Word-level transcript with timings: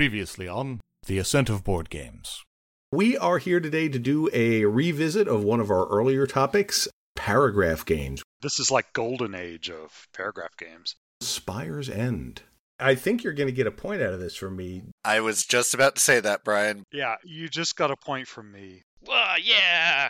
Previously 0.00 0.48
on 0.48 0.80
The 1.04 1.18
Ascent 1.18 1.50
of 1.50 1.62
Board 1.62 1.90
Games. 1.90 2.42
We 2.90 3.18
are 3.18 3.36
here 3.36 3.60
today 3.60 3.86
to 3.90 3.98
do 3.98 4.30
a 4.32 4.64
revisit 4.64 5.28
of 5.28 5.44
one 5.44 5.60
of 5.60 5.70
our 5.70 5.86
earlier 5.88 6.26
topics, 6.26 6.88
paragraph 7.14 7.84
games. 7.84 8.22
This 8.40 8.58
is 8.58 8.70
like 8.70 8.94
golden 8.94 9.34
age 9.34 9.68
of 9.68 10.08
paragraph 10.14 10.56
games. 10.56 10.96
Spire's 11.20 11.90
End. 11.90 12.40
I 12.78 12.94
think 12.94 13.22
you're 13.22 13.34
going 13.34 13.48
to 13.48 13.52
get 13.52 13.66
a 13.66 13.70
point 13.70 14.00
out 14.00 14.14
of 14.14 14.20
this 14.20 14.36
from 14.36 14.56
me. 14.56 14.84
I 15.04 15.20
was 15.20 15.44
just 15.44 15.74
about 15.74 15.96
to 15.96 16.00
say 16.00 16.18
that, 16.18 16.44
Brian. 16.44 16.84
Yeah, 16.90 17.16
you 17.22 17.50
just 17.50 17.76
got 17.76 17.90
a 17.90 17.96
point 17.96 18.26
from 18.26 18.50
me. 18.50 18.84
Uh, 19.06 19.34
yeah. 19.42 20.08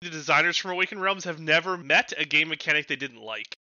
The 0.00 0.08
designers 0.08 0.56
from 0.56 0.70
Awakened 0.70 1.02
Realms 1.02 1.24
have 1.24 1.40
never 1.40 1.76
met 1.76 2.14
a 2.16 2.24
game 2.24 2.48
mechanic 2.48 2.88
they 2.88 2.96
didn't 2.96 3.20
like. 3.20 3.54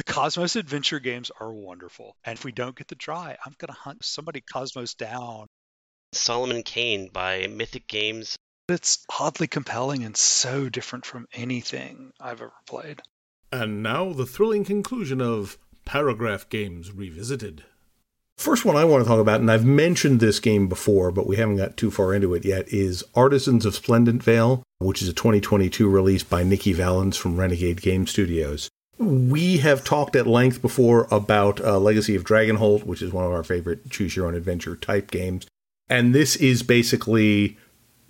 The 0.00 0.14
Kosmos 0.14 0.56
adventure 0.56 0.98
games 0.98 1.30
are 1.40 1.52
wonderful. 1.52 2.16
And 2.24 2.38
if 2.38 2.42
we 2.42 2.52
don't 2.52 2.74
get 2.74 2.88
the 2.88 2.94
dry, 2.94 3.36
I'm 3.44 3.54
going 3.58 3.68
to 3.68 3.78
hunt 3.78 4.02
somebody 4.02 4.40
Kosmos 4.40 4.96
down. 4.96 5.46
Solomon 6.14 6.62
Kane 6.62 7.10
by 7.12 7.46
Mythic 7.48 7.86
Games. 7.86 8.34
It's 8.70 9.04
oddly 9.18 9.46
compelling 9.46 10.02
and 10.02 10.16
so 10.16 10.70
different 10.70 11.04
from 11.04 11.26
anything 11.34 12.12
I've 12.18 12.40
ever 12.40 12.54
played. 12.66 13.02
And 13.52 13.82
now 13.82 14.14
the 14.14 14.24
thrilling 14.24 14.64
conclusion 14.64 15.20
of 15.20 15.58
Paragraph 15.84 16.48
Games 16.48 16.90
Revisited. 16.90 17.64
First 18.38 18.64
one 18.64 18.76
I 18.76 18.86
want 18.86 19.04
to 19.04 19.08
talk 19.08 19.20
about, 19.20 19.40
and 19.42 19.50
I've 19.50 19.66
mentioned 19.66 20.20
this 20.20 20.40
game 20.40 20.66
before, 20.66 21.12
but 21.12 21.26
we 21.26 21.36
haven't 21.36 21.58
got 21.58 21.76
too 21.76 21.90
far 21.90 22.14
into 22.14 22.32
it 22.32 22.46
yet, 22.46 22.72
is 22.72 23.04
Artisans 23.14 23.66
of 23.66 23.74
Splendent 23.74 24.22
Vale, 24.22 24.62
which 24.78 25.02
is 25.02 25.08
a 25.10 25.12
2022 25.12 25.86
release 25.90 26.22
by 26.22 26.42
Nikki 26.42 26.72
Valens 26.72 27.18
from 27.18 27.38
Renegade 27.38 27.82
Game 27.82 28.06
Studios. 28.06 28.70
We 29.00 29.56
have 29.58 29.82
talked 29.82 30.14
at 30.14 30.26
length 30.26 30.60
before 30.60 31.08
about 31.10 31.58
uh, 31.58 31.78
Legacy 31.78 32.14
of 32.16 32.24
Dragonholt, 32.24 32.84
which 32.84 33.00
is 33.00 33.14
one 33.14 33.24
of 33.24 33.32
our 33.32 33.42
favorite 33.42 33.88
choose 33.88 34.14
your 34.14 34.26
own 34.26 34.34
adventure 34.34 34.76
type 34.76 35.10
games. 35.10 35.46
And 35.88 36.14
this 36.14 36.36
is 36.36 36.62
basically 36.62 37.56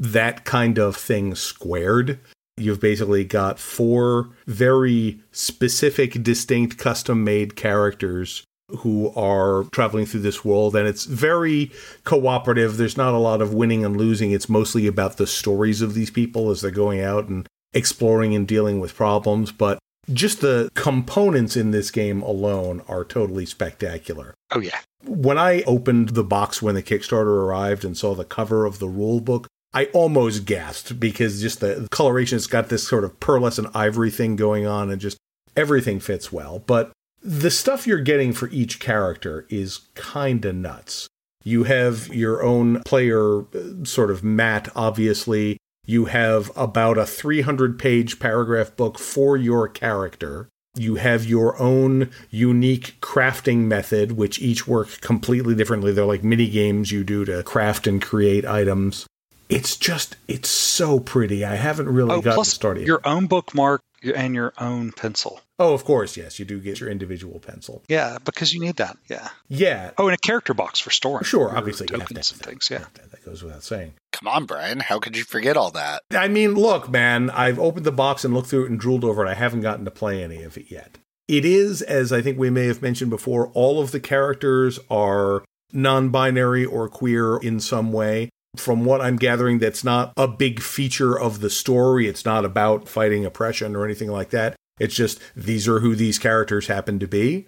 that 0.00 0.44
kind 0.44 0.78
of 0.78 0.96
thing 0.96 1.36
squared. 1.36 2.18
You've 2.56 2.80
basically 2.80 3.24
got 3.24 3.60
four 3.60 4.30
very 4.48 5.20
specific, 5.30 6.24
distinct, 6.24 6.76
custom 6.76 7.22
made 7.22 7.54
characters 7.54 8.42
who 8.78 9.12
are 9.14 9.64
traveling 9.70 10.06
through 10.06 10.20
this 10.20 10.44
world. 10.44 10.74
And 10.74 10.88
it's 10.88 11.04
very 11.04 11.70
cooperative. 12.02 12.78
There's 12.78 12.96
not 12.96 13.14
a 13.14 13.18
lot 13.18 13.40
of 13.40 13.54
winning 13.54 13.84
and 13.84 13.96
losing. 13.96 14.32
It's 14.32 14.48
mostly 14.48 14.88
about 14.88 15.18
the 15.18 15.26
stories 15.28 15.82
of 15.82 15.94
these 15.94 16.10
people 16.10 16.50
as 16.50 16.62
they're 16.62 16.72
going 16.72 17.00
out 17.00 17.28
and 17.28 17.46
exploring 17.72 18.34
and 18.34 18.46
dealing 18.46 18.80
with 18.80 18.96
problems. 18.96 19.52
But 19.52 19.78
just 20.12 20.40
the 20.40 20.70
components 20.74 21.56
in 21.56 21.70
this 21.70 21.90
game 21.90 22.22
alone 22.22 22.82
are 22.88 23.04
totally 23.04 23.46
spectacular. 23.46 24.34
Oh, 24.50 24.60
yeah. 24.60 24.80
When 25.04 25.38
I 25.38 25.62
opened 25.62 26.10
the 26.10 26.24
box 26.24 26.60
when 26.60 26.74
the 26.74 26.82
Kickstarter 26.82 27.26
arrived 27.26 27.84
and 27.84 27.96
saw 27.96 28.14
the 28.14 28.24
cover 28.24 28.66
of 28.66 28.78
the 28.78 28.88
rule 28.88 29.20
book, 29.20 29.46
I 29.72 29.86
almost 29.86 30.46
gasped 30.46 30.98
because 30.98 31.40
just 31.40 31.60
the 31.60 31.86
coloration, 31.90 32.36
it's 32.36 32.46
got 32.46 32.68
this 32.68 32.86
sort 32.86 33.04
of 33.04 33.20
pearlescent 33.20 33.70
ivory 33.74 34.10
thing 34.10 34.36
going 34.36 34.66
on 34.66 34.90
and 34.90 35.00
just 35.00 35.16
everything 35.56 36.00
fits 36.00 36.32
well. 36.32 36.58
But 36.58 36.92
the 37.22 37.50
stuff 37.50 37.86
you're 37.86 38.00
getting 38.00 38.32
for 38.32 38.48
each 38.48 38.80
character 38.80 39.46
is 39.48 39.88
kind 39.94 40.44
of 40.44 40.54
nuts. 40.56 41.06
You 41.44 41.64
have 41.64 42.08
your 42.08 42.42
own 42.42 42.82
player, 42.82 43.40
uh, 43.40 43.84
sort 43.84 44.10
of 44.10 44.24
Matt, 44.24 44.68
obviously. 44.74 45.56
You 45.90 46.04
have 46.04 46.52
about 46.54 46.98
a 46.98 47.04
300 47.04 47.76
page 47.76 48.20
paragraph 48.20 48.76
book 48.76 48.96
for 48.96 49.36
your 49.36 49.66
character. 49.66 50.48
You 50.76 50.94
have 50.94 51.24
your 51.24 51.60
own 51.60 52.12
unique 52.30 52.94
crafting 53.00 53.64
method, 53.64 54.12
which 54.12 54.38
each 54.38 54.68
work 54.68 55.00
completely 55.00 55.56
differently. 55.56 55.90
They're 55.90 56.04
like 56.04 56.22
mini 56.22 56.48
games 56.48 56.92
you 56.92 57.02
do 57.02 57.24
to 57.24 57.42
craft 57.42 57.88
and 57.88 58.00
create 58.00 58.44
items. 58.44 59.04
It's 59.48 59.76
just, 59.76 60.14
it's 60.28 60.48
so 60.48 61.00
pretty. 61.00 61.44
I 61.44 61.56
haven't 61.56 61.88
really 61.88 62.12
Oh, 62.12 62.20
gotten 62.20 62.34
plus 62.34 62.52
started. 62.52 62.86
your 62.86 63.00
own 63.04 63.26
bookmark 63.26 63.82
and 64.14 64.32
your 64.32 64.52
own 64.58 64.92
pencil. 64.92 65.40
oh, 65.58 65.74
of 65.74 65.84
course, 65.84 66.16
yes, 66.16 66.38
you 66.38 66.44
do 66.44 66.60
get 66.60 66.78
your 66.78 66.88
individual 66.88 67.40
pencil. 67.40 67.82
Yeah, 67.88 68.18
because 68.24 68.54
you 68.54 68.60
need 68.60 68.76
that. 68.76 68.96
Yeah. 69.08 69.28
Yeah, 69.48 69.90
Oh, 69.98 70.06
and 70.06 70.14
a 70.14 70.18
character 70.18 70.54
box 70.54 70.78
for 70.78 70.90
storing. 70.90 71.24
Sure, 71.24 71.50
obviously 71.54 71.88
you 71.90 71.98
have 71.98 72.06
to 72.08 72.14
tokens 72.14 72.30
and 72.30 72.40
things. 72.40 72.70
Yeah. 72.70 72.84
That, 73.30 73.36
that 73.36 73.42
goes 73.42 73.42
without 73.42 73.62
saying. 73.62 73.94
Come 74.12 74.28
on, 74.28 74.44
Brian. 74.46 74.80
How 74.80 74.98
could 74.98 75.16
you 75.16 75.24
forget 75.24 75.56
all 75.56 75.70
that? 75.72 76.02
I 76.12 76.28
mean, 76.28 76.54
look, 76.54 76.90
man, 76.90 77.30
I've 77.30 77.58
opened 77.58 77.86
the 77.86 77.92
box 77.92 78.24
and 78.24 78.34
looked 78.34 78.48
through 78.48 78.64
it 78.64 78.70
and 78.70 78.80
drooled 78.80 79.04
over 79.04 79.24
it. 79.24 79.28
I 79.28 79.34
haven't 79.34 79.62
gotten 79.62 79.84
to 79.84 79.90
play 79.90 80.22
any 80.22 80.42
of 80.42 80.56
it 80.56 80.70
yet. 80.70 80.98
It 81.28 81.44
is, 81.44 81.80
as 81.82 82.12
I 82.12 82.22
think 82.22 82.38
we 82.38 82.50
may 82.50 82.66
have 82.66 82.82
mentioned 82.82 83.10
before, 83.10 83.48
all 83.54 83.80
of 83.80 83.92
the 83.92 84.00
characters 84.00 84.80
are 84.90 85.44
non 85.72 86.08
binary 86.08 86.64
or 86.64 86.88
queer 86.88 87.36
in 87.36 87.60
some 87.60 87.92
way. 87.92 88.30
From 88.56 88.84
what 88.84 89.00
I'm 89.00 89.16
gathering, 89.16 89.60
that's 89.60 89.84
not 89.84 90.12
a 90.16 90.26
big 90.26 90.60
feature 90.60 91.18
of 91.18 91.40
the 91.40 91.50
story. 91.50 92.08
It's 92.08 92.24
not 92.24 92.44
about 92.44 92.88
fighting 92.88 93.24
oppression 93.24 93.76
or 93.76 93.84
anything 93.84 94.10
like 94.10 94.30
that. 94.30 94.56
It's 94.80 94.94
just 94.94 95.20
these 95.36 95.68
are 95.68 95.78
who 95.78 95.94
these 95.94 96.18
characters 96.18 96.66
happen 96.66 96.98
to 96.98 97.06
be. 97.06 97.46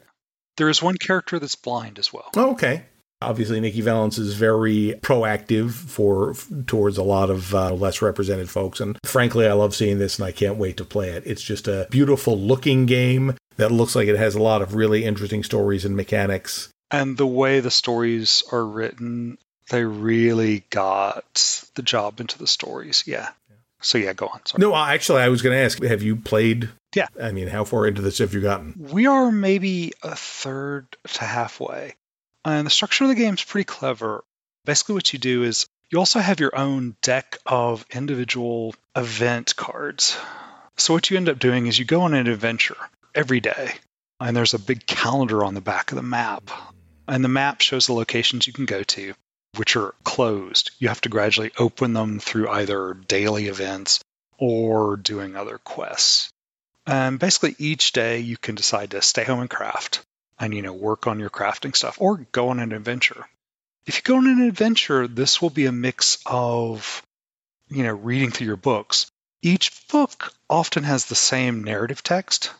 There 0.58 0.68
is 0.68 0.80
one 0.80 0.96
character 0.96 1.40
that's 1.40 1.56
blind 1.56 1.98
as 1.98 2.12
well. 2.12 2.30
Oh, 2.36 2.52
okay. 2.52 2.84
Obviously, 3.22 3.60
Nikki 3.60 3.80
Valens 3.80 4.18
is 4.18 4.34
very 4.34 4.94
proactive 5.00 5.72
for 5.72 6.34
towards 6.66 6.98
a 6.98 7.02
lot 7.02 7.30
of 7.30 7.54
uh, 7.54 7.72
less 7.72 8.02
represented 8.02 8.50
folks, 8.50 8.80
and 8.80 8.98
frankly, 9.04 9.46
I 9.46 9.52
love 9.52 9.74
seeing 9.74 9.98
this, 9.98 10.18
and 10.18 10.26
I 10.26 10.32
can't 10.32 10.56
wait 10.56 10.76
to 10.78 10.84
play 10.84 11.10
it. 11.10 11.24
It's 11.26 11.42
just 11.42 11.68
a 11.68 11.86
beautiful 11.90 12.38
looking 12.38 12.86
game 12.86 13.36
that 13.56 13.72
looks 13.72 13.94
like 13.94 14.08
it 14.08 14.16
has 14.16 14.34
a 14.34 14.42
lot 14.42 14.62
of 14.62 14.74
really 14.74 15.04
interesting 15.04 15.42
stories 15.42 15.84
and 15.84 15.96
mechanics. 15.96 16.68
And 16.90 17.16
the 17.16 17.26
way 17.26 17.60
the 17.60 17.70
stories 17.70 18.44
are 18.52 18.64
written, 18.64 19.38
they 19.70 19.84
really 19.84 20.64
got 20.70 21.70
the 21.74 21.82
job 21.82 22.20
into 22.20 22.38
the 22.38 22.46
stories. 22.46 23.04
Yeah. 23.06 23.30
So 23.80 23.98
yeah, 23.98 24.12
go 24.12 24.26
on. 24.26 24.40
Sorry. 24.46 24.60
No, 24.60 24.74
actually, 24.74 25.22
I 25.22 25.28
was 25.28 25.42
going 25.42 25.56
to 25.56 25.62
ask: 25.62 25.82
Have 25.82 26.02
you 26.02 26.16
played? 26.16 26.68
Yeah. 26.94 27.08
I 27.20 27.32
mean, 27.32 27.48
how 27.48 27.64
far 27.64 27.86
into 27.86 28.02
this 28.02 28.18
have 28.18 28.34
you 28.34 28.40
gotten? 28.40 28.74
We 28.92 29.06
are 29.06 29.32
maybe 29.32 29.92
a 30.02 30.14
third 30.14 30.86
to 31.14 31.24
halfway. 31.24 31.94
And 32.44 32.66
the 32.66 32.70
structure 32.70 33.04
of 33.04 33.08
the 33.08 33.14
game 33.14 33.34
is 33.34 33.44
pretty 33.44 33.64
clever. 33.64 34.24
Basically, 34.64 34.94
what 34.94 35.12
you 35.12 35.18
do 35.18 35.44
is 35.44 35.66
you 35.90 35.98
also 35.98 36.18
have 36.18 36.40
your 36.40 36.56
own 36.56 36.96
deck 37.02 37.38
of 37.46 37.86
individual 37.90 38.74
event 38.96 39.54
cards. 39.54 40.16
So, 40.76 40.94
what 40.94 41.08
you 41.10 41.16
end 41.16 41.28
up 41.28 41.38
doing 41.38 41.66
is 41.66 41.78
you 41.78 41.84
go 41.84 42.02
on 42.02 42.14
an 42.14 42.26
adventure 42.26 42.76
every 43.14 43.40
day, 43.40 43.74
and 44.18 44.36
there's 44.36 44.54
a 44.54 44.58
big 44.58 44.86
calendar 44.86 45.44
on 45.44 45.54
the 45.54 45.60
back 45.60 45.92
of 45.92 45.96
the 45.96 46.02
map. 46.02 46.50
And 47.06 47.22
the 47.22 47.28
map 47.28 47.60
shows 47.60 47.86
the 47.86 47.92
locations 47.92 48.46
you 48.46 48.52
can 48.52 48.66
go 48.66 48.82
to, 48.82 49.14
which 49.56 49.76
are 49.76 49.94
closed. 50.02 50.70
You 50.78 50.88
have 50.88 51.00
to 51.02 51.08
gradually 51.08 51.52
open 51.58 51.92
them 51.92 52.18
through 52.18 52.48
either 52.48 52.94
daily 52.94 53.48
events 53.48 54.02
or 54.38 54.96
doing 54.96 55.36
other 55.36 55.58
quests. 55.58 56.32
And 56.86 57.20
basically, 57.20 57.54
each 57.58 57.92
day 57.92 58.20
you 58.20 58.36
can 58.36 58.56
decide 58.56 58.92
to 58.92 59.02
stay 59.02 59.24
home 59.24 59.40
and 59.40 59.50
craft 59.50 60.04
and, 60.42 60.52
you 60.52 60.60
know, 60.60 60.72
work 60.72 61.06
on 61.06 61.20
your 61.20 61.30
crafting 61.30 61.74
stuff 61.74 61.96
or 62.00 62.26
go 62.32 62.48
on 62.48 62.58
an 62.58 62.72
adventure. 62.72 63.26
If 63.86 63.96
you 63.96 64.02
go 64.02 64.16
on 64.16 64.26
an 64.26 64.42
adventure, 64.42 65.06
this 65.06 65.40
will 65.40 65.50
be 65.50 65.66
a 65.66 65.72
mix 65.72 66.18
of, 66.26 67.02
you 67.68 67.84
know, 67.84 67.94
reading 67.94 68.32
through 68.32 68.48
your 68.48 68.56
books. 68.56 69.06
Each 69.40 69.86
book 69.88 70.34
often 70.50 70.82
has 70.82 71.06
the 71.06 71.14
same 71.14 71.64
narrative 71.64 72.02
text, 72.02 72.50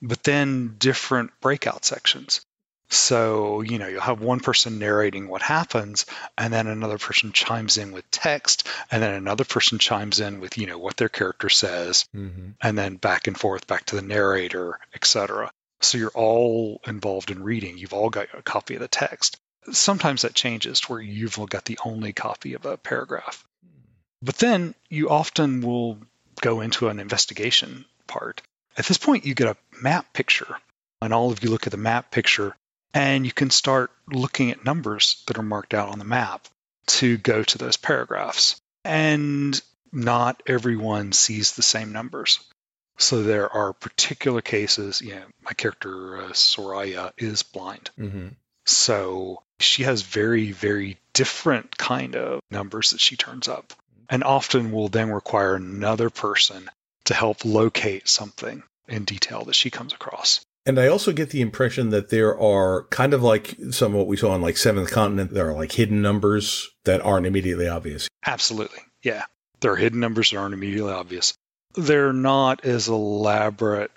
but 0.00 0.22
then 0.22 0.76
different 0.78 1.30
breakout 1.40 1.84
sections. 1.84 2.40
So, 2.88 3.62
you 3.62 3.78
know, 3.78 3.88
you'll 3.88 4.00
have 4.00 4.20
one 4.20 4.40
person 4.40 4.78
narrating 4.78 5.28
what 5.28 5.42
happens, 5.42 6.06
and 6.38 6.52
then 6.52 6.68
another 6.68 6.98
person 6.98 7.32
chimes 7.32 7.78
in 7.78 7.92
with 7.92 8.08
text, 8.10 8.66
and 8.90 9.02
then 9.02 9.12
another 9.12 9.44
person 9.44 9.78
chimes 9.78 10.20
in 10.20 10.40
with, 10.40 10.56
you 10.56 10.66
know, 10.66 10.78
what 10.78 10.96
their 10.96 11.08
character 11.08 11.48
says, 11.48 12.06
Mm-hmm. 12.14 12.50
and 12.62 12.78
then 12.78 12.96
back 12.96 13.26
and 13.26 13.38
forth 13.38 13.66
back 13.66 13.86
to 13.86 13.96
the 13.96 14.02
narrator, 14.02 14.78
etc. 14.94 15.50
So 15.80 15.98
you're 15.98 16.10
all 16.14 16.80
involved 16.86 17.30
in 17.30 17.42
reading. 17.42 17.78
You've 17.78 17.92
all 17.92 18.10
got 18.10 18.28
a 18.36 18.42
copy 18.42 18.74
of 18.74 18.80
the 18.80 18.88
text. 18.88 19.38
Sometimes 19.72 20.22
that 20.22 20.34
changes 20.34 20.80
to 20.80 20.92
where 20.92 21.00
you've 21.00 21.38
got 21.48 21.64
the 21.64 21.78
only 21.84 22.12
copy 22.12 22.54
of 22.54 22.64
a 22.64 22.76
paragraph. 22.76 23.44
Hmm. 23.62 23.80
But 24.22 24.36
then 24.36 24.74
you 24.88 25.10
often 25.10 25.60
will 25.60 25.98
go 26.40 26.60
into 26.60 26.88
an 26.88 27.00
investigation 27.00 27.84
part. 28.06 28.42
At 28.76 28.86
this 28.86 28.98
point, 28.98 29.24
you 29.24 29.34
get 29.34 29.48
a 29.48 29.80
map 29.82 30.12
picture 30.12 30.58
and 31.00 31.12
all 31.12 31.30
of 31.30 31.42
you 31.42 31.50
look 31.50 31.66
at 31.66 31.72
the 31.72 31.78
map 31.78 32.10
picture 32.10 32.56
and 32.94 33.26
you 33.26 33.32
can 33.32 33.50
start 33.50 33.90
looking 34.10 34.50
at 34.50 34.64
numbers 34.64 35.22
that 35.26 35.38
are 35.38 35.42
marked 35.42 35.74
out 35.74 35.88
on 35.88 35.98
the 35.98 36.04
map 36.04 36.48
to 36.86 37.18
go 37.18 37.42
to 37.42 37.58
those 37.58 37.76
paragraphs. 37.76 38.60
And 38.84 39.60
not 39.92 40.42
everyone 40.46 41.12
sees 41.12 41.52
the 41.52 41.62
same 41.62 41.92
numbers. 41.92 42.40
So 42.98 43.22
there 43.22 43.52
are 43.52 43.72
particular 43.72 44.40
cases, 44.40 45.00
you 45.02 45.14
know, 45.14 45.24
my 45.42 45.52
character 45.52 46.18
uh, 46.18 46.28
Soraya 46.30 47.12
is 47.18 47.42
blind. 47.42 47.90
Mm-hmm. 47.98 48.28
So 48.64 49.42
she 49.60 49.84
has 49.84 50.02
very, 50.02 50.52
very 50.52 50.98
different 51.12 51.76
kind 51.76 52.16
of 52.16 52.40
numbers 52.50 52.90
that 52.90 53.00
she 53.00 53.16
turns 53.16 53.48
up, 53.48 53.72
and 54.10 54.24
often 54.24 54.72
will 54.72 54.88
then 54.88 55.10
require 55.10 55.54
another 55.54 56.10
person 56.10 56.68
to 57.04 57.14
help 57.14 57.44
locate 57.44 58.08
something 58.08 58.62
in 58.88 59.04
detail 59.04 59.44
that 59.44 59.54
she 59.54 59.70
comes 59.70 59.92
across. 59.92 60.40
And 60.64 60.80
I 60.80 60.88
also 60.88 61.12
get 61.12 61.30
the 61.30 61.42
impression 61.42 61.90
that 61.90 62.10
there 62.10 62.36
are 62.38 62.84
kind 62.90 63.14
of 63.14 63.22
like 63.22 63.56
some 63.70 63.92
of 63.92 63.98
what 63.98 64.08
we 64.08 64.16
saw 64.16 64.32
on 64.32 64.42
like 64.42 64.56
Seventh 64.56 64.90
Continent, 64.90 65.32
there 65.32 65.48
are 65.48 65.54
like 65.54 65.70
hidden 65.70 66.02
numbers 66.02 66.68
that 66.84 67.00
aren't 67.02 67.26
immediately 67.26 67.68
obvious. 67.68 68.08
Absolutely. 68.26 68.80
Yeah. 69.02 69.24
There 69.60 69.72
are 69.72 69.76
hidden 69.76 70.00
numbers 70.00 70.30
that 70.30 70.38
aren't 70.38 70.54
immediately 70.54 70.92
obvious. 70.92 71.34
They're 71.76 72.12
not 72.12 72.64
as 72.64 72.88
elaborate. 72.88 73.90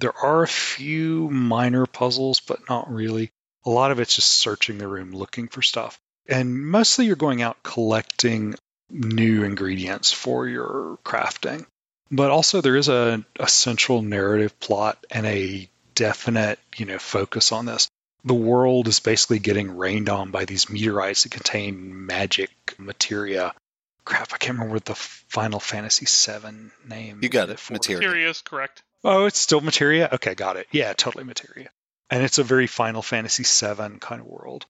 There 0.00 0.16
are 0.16 0.42
a 0.42 0.48
few 0.48 1.30
minor 1.30 1.86
puzzles, 1.86 2.40
but 2.40 2.68
not 2.68 2.92
really. 2.92 3.30
A 3.64 3.70
lot 3.70 3.90
of 3.90 4.00
it's 4.00 4.16
just 4.16 4.30
searching 4.30 4.78
the 4.78 4.88
room 4.88 5.12
looking 5.12 5.48
for 5.48 5.62
stuff. 5.62 5.98
And 6.28 6.66
mostly 6.68 7.06
you're 7.06 7.16
going 7.16 7.42
out 7.42 7.62
collecting 7.62 8.54
new 8.90 9.44
ingredients 9.44 10.12
for 10.12 10.46
your 10.46 10.98
crafting. 11.04 11.66
But 12.10 12.30
also 12.30 12.60
there 12.60 12.76
is 12.76 12.88
a, 12.88 13.24
a 13.40 13.48
central 13.48 14.02
narrative 14.02 14.58
plot 14.60 15.04
and 15.10 15.26
a 15.26 15.68
definite, 15.94 16.58
you 16.76 16.86
know, 16.86 16.98
focus 16.98 17.52
on 17.52 17.66
this. 17.66 17.88
The 18.24 18.34
world 18.34 18.88
is 18.88 19.00
basically 19.00 19.38
getting 19.38 19.76
rained 19.76 20.08
on 20.08 20.30
by 20.30 20.44
these 20.44 20.70
meteorites 20.70 21.22
that 21.22 21.32
contain 21.32 22.06
magic 22.06 22.50
materia. 22.78 23.54
Crap, 24.04 24.32
I 24.32 24.38
can't 24.38 24.54
remember 24.58 24.74
what 24.74 24.84
the 24.84 24.94
Final 24.94 25.60
Fantasy 25.60 26.06
VII 26.06 26.70
name. 26.86 27.20
You 27.22 27.28
got 27.28 27.50
it, 27.50 27.58
for. 27.58 27.72
materia. 27.72 28.00
Materia 28.00 28.28
is 28.30 28.42
correct. 28.42 28.82
Oh, 29.02 29.26
it's 29.26 29.38
still 29.38 29.60
materia? 29.60 30.08
Okay, 30.12 30.34
got 30.34 30.56
it. 30.56 30.66
Yeah, 30.72 30.92
totally 30.92 31.24
materia. 31.24 31.70
And 32.10 32.22
it's 32.22 32.38
a 32.38 32.44
very 32.44 32.66
Final 32.66 33.02
Fantasy 33.02 33.44
VII 33.44 33.98
kind 34.00 34.20
of 34.20 34.26
world 34.26 34.66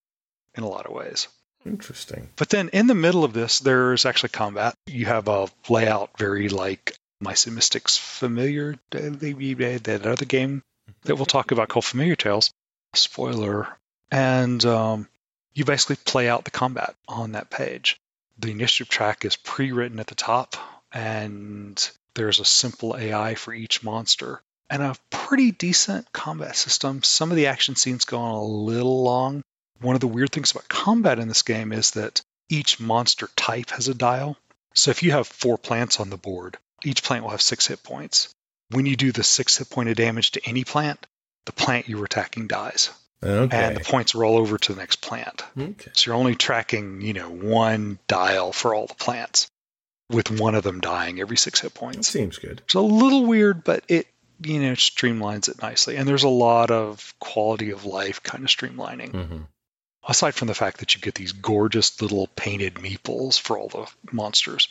in 0.56 0.62
a 0.62 0.68
lot 0.68 0.86
of 0.86 0.92
ways. 0.92 1.28
Interesting. 1.66 2.28
But 2.36 2.50
then 2.50 2.68
in 2.70 2.86
the 2.86 2.94
middle 2.94 3.24
of 3.24 3.32
this, 3.32 3.58
there's 3.58 4.06
actually 4.06 4.30
combat. 4.30 4.74
You 4.86 5.06
have 5.06 5.28
a 5.28 5.48
layout 5.68 6.18
very 6.18 6.48
like 6.48 6.96
Mice 7.20 7.46
and 7.46 7.54
Mystics 7.54 7.96
Familiar, 7.96 8.76
that 8.90 10.06
other 10.06 10.24
game 10.24 10.62
that 11.04 11.16
we'll 11.16 11.26
talk 11.26 11.50
about 11.50 11.68
called 11.68 11.84
Familiar 11.84 12.16
Tales. 12.16 12.52
Spoiler. 12.94 13.68
And 14.10 14.64
um, 14.64 15.08
you 15.54 15.64
basically 15.64 15.96
play 15.96 16.28
out 16.28 16.44
the 16.44 16.50
combat 16.50 16.94
on 17.08 17.32
that 17.32 17.50
page. 17.50 17.98
The 18.38 18.50
initiative 18.50 18.88
track 18.88 19.24
is 19.24 19.36
pre 19.36 19.72
written 19.72 20.00
at 20.00 20.06
the 20.06 20.14
top, 20.14 20.56
and 20.92 21.90
there's 22.14 22.40
a 22.40 22.44
simple 22.44 22.96
AI 22.96 23.34
for 23.34 23.52
each 23.52 23.82
monster 23.82 24.42
and 24.70 24.82
a 24.82 24.96
pretty 25.10 25.50
decent 25.50 26.12
combat 26.12 26.56
system. 26.56 27.02
Some 27.02 27.30
of 27.30 27.36
the 27.36 27.46
action 27.46 27.76
scenes 27.76 28.04
go 28.04 28.18
on 28.18 28.34
a 28.34 28.42
little 28.42 29.02
long. 29.02 29.42
One 29.80 29.94
of 29.94 30.00
the 30.00 30.08
weird 30.08 30.32
things 30.32 30.50
about 30.50 30.68
combat 30.68 31.18
in 31.18 31.28
this 31.28 31.42
game 31.42 31.72
is 31.72 31.92
that 31.92 32.22
each 32.48 32.80
monster 32.80 33.28
type 33.36 33.70
has 33.70 33.88
a 33.88 33.94
dial. 33.94 34.36
So 34.74 34.90
if 34.90 35.02
you 35.02 35.12
have 35.12 35.26
four 35.26 35.58
plants 35.58 36.00
on 36.00 36.10
the 36.10 36.16
board, 36.16 36.58
each 36.84 37.02
plant 37.02 37.22
will 37.22 37.30
have 37.30 37.42
six 37.42 37.66
hit 37.66 37.82
points. 37.82 38.28
When 38.70 38.86
you 38.86 38.96
do 38.96 39.12
the 39.12 39.24
six 39.24 39.56
hit 39.58 39.70
point 39.70 39.88
of 39.88 39.96
damage 39.96 40.32
to 40.32 40.44
any 40.44 40.64
plant, 40.64 41.06
the 41.44 41.52
plant 41.52 41.88
you 41.88 41.98
were 41.98 42.06
attacking 42.06 42.48
dies. 42.48 42.90
Okay. 43.22 43.56
And 43.56 43.76
the 43.76 43.80
points 43.84 44.14
roll 44.14 44.36
over 44.36 44.58
to 44.58 44.72
the 44.74 44.78
next 44.78 44.96
plant. 45.00 45.42
okay. 45.58 45.90
So 45.94 46.10
you're 46.10 46.18
only 46.18 46.34
tracking, 46.34 47.00
you 47.00 47.14
know, 47.14 47.30
one 47.30 47.98
dial 48.06 48.52
for 48.52 48.74
all 48.74 48.86
the 48.86 48.94
plants, 48.94 49.46
with 50.10 50.30
one 50.30 50.54
of 50.54 50.62
them 50.62 50.80
dying 50.80 51.20
every 51.20 51.36
six 51.38 51.60
hit 51.60 51.72
That 51.72 51.78
points. 51.80 52.08
seems 52.08 52.38
good. 52.38 52.60
It's 52.64 52.74
a 52.74 52.80
little 52.80 53.24
weird, 53.24 53.64
but 53.64 53.82
it 53.88 54.06
you 54.42 54.60
know 54.60 54.72
streamlines 54.72 55.48
it 55.48 55.62
nicely, 55.62 55.96
and 55.96 56.06
there's 56.06 56.24
a 56.24 56.28
lot 56.28 56.70
of 56.70 57.14
quality 57.20 57.70
of 57.70 57.84
life 57.86 58.22
kind 58.22 58.44
of 58.44 58.50
streamlining. 58.50 59.12
Mm-hmm. 59.12 59.38
Aside 60.06 60.34
from 60.34 60.48
the 60.48 60.54
fact 60.54 60.80
that 60.80 60.94
you 60.94 61.00
get 61.00 61.14
these 61.14 61.32
gorgeous 61.32 62.02
little 62.02 62.26
painted 62.36 62.74
meeples 62.74 63.40
for 63.40 63.56
all 63.58 63.68
the 63.68 63.86
monsters, 64.12 64.68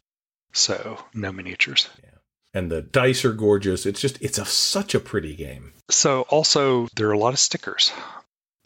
so 0.52 1.00
no 1.16 1.32
miniatures. 1.32 1.90
Yeah 2.04 2.10
And 2.54 2.72
the 2.72 2.84
dice 2.84 3.26
are 3.26 3.34
gorgeous. 3.34 3.88
It's 3.88 4.00
just, 4.00 4.22
it's 4.22 4.38
a, 4.38 4.46
such 4.46 4.94
a 4.94 5.00
pretty 5.00 5.36
game. 5.36 5.74
So 5.90 6.22
also 6.30 6.88
there 6.96 7.10
are 7.10 7.14
a 7.14 7.18
lot 7.18 7.34
of 7.34 7.40
stickers. 7.40 7.92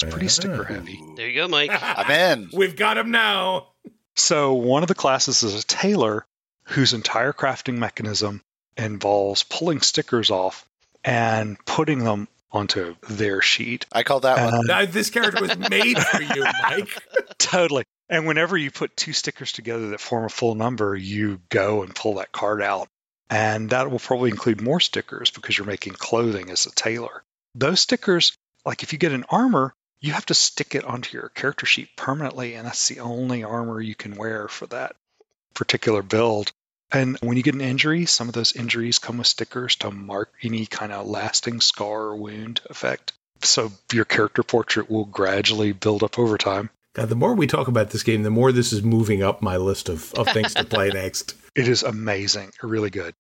It's 0.02 0.12
pretty 0.14 0.28
sticker 0.28 0.64
heavy. 0.64 1.00
There 1.16 1.28
you 1.28 1.36
go, 1.36 1.48
Mike. 1.48 1.72
I'm 1.82 2.12
in. 2.12 2.50
We've 2.54 2.76
got 2.76 2.98
him 2.98 3.12
now. 3.12 3.68
So 4.16 4.54
one 4.54 4.84
of 4.84 4.88
the 4.88 4.96
classes 4.96 5.44
is 5.44 5.56
a 5.62 5.66
tailor 5.66 6.26
whose 6.66 6.94
entire 6.94 7.34
crafting 7.34 7.78
mechanism 7.78 8.42
involves 8.76 9.44
pulling 9.44 9.82
stickers 9.82 10.30
off 10.32 10.68
and 11.04 11.58
putting 11.66 12.04
them 12.04 12.28
onto 12.52 12.96
their 13.10 13.42
sheet. 13.42 13.86
I 13.92 14.04
call 14.04 14.20
that 14.22 14.44
one. 14.44 14.54
Uh, 14.54 14.62
Now, 14.66 14.86
this 14.86 15.10
character 15.10 15.42
was 15.42 15.58
made 15.58 15.98
for 16.00 16.22
you, 16.22 16.44
Mike. 16.64 16.90
totally. 17.38 17.84
And 18.10 18.26
whenever 18.28 18.58
you 18.58 18.72
put 18.72 18.96
two 18.96 19.14
stickers 19.14 19.52
together 19.52 19.90
that 19.90 20.00
form 20.00 20.26
a 20.26 20.30
full 20.30 20.56
number, 20.56 20.96
you 20.96 21.42
go 21.50 21.84
and 21.84 21.94
pull 21.94 22.16
that 22.16 22.32
card 22.32 22.62
out. 22.62 22.88
And 23.30 23.72
that 23.72 23.92
will 23.92 24.00
probably 24.00 24.30
include 24.30 24.62
more 24.62 24.80
stickers 24.80 25.30
because 25.32 25.58
you're 25.58 25.68
making 25.68 25.94
clothing 25.94 26.50
as 26.50 26.66
a 26.66 26.72
tailor. 26.72 27.24
Those 27.56 27.82
stickers, 27.82 28.38
like 28.66 28.84
if 28.84 28.94
you 28.94 29.00
get 29.00 29.12
an 29.12 29.26
armor, 29.30 29.74
you 30.00 30.14
have 30.14 30.26
to 30.28 30.34
stick 30.34 30.76
it 30.76 30.86
onto 30.86 31.18
your 31.18 31.30
character 31.30 31.66
sheet 31.66 31.96
permanently, 31.96 32.54
and 32.54 32.68
that's 32.68 32.88
the 32.88 33.00
only 33.00 33.44
armor 33.44 33.82
you 33.82 33.96
can 33.96 34.16
wear 34.16 34.48
for 34.48 34.68
that 34.68 34.96
particular 35.54 36.02
build. 36.02 36.52
And 36.92 37.18
when 37.20 37.36
you 37.36 37.44
get 37.44 37.56
an 37.56 37.62
injury, 37.62 38.06
some 38.06 38.28
of 38.28 38.34
those 38.34 38.56
injuries 38.56 39.00
come 39.00 39.18
with 39.18 39.28
stickers 39.28 39.76
to 39.78 39.92
mark 39.92 40.32
any 40.42 40.66
kind 40.66 40.92
of 40.92 41.08
lasting 41.08 41.62
scar 41.62 42.04
or 42.04 42.16
wound 42.16 42.62
effect. 42.70 43.12
So 43.42 43.72
your 43.92 44.06
character 44.06 44.44
portrait 44.44 44.90
will 44.90 45.06
gradually 45.06 45.74
build 45.74 46.04
up 46.04 46.18
over 46.18 46.38
time. 46.38 46.70
God, 46.94 47.10
the 47.10 47.16
more 47.16 47.36
we 47.36 47.46
talk 47.46 47.68
about 47.68 47.92
this 47.92 48.04
game, 48.04 48.24
the 48.24 48.30
more 48.30 48.52
this 48.52 48.74
is 48.74 48.82
moving 48.84 49.22
up 49.22 49.42
my 49.42 49.58
list 49.58 49.90
of, 49.90 50.14
of 50.14 50.28
things 50.30 50.54
to 50.56 50.64
play 50.64 50.90
next. 50.94 51.36
It 51.56 51.68
is 51.68 51.84
amazing, 51.84 52.52
really 52.64 52.90
good. 52.90 53.14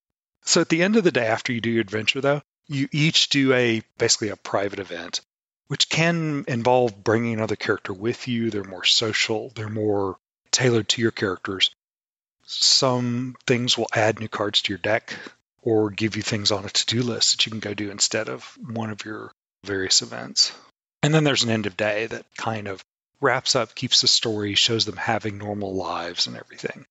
So 0.45 0.61
at 0.61 0.69
the 0.69 0.81
end 0.81 0.95
of 0.95 1.03
the 1.03 1.11
day, 1.11 1.27
after 1.27 1.51
you 1.51 1.61
do 1.61 1.69
your 1.69 1.81
adventure, 1.81 2.21
though, 2.21 2.41
you 2.67 2.87
each 2.91 3.29
do 3.29 3.53
a 3.53 3.83
basically 3.97 4.29
a 4.29 4.35
private 4.35 4.79
event, 4.79 5.21
which 5.67 5.89
can 5.89 6.45
involve 6.47 7.03
bringing 7.03 7.33
another 7.33 7.55
character 7.55 7.93
with 7.93 8.27
you. 8.27 8.49
They're 8.49 8.63
more 8.63 8.85
social. 8.85 9.51
They're 9.55 9.69
more 9.69 10.17
tailored 10.51 10.89
to 10.89 11.01
your 11.01 11.11
characters. 11.11 11.71
Some 12.45 13.35
things 13.45 13.77
will 13.77 13.89
add 13.93 14.19
new 14.19 14.29
cards 14.29 14.61
to 14.63 14.71
your 14.71 14.79
deck 14.79 15.13
or 15.61 15.89
give 15.89 16.15
you 16.15 16.21
things 16.21 16.51
on 16.51 16.65
a 16.65 16.69
to-do 16.69 17.03
list 17.03 17.31
that 17.31 17.45
you 17.45 17.51
can 17.51 17.59
go 17.59 17.73
do 17.73 17.91
instead 17.91 18.29
of 18.29 18.57
one 18.69 18.89
of 18.89 19.03
your 19.03 19.31
various 19.65 20.01
events. 20.01 20.53
And 21.03 21.13
then 21.13 21.25
there's 21.25 21.43
an 21.43 21.49
end 21.49 21.65
of 21.65 21.75
day 21.75 22.07
that 22.07 22.25
kind 22.37 22.67
of 22.67 22.83
wraps 23.19 23.55
up, 23.55 23.75
keeps 23.75 24.01
the 24.01 24.07
story, 24.07 24.55
shows 24.55 24.85
them 24.85 24.95
having 24.95 25.37
normal 25.37 25.75
lives 25.75 26.27
and 26.27 26.37
everything. 26.37 26.85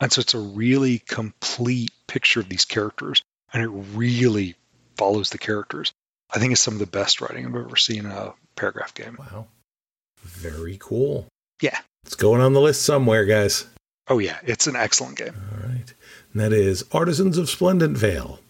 And 0.00 0.12
so 0.12 0.20
it's 0.20 0.34
a 0.34 0.38
really 0.38 0.98
complete 1.00 1.90
picture 2.06 2.40
of 2.40 2.48
these 2.48 2.64
characters, 2.64 3.22
and 3.52 3.62
it 3.62 3.68
really 3.68 4.54
follows 4.96 5.30
the 5.30 5.38
characters. 5.38 5.92
I 6.34 6.38
think 6.38 6.52
it's 6.52 6.60
some 6.60 6.74
of 6.74 6.80
the 6.80 6.86
best 6.86 7.20
writing 7.20 7.46
I've 7.46 7.54
ever 7.54 7.76
seen 7.76 8.06
in 8.06 8.10
a 8.10 8.34
paragraph 8.56 8.94
game. 8.94 9.16
Wow. 9.18 9.46
Very 10.22 10.78
cool. 10.80 11.26
Yeah. 11.60 11.78
It's 12.04 12.14
going 12.14 12.40
on 12.40 12.52
the 12.52 12.60
list 12.60 12.82
somewhere, 12.82 13.24
guys. 13.24 13.66
Oh, 14.08 14.18
yeah, 14.18 14.38
it's 14.44 14.66
an 14.66 14.76
excellent 14.76 15.18
game. 15.18 15.34
All 15.52 15.68
right. 15.68 15.94
And 16.32 16.42
that 16.42 16.52
is 16.52 16.84
Artisans 16.92 17.38
of 17.38 17.48
Splendent 17.48 17.96
Vale. 17.96 18.40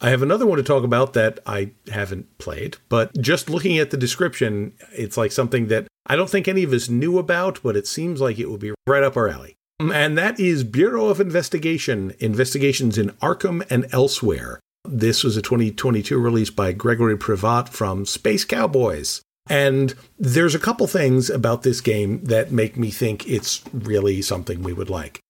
I 0.00 0.10
have 0.10 0.22
another 0.22 0.46
one 0.46 0.58
to 0.58 0.62
talk 0.62 0.84
about 0.84 1.14
that 1.14 1.40
I 1.46 1.70
haven't 1.90 2.38
played, 2.38 2.76
but 2.88 3.16
just 3.18 3.48
looking 3.48 3.78
at 3.78 3.90
the 3.90 3.96
description, 3.96 4.74
it's 4.92 5.16
like 5.16 5.32
something 5.32 5.68
that 5.68 5.86
I 6.06 6.16
don't 6.16 6.28
think 6.28 6.46
any 6.46 6.62
of 6.62 6.72
us 6.72 6.88
knew 6.88 7.18
about, 7.18 7.60
but 7.62 7.76
it 7.76 7.86
seems 7.86 8.20
like 8.20 8.38
it 8.38 8.50
would 8.50 8.60
be 8.60 8.74
right 8.86 9.02
up 9.02 9.16
our 9.16 9.28
alley. 9.28 9.54
And 9.80 10.16
that 10.16 10.38
is 10.38 10.64
Bureau 10.64 11.08
of 11.08 11.20
Investigation 11.20 12.14
Investigations 12.18 12.96
in 12.98 13.10
Arkham 13.22 13.66
and 13.70 13.86
Elsewhere. 13.92 14.60
This 14.88 15.24
was 15.24 15.36
a 15.36 15.42
2022 15.42 16.18
release 16.18 16.50
by 16.50 16.72
Gregory 16.72 17.16
Privat 17.16 17.68
from 17.68 18.06
Space 18.06 18.44
Cowboys. 18.44 19.22
And 19.48 19.94
there's 20.18 20.54
a 20.54 20.60
couple 20.60 20.86
things 20.86 21.30
about 21.30 21.62
this 21.62 21.80
game 21.80 22.24
that 22.24 22.50
make 22.50 22.76
me 22.76 22.90
think 22.90 23.28
it's 23.28 23.62
really 23.72 24.22
something 24.22 24.62
we 24.62 24.72
would 24.72 24.90
like. 24.90 25.20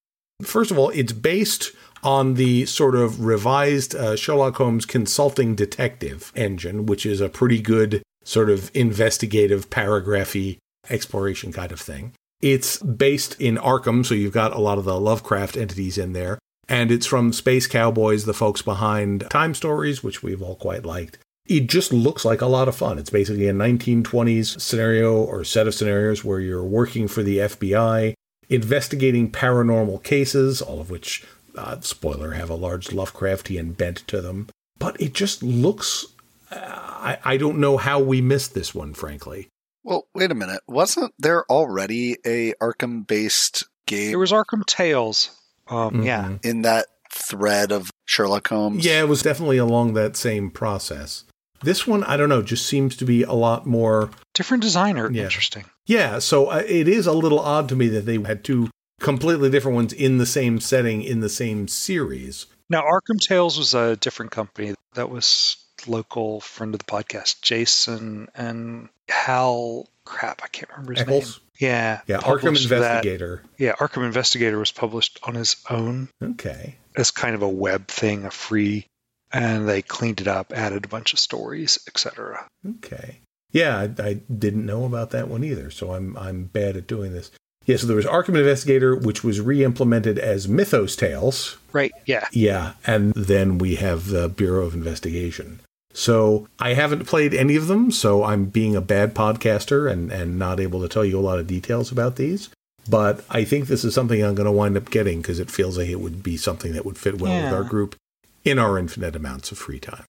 First 0.42 0.70
of 0.70 0.78
all, 0.78 0.90
it's 0.90 1.12
based 1.12 1.72
on 2.02 2.34
the 2.34 2.66
sort 2.66 2.94
of 2.94 3.24
revised 3.24 3.94
uh, 3.94 4.16
Sherlock 4.16 4.56
Holmes 4.56 4.86
consulting 4.86 5.54
detective 5.54 6.32
engine, 6.34 6.86
which 6.86 7.04
is 7.04 7.20
a 7.20 7.28
pretty 7.28 7.60
good 7.60 8.02
sort 8.24 8.50
of 8.50 8.70
investigative, 8.74 9.70
paragraphy 9.70 10.58
exploration 10.90 11.52
kind 11.52 11.72
of 11.72 11.80
thing. 11.80 12.12
It's 12.42 12.78
based 12.78 13.40
in 13.40 13.56
Arkham, 13.56 14.04
so 14.04 14.14
you've 14.14 14.32
got 14.32 14.52
a 14.52 14.60
lot 14.60 14.78
of 14.78 14.84
the 14.84 15.00
Lovecraft 15.00 15.56
entities 15.56 15.96
in 15.96 16.12
there. 16.12 16.38
And 16.68 16.90
it's 16.90 17.06
from 17.06 17.32
Space 17.32 17.66
Cowboys, 17.66 18.24
the 18.24 18.34
folks 18.34 18.62
behind 18.62 19.28
Time 19.30 19.54
Stories, 19.54 20.02
which 20.02 20.22
we've 20.22 20.42
all 20.42 20.56
quite 20.56 20.84
liked. 20.84 21.18
It 21.46 21.68
just 21.68 21.92
looks 21.92 22.24
like 22.24 22.40
a 22.40 22.46
lot 22.46 22.66
of 22.66 22.74
fun. 22.74 22.98
It's 22.98 23.10
basically 23.10 23.46
a 23.46 23.52
1920s 23.52 24.60
scenario 24.60 25.14
or 25.14 25.44
set 25.44 25.68
of 25.68 25.74
scenarios 25.74 26.24
where 26.24 26.40
you're 26.40 26.64
working 26.64 27.06
for 27.06 27.22
the 27.22 27.38
FBI, 27.38 28.14
investigating 28.48 29.30
paranormal 29.30 30.02
cases, 30.02 30.60
all 30.60 30.80
of 30.80 30.90
which, 30.90 31.24
uh, 31.56 31.80
spoiler, 31.80 32.32
have 32.32 32.50
a 32.50 32.54
large 32.54 32.88
Lovecraftian 32.88 33.76
bent 33.76 33.98
to 34.08 34.20
them. 34.20 34.48
But 34.78 35.00
it 35.00 35.14
just 35.14 35.42
looks. 35.42 36.04
Uh, 36.50 36.56
I, 36.58 37.18
I 37.24 37.36
don't 37.36 37.58
know 37.58 37.76
how 37.76 38.00
we 38.00 38.20
missed 38.20 38.54
this 38.54 38.74
one, 38.74 38.92
frankly. 38.92 39.48
Well, 39.84 40.08
wait 40.16 40.32
a 40.32 40.34
minute. 40.34 40.62
Wasn't 40.66 41.14
there 41.16 41.44
already 41.44 42.16
a 42.26 42.54
Arkham 42.54 43.06
based 43.06 43.62
game 43.86 44.10
There 44.10 44.18
was 44.18 44.32
Arkham 44.32 44.66
Tales. 44.66 45.30
Um, 45.68 46.02
Yeah. 46.02 46.24
Mhm. 46.24 46.44
in 46.44 46.62
that 46.62 46.86
thread 47.12 47.72
of 47.72 47.90
Sherlock 48.04 48.48
Holmes? 48.48 48.84
Yeah, 48.84 49.00
it 49.00 49.08
was 49.08 49.22
definitely 49.22 49.58
along 49.58 49.94
that 49.94 50.16
same 50.16 50.50
process. 50.50 51.24
This 51.62 51.86
one, 51.86 52.04
I 52.04 52.16
don't 52.16 52.28
know, 52.28 52.42
just 52.42 52.66
seems 52.66 52.96
to 52.96 53.04
be 53.04 53.22
a 53.22 53.32
lot 53.32 53.66
more. 53.66 54.10
Different 54.34 54.62
designer. 54.62 55.10
Yeah. 55.10 55.24
Interesting. 55.24 55.64
Yeah, 55.86 56.18
so 56.18 56.46
uh, 56.48 56.62
it 56.66 56.86
is 56.88 57.06
a 57.06 57.12
little 57.12 57.40
odd 57.40 57.68
to 57.70 57.76
me 57.76 57.88
that 57.88 58.04
they 58.06 58.20
had 58.20 58.44
two 58.44 58.68
completely 59.00 59.48
different 59.50 59.74
ones 59.76 59.92
in 59.92 60.18
the 60.18 60.26
same 60.26 60.60
setting 60.60 61.02
in 61.02 61.20
the 61.20 61.28
same 61.28 61.66
series. 61.68 62.46
Now, 62.68 62.82
Arkham 62.82 63.18
Tales 63.20 63.56
was 63.58 63.72
a 63.74 63.96
different 63.96 64.32
company. 64.32 64.74
That 64.94 65.08
was 65.10 65.56
local 65.86 66.40
friend 66.40 66.74
of 66.74 66.80
the 66.80 66.84
podcast, 66.84 67.40
Jason 67.42 68.28
and 68.34 68.88
Hal. 69.08 69.88
Crap, 70.04 70.42
I 70.44 70.48
can't 70.48 70.70
remember 70.70 70.92
his 70.92 71.02
Eccles? 71.02 71.24
name. 71.38 71.45
Yeah. 71.58 72.00
Yeah, 72.06 72.18
Arkham 72.18 72.40
published 72.42 72.68
that. 72.70 72.76
Investigator. 73.04 73.42
Yeah, 73.58 73.72
Arkham 73.76 74.04
Investigator 74.04 74.58
was 74.58 74.72
published 74.72 75.18
on 75.22 75.34
his 75.34 75.56
own 75.70 76.08
Okay. 76.22 76.76
as 76.96 77.10
kind 77.10 77.34
of 77.34 77.42
a 77.42 77.48
web 77.48 77.88
thing, 77.88 78.24
a 78.24 78.30
free, 78.30 78.86
and 79.32 79.68
they 79.68 79.82
cleaned 79.82 80.20
it 80.20 80.28
up, 80.28 80.52
added 80.54 80.84
a 80.84 80.88
bunch 80.88 81.12
of 81.12 81.18
stories, 81.18 81.78
etc. 81.88 82.46
Okay. 82.78 83.20
Yeah, 83.52 83.78
I, 83.78 84.02
I 84.02 84.14
didn't 84.14 84.66
know 84.66 84.84
about 84.84 85.10
that 85.10 85.28
one 85.28 85.44
either, 85.44 85.70
so 85.70 85.94
I'm 85.94 86.16
I'm 86.18 86.44
bad 86.44 86.76
at 86.76 86.86
doing 86.86 87.12
this. 87.12 87.30
Yeah, 87.64 87.76
so 87.78 87.86
there 87.88 87.96
was 87.96 88.04
Arkham 88.06 88.36
Investigator, 88.38 88.94
which 88.94 89.24
was 89.24 89.40
re-implemented 89.40 90.18
as 90.20 90.46
Mythos 90.46 90.94
Tales. 90.94 91.56
Right. 91.72 91.90
Yeah. 92.04 92.26
Yeah, 92.30 92.74
and 92.86 93.12
then 93.14 93.58
we 93.58 93.74
have 93.76 94.06
the 94.06 94.28
Bureau 94.28 94.66
of 94.66 94.74
Investigation. 94.74 95.60
So 95.96 96.46
I 96.58 96.74
haven't 96.74 97.06
played 97.06 97.32
any 97.32 97.56
of 97.56 97.68
them, 97.68 97.90
so 97.90 98.22
I'm 98.22 98.44
being 98.44 98.76
a 98.76 98.82
bad 98.82 99.14
podcaster 99.14 99.90
and, 99.90 100.12
and 100.12 100.38
not 100.38 100.60
able 100.60 100.82
to 100.82 100.88
tell 100.88 101.06
you 101.06 101.18
a 101.18 101.24
lot 101.24 101.38
of 101.38 101.46
details 101.46 101.90
about 101.90 102.16
these. 102.16 102.50
But 102.86 103.24
I 103.30 103.44
think 103.44 103.66
this 103.66 103.82
is 103.82 103.94
something 103.94 104.22
I'm 104.22 104.34
going 104.34 104.44
to 104.44 104.52
wind 104.52 104.76
up 104.76 104.90
getting 104.90 105.22
because 105.22 105.40
it 105.40 105.50
feels 105.50 105.78
like 105.78 105.88
it 105.88 105.98
would 105.98 106.22
be 106.22 106.36
something 106.36 106.74
that 106.74 106.84
would 106.84 106.98
fit 106.98 107.18
well 107.18 107.42
with 107.42 107.50
our 107.50 107.64
group 107.64 107.96
in 108.44 108.58
our 108.58 108.78
infinite 108.78 109.16
amounts 109.16 109.50
of 109.50 109.56
free 109.56 109.80
time. 109.80 110.04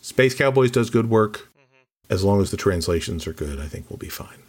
Space 0.00 0.34
Cowboys 0.34 0.72
does 0.72 0.90
good 0.90 1.08
work. 1.08 1.50
Mm-hmm. 1.56 2.12
As 2.12 2.24
long 2.24 2.40
as 2.40 2.50
the 2.50 2.56
translations 2.56 3.24
are 3.28 3.32
good, 3.32 3.60
I 3.60 3.68
think 3.68 3.88
we'll 3.88 3.96
be 3.96 4.08
fine. 4.08 4.42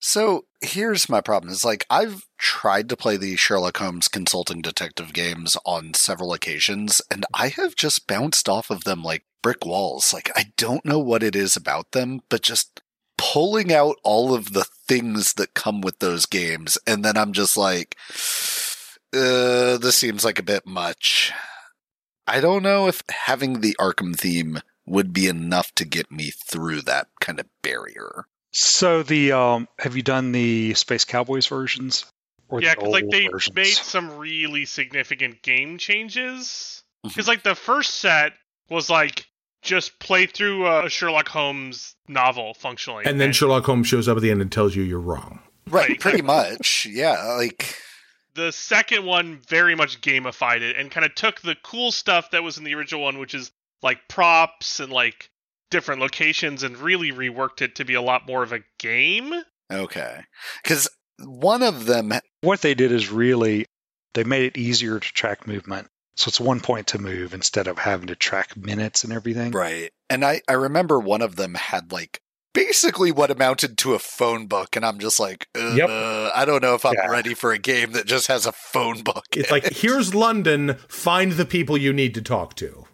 So 0.00 0.44
here's 0.60 1.08
my 1.08 1.20
problem. 1.20 1.52
It's 1.52 1.64
like 1.64 1.84
I've 1.90 2.24
tried 2.38 2.88
to 2.88 2.96
play 2.96 3.16
the 3.16 3.36
Sherlock 3.36 3.78
Holmes 3.78 4.08
consulting 4.08 4.62
detective 4.62 5.12
games 5.12 5.56
on 5.66 5.94
several 5.94 6.32
occasions, 6.32 7.00
and 7.10 7.26
I 7.34 7.48
have 7.48 7.74
just 7.74 8.06
bounced 8.06 8.48
off 8.48 8.70
of 8.70 8.84
them 8.84 9.02
like 9.02 9.24
brick 9.42 9.66
walls. 9.66 10.12
Like 10.12 10.30
I 10.36 10.52
don't 10.56 10.84
know 10.84 10.98
what 10.98 11.22
it 11.22 11.34
is 11.34 11.56
about 11.56 11.92
them, 11.92 12.20
but 12.28 12.42
just 12.42 12.80
pulling 13.16 13.72
out 13.72 13.96
all 14.04 14.32
of 14.32 14.52
the 14.52 14.64
things 14.86 15.34
that 15.34 15.54
come 15.54 15.80
with 15.80 15.98
those 15.98 16.26
games, 16.26 16.78
and 16.86 17.04
then 17.04 17.16
I'm 17.16 17.32
just 17.32 17.56
like, 17.56 17.96
uh, 19.12 19.78
this 19.78 19.96
seems 19.96 20.24
like 20.24 20.38
a 20.38 20.44
bit 20.44 20.66
much. 20.66 21.32
I 22.26 22.40
don't 22.40 22.62
know 22.62 22.86
if 22.86 23.02
having 23.10 23.60
the 23.60 23.74
Arkham 23.80 24.16
theme 24.16 24.60
would 24.86 25.12
be 25.12 25.26
enough 25.26 25.74
to 25.74 25.84
get 25.84 26.12
me 26.12 26.30
through 26.30 26.82
that 26.82 27.08
kind 27.20 27.40
of 27.40 27.46
barrier. 27.62 28.26
So 28.52 29.02
the 29.02 29.32
um, 29.32 29.68
have 29.78 29.96
you 29.96 30.02
done 30.02 30.32
the 30.32 30.74
Space 30.74 31.04
Cowboys 31.04 31.46
versions? 31.46 32.06
Or 32.48 32.62
yeah, 32.62 32.74
the 32.76 32.88
like 32.88 33.08
they 33.10 33.28
versions? 33.28 33.54
made 33.54 33.66
some 33.66 34.16
really 34.16 34.64
significant 34.64 35.42
game 35.42 35.76
changes. 35.78 36.82
Because 37.02 37.28
like 37.28 37.42
the 37.42 37.54
first 37.54 37.96
set 37.96 38.32
was 38.70 38.88
like 38.90 39.26
just 39.62 39.98
play 39.98 40.26
through 40.26 40.66
a 40.66 40.88
Sherlock 40.88 41.28
Holmes 41.28 41.94
novel 42.08 42.54
functionally, 42.54 43.04
And 43.06 43.20
then 43.20 43.32
Sherlock 43.32 43.64
Holmes 43.64 43.86
shows 43.86 44.08
up 44.08 44.16
at 44.16 44.22
the 44.22 44.30
end 44.30 44.40
and 44.40 44.50
tells 44.50 44.74
you 44.74 44.82
you're 44.82 44.98
wrong. 45.00 45.40
Right, 45.68 45.90
Right. 45.90 46.00
pretty 46.00 46.22
much. 46.22 46.86
Yeah, 46.90 47.34
like 47.36 47.76
the 48.34 48.50
second 48.52 49.04
one 49.04 49.40
very 49.48 49.74
much 49.74 50.00
gamified 50.00 50.60
it 50.62 50.76
and 50.76 50.90
kind 50.90 51.04
of 51.04 51.14
took 51.14 51.40
the 51.40 51.56
cool 51.62 51.92
stuff 51.92 52.30
that 52.30 52.42
was 52.42 52.56
in 52.56 52.64
the 52.64 52.74
original 52.74 53.02
one, 53.02 53.18
which 53.18 53.34
is 53.34 53.50
like 53.82 54.08
props 54.08 54.80
and 54.80 54.92
like 54.92 55.30
different 55.70 56.00
locations, 56.00 56.62
and 56.62 56.76
really 56.76 57.12
reworked 57.12 57.62
it 57.62 57.76
to 57.76 57.84
be 57.84 57.94
a 57.94 58.02
lot 58.02 58.26
more 58.26 58.42
of 58.42 58.52
a 58.52 58.60
game. 58.78 59.32
okay. 59.72 60.22
Cuz 60.64 60.88
one 61.24 61.62
of 61.62 61.84
them 61.86 62.12
what 62.42 62.60
they 62.62 62.74
did 62.74 62.92
is 62.92 63.10
really 63.10 63.66
they 64.14 64.24
made 64.24 64.44
it 64.44 64.56
easier 64.58 64.98
to 65.00 65.12
track 65.12 65.46
movement. 65.46 65.88
So 66.16 66.28
it's 66.28 66.40
one 66.40 66.60
point 66.60 66.88
to 66.88 66.98
move 66.98 67.34
instead 67.34 67.68
of 67.68 67.78
having 67.78 68.08
to 68.08 68.16
track 68.16 68.56
minutes 68.56 69.04
and 69.04 69.12
everything. 69.12 69.52
right. 69.52 69.90
And 70.10 70.24
I 70.24 70.42
I 70.48 70.54
remember 70.54 70.98
one 70.98 71.22
of 71.22 71.36
them 71.36 71.54
had 71.54 71.92
like 71.92 72.20
basically 72.54 73.12
what 73.12 73.30
amounted 73.30 73.76
to 73.78 73.94
a 73.94 73.98
phone 74.00 74.46
book 74.46 74.74
and 74.74 74.84
I'm 74.84 74.98
just 74.98 75.20
like 75.20 75.46
uh, 75.56 75.74
Yep. 75.76 75.90
I 76.34 76.44
don't 76.44 76.62
know 76.62 76.74
if 76.74 76.84
I'm 76.84 76.94
Yeah. 76.94 77.08
ready 77.08 77.34
for 77.34 77.52
a 77.52 77.58
game 77.58 77.92
that 77.92 78.06
just 78.06 78.26
has 78.28 78.46
a 78.46 78.52
phone 78.52 79.02
book. 79.02 79.26
It's 79.36 79.48
in 79.48 79.54
like, 79.54 79.64
it. 79.66 79.76
here's 79.78 80.14
London, 80.14 80.76
find 80.88 81.32
the 81.32 81.44
people 81.44 81.76
you 81.76 81.92
need 81.92 82.14
to 82.14 82.22
talk 82.22 82.54
to. 82.56 82.86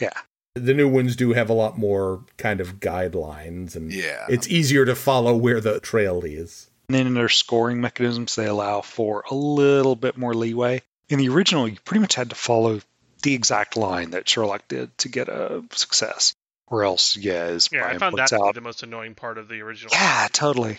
Yeah. 0.00 0.18
The 0.56 0.74
new 0.74 0.88
ones 0.88 1.16
do 1.16 1.32
have 1.34 1.50
a 1.50 1.52
lot 1.52 1.78
more 1.78 2.24
kind 2.38 2.60
of 2.60 2.80
guidelines, 2.80 3.76
and 3.76 3.92
Yeah. 3.92 4.24
it's 4.28 4.48
easier 4.48 4.84
to 4.86 4.94
follow 4.96 5.36
where 5.36 5.60
the 5.60 5.80
trail 5.80 6.22
is. 6.24 6.68
And 6.88 6.94
then 6.96 7.06
in 7.06 7.14
their 7.14 7.28
scoring 7.28 7.80
mechanisms, 7.80 8.34
they 8.36 8.46
allow 8.46 8.80
for 8.80 9.24
a 9.30 9.34
little 9.34 9.96
bit 9.96 10.16
more 10.16 10.32
leeway. 10.34 10.82
In 11.08 11.18
the 11.18 11.28
original, 11.28 11.68
you 11.68 11.76
pretty 11.84 12.00
much 12.00 12.14
had 12.14 12.30
to 12.30 12.36
follow 12.36 12.80
the 13.22 13.34
exact 13.34 13.76
line 13.76 14.10
that 14.10 14.28
Sherlock 14.28 14.66
did 14.68 14.96
to 14.98 15.08
get 15.08 15.28
a 15.28 15.62
success. 15.72 16.32
Or 16.68 16.84
else, 16.84 17.16
yeah, 17.16 17.44
as 17.44 17.68
Yeah, 17.70 17.80
Brian 17.80 17.96
I 17.96 17.98
found 17.98 18.18
that 18.18 18.28
to 18.28 18.36
be 18.36 18.42
out. 18.42 18.54
the 18.54 18.60
most 18.60 18.82
annoying 18.82 19.14
part 19.14 19.38
of 19.38 19.48
the 19.48 19.60
original. 19.62 19.90
Yeah, 19.92 20.26
totally. 20.32 20.78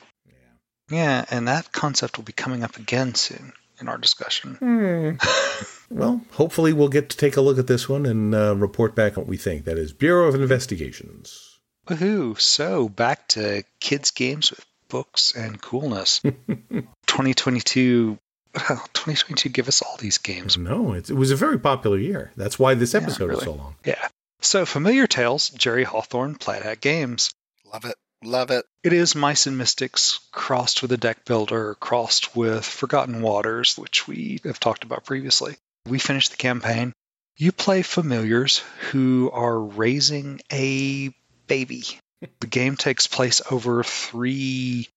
Yeah, 0.89 1.24
and 1.29 1.48
that 1.50 1.72
concept 1.72 2.17
will 2.17 2.24
be 2.25 2.34
coming 2.34 2.63
up 2.63 2.77
again 2.77 3.13
soon 3.15 3.53
in 3.79 3.88
our 3.88 3.98
discussion. 3.98 4.55
Hmm. 4.55 5.12
Well, 5.89 6.22
hopefully, 6.32 6.74
we'll 6.74 6.89
get 6.89 7.10
to 7.10 7.17
take 7.17 7.38
a 7.38 7.41
look 7.41 7.58
at 7.58 7.67
this 7.67 7.88
one 7.88 8.06
and 8.06 8.36
uh, 8.36 8.56
report 8.56 8.94
back 8.96 9.15
what 9.17 9.27
we 9.27 9.38
think. 9.38 9.65
That 9.65 9.77
is 9.77 9.94
Bureau 9.94 10.27
of 10.27 10.36
Investigations. 10.36 11.60
Woohoo! 11.88 12.39
So 12.39 12.89
back 12.89 13.27
to 13.29 13.63
kids' 13.79 14.12
games 14.12 14.51
with 14.51 14.65
books 14.89 15.34
and 15.36 15.62
coolness. 15.62 16.20
2022. 17.08 18.17
Well, 18.56 18.77
2022 18.94 19.50
give 19.50 19.67
us 19.67 19.82
all 19.82 19.98
these 19.98 20.17
games. 20.17 20.58
No, 20.58 20.94
it, 20.94 21.10
it 21.10 21.13
was 21.13 21.32
a 21.32 21.36
very 21.36 21.60
popular 21.60 21.98
year. 21.98 22.32
That's 22.36 22.58
why 22.58 22.74
this 22.74 22.94
Yeah, 22.94 23.01
episode 23.01 23.32
is 23.34 23.41
so 23.41 23.53
long. 23.53 23.75
Yeah. 23.86 24.08
So 24.41 24.65
familiar 24.65 25.08
tales, 25.08 25.50
Jerry 25.50 25.84
Hawthorne, 25.84 26.36
Plaid 26.36 26.63
Hat 26.63 26.82
Games. 26.82 27.32
Love 27.72 27.86
it. 27.86 27.96
Love 28.24 28.50
it. 28.51 28.65
It 28.84 28.94
is 28.94 29.15
Mice 29.15 29.46
and 29.48 29.58
Mystics 29.58 30.20
crossed 30.32 30.82
with 30.82 30.91
a 30.91 30.98
deck 30.98 31.24
builder, 31.25 31.75
crossed 31.75 32.36
with 32.36 32.65
Forgotten 32.65 33.22
Waters, 33.22 33.77
which 33.77 34.08
we 34.08 34.39
have 34.44 34.60
talked 34.60 34.84
about 34.84 35.06
previously. 35.06 35.56
We 35.88 36.00
finish 36.00 36.29
the 36.29 36.38
campaign. 36.38 36.94
You 37.38 37.51
play 37.51 37.82
familiars 37.82 38.63
who 38.91 39.29
are 39.32 39.60
raising 39.60 40.41
a 40.51 41.13
baby. 41.48 41.84
the 42.39 42.48
game 42.48 42.75
takes 42.75 43.08
place 43.08 43.41
over 43.50 43.84
three 43.84 44.89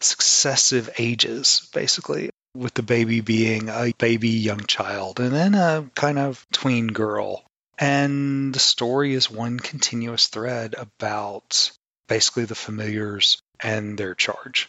successive 0.00 0.90
ages, 0.98 1.68
basically, 1.72 2.30
with 2.54 2.74
the 2.74 2.82
baby 2.82 3.20
being 3.20 3.68
a 3.68 3.92
baby 3.98 4.30
young 4.30 4.64
child 4.66 5.20
and 5.20 5.32
then 5.32 5.54
a 5.54 5.90
kind 5.94 6.18
of 6.18 6.46
tween 6.52 6.88
girl. 6.88 7.44
And 7.78 8.54
the 8.54 8.58
story 8.58 9.14
is 9.14 9.30
one 9.30 9.58
continuous 9.58 10.28
thread 10.28 10.74
about 10.76 11.70
basically 12.08 12.44
the 12.44 12.54
familiars 12.54 13.38
and 13.60 13.98
their 13.98 14.14
charge 14.14 14.68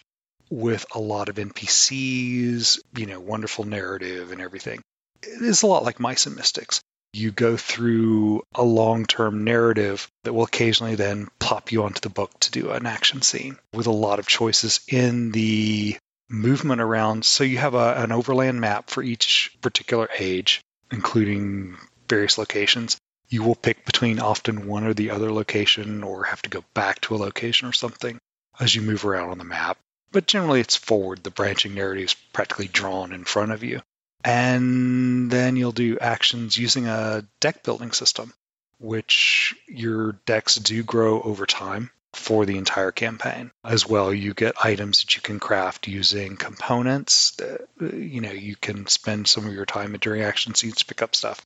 with 0.49 0.85
a 0.93 0.99
lot 0.99 1.29
of 1.29 1.35
NPCs, 1.35 2.79
you 2.95 3.05
know, 3.05 3.19
wonderful 3.19 3.65
narrative 3.65 4.31
and 4.31 4.41
everything. 4.41 4.81
It 5.23 5.41
is 5.41 5.63
a 5.63 5.67
lot 5.67 5.83
like 5.83 5.99
Mice 5.99 6.25
and 6.25 6.35
Mystics. 6.35 6.81
You 7.13 7.31
go 7.31 7.57
through 7.57 8.43
a 8.53 8.63
long 8.63 9.05
term 9.05 9.43
narrative 9.43 10.07
that 10.23 10.33
will 10.33 10.43
occasionally 10.43 10.95
then 10.95 11.29
pop 11.39 11.71
you 11.71 11.83
onto 11.83 12.01
the 12.01 12.09
book 12.09 12.37
to 12.41 12.51
do 12.51 12.71
an 12.71 12.85
action 12.85 13.21
scene 13.21 13.57
with 13.73 13.87
a 13.87 13.91
lot 13.91 14.19
of 14.19 14.27
choices 14.27 14.81
in 14.87 15.31
the 15.31 15.97
movement 16.29 16.81
around. 16.81 17.25
So 17.25 17.43
you 17.43 17.57
have 17.57 17.73
a, 17.73 17.95
an 17.95 18.11
overland 18.11 18.61
map 18.61 18.89
for 18.89 19.01
each 19.01 19.55
particular 19.61 20.09
age, 20.19 20.61
including 20.91 21.77
various 22.07 22.37
locations 22.37 22.97
you 23.29 23.43
will 23.43 23.55
pick 23.55 23.85
between 23.85 24.19
often 24.19 24.67
one 24.67 24.85
or 24.85 24.93
the 24.93 25.11
other 25.11 25.31
location 25.31 26.03
or 26.03 26.23
have 26.23 26.41
to 26.41 26.49
go 26.49 26.63
back 26.73 27.01
to 27.01 27.15
a 27.15 27.17
location 27.17 27.67
or 27.67 27.73
something 27.73 28.17
as 28.59 28.73
you 28.73 28.81
move 28.81 29.05
around 29.05 29.29
on 29.29 29.37
the 29.37 29.43
map. 29.43 29.77
But 30.11 30.27
generally, 30.27 30.61
it's 30.61 30.75
forward. 30.75 31.23
The 31.23 31.31
branching 31.31 31.73
narrative 31.73 32.05
is 32.05 32.13
practically 32.31 32.67
drawn 32.67 33.11
in 33.11 33.25
front 33.25 33.51
of 33.51 33.63
you. 33.63 33.81
And 34.23 35.31
then 35.31 35.55
you'll 35.55 35.71
do 35.71 35.99
actions 35.99 36.57
using 36.57 36.87
a 36.87 37.25
deck 37.39 37.63
building 37.63 37.91
system 37.91 38.33
which 38.79 39.55
your 39.67 40.13
decks 40.25 40.55
do 40.55 40.83
grow 40.83 41.21
over 41.21 41.45
time 41.45 41.89
for 42.13 42.45
the 42.45 42.57
entire 42.57 42.91
campaign. 42.91 43.51
As 43.63 43.87
well, 43.87 44.13
you 44.13 44.33
get 44.33 44.65
items 44.65 45.01
that 45.01 45.15
you 45.15 45.21
can 45.21 45.39
craft 45.39 45.87
using 45.87 46.37
components. 46.37 47.31
That, 47.31 47.67
you 47.79 48.21
know, 48.21 48.31
you 48.31 48.55
can 48.55 48.87
spend 48.87 49.27
some 49.27 49.45
of 49.47 49.53
your 49.53 49.65
time 49.65 49.95
during 49.99 50.21
action 50.21 50.55
scenes 50.55 50.77
to 50.77 50.85
pick 50.85 51.01
up 51.01 51.15
stuff, 51.15 51.41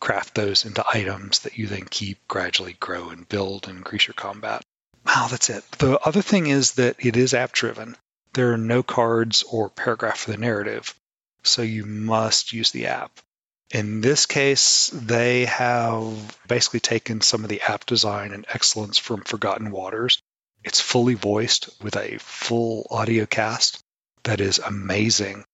craft 0.00 0.34
those 0.34 0.64
into 0.64 0.84
items 0.92 1.40
that 1.40 1.58
you 1.58 1.66
then 1.66 1.86
keep 1.88 2.26
gradually 2.28 2.76
grow 2.78 3.10
and 3.10 3.28
build 3.28 3.68
and 3.68 3.78
increase 3.78 4.06
your 4.06 4.14
combat. 4.14 4.62
Wow, 5.06 5.28
that's 5.30 5.50
it. 5.50 5.64
The 5.72 5.98
other 6.00 6.22
thing 6.22 6.46
is 6.46 6.72
that 6.72 6.96
it 6.98 7.16
is 7.16 7.34
app 7.34 7.52
driven. 7.52 7.96
There 8.32 8.52
are 8.52 8.58
no 8.58 8.82
cards 8.82 9.42
or 9.42 9.68
paragraph 9.68 10.18
for 10.18 10.32
the 10.32 10.38
narrative, 10.38 10.94
so 11.46 11.62
you 11.62 11.84
must 11.84 12.52
use 12.52 12.70
the 12.70 12.86
app. 12.86 13.20
In 13.70 14.00
this 14.00 14.26
case, 14.26 14.90
they 14.92 15.46
have 15.46 16.38
basically 16.46 16.80
taken 16.80 17.20
some 17.20 17.42
of 17.42 17.50
the 17.50 17.60
app 17.62 17.86
design 17.86 18.32
and 18.32 18.46
excellence 18.48 18.98
from 18.98 19.22
Forgotten 19.22 19.70
Waters. 19.70 20.20
It's 20.62 20.80
fully 20.80 21.14
voiced 21.14 21.70
with 21.82 21.96
a 21.96 22.18
full 22.18 22.86
audio 22.90 23.26
cast 23.26 23.82
that 24.24 24.40
is 24.40 24.58
amazing. 24.58 25.44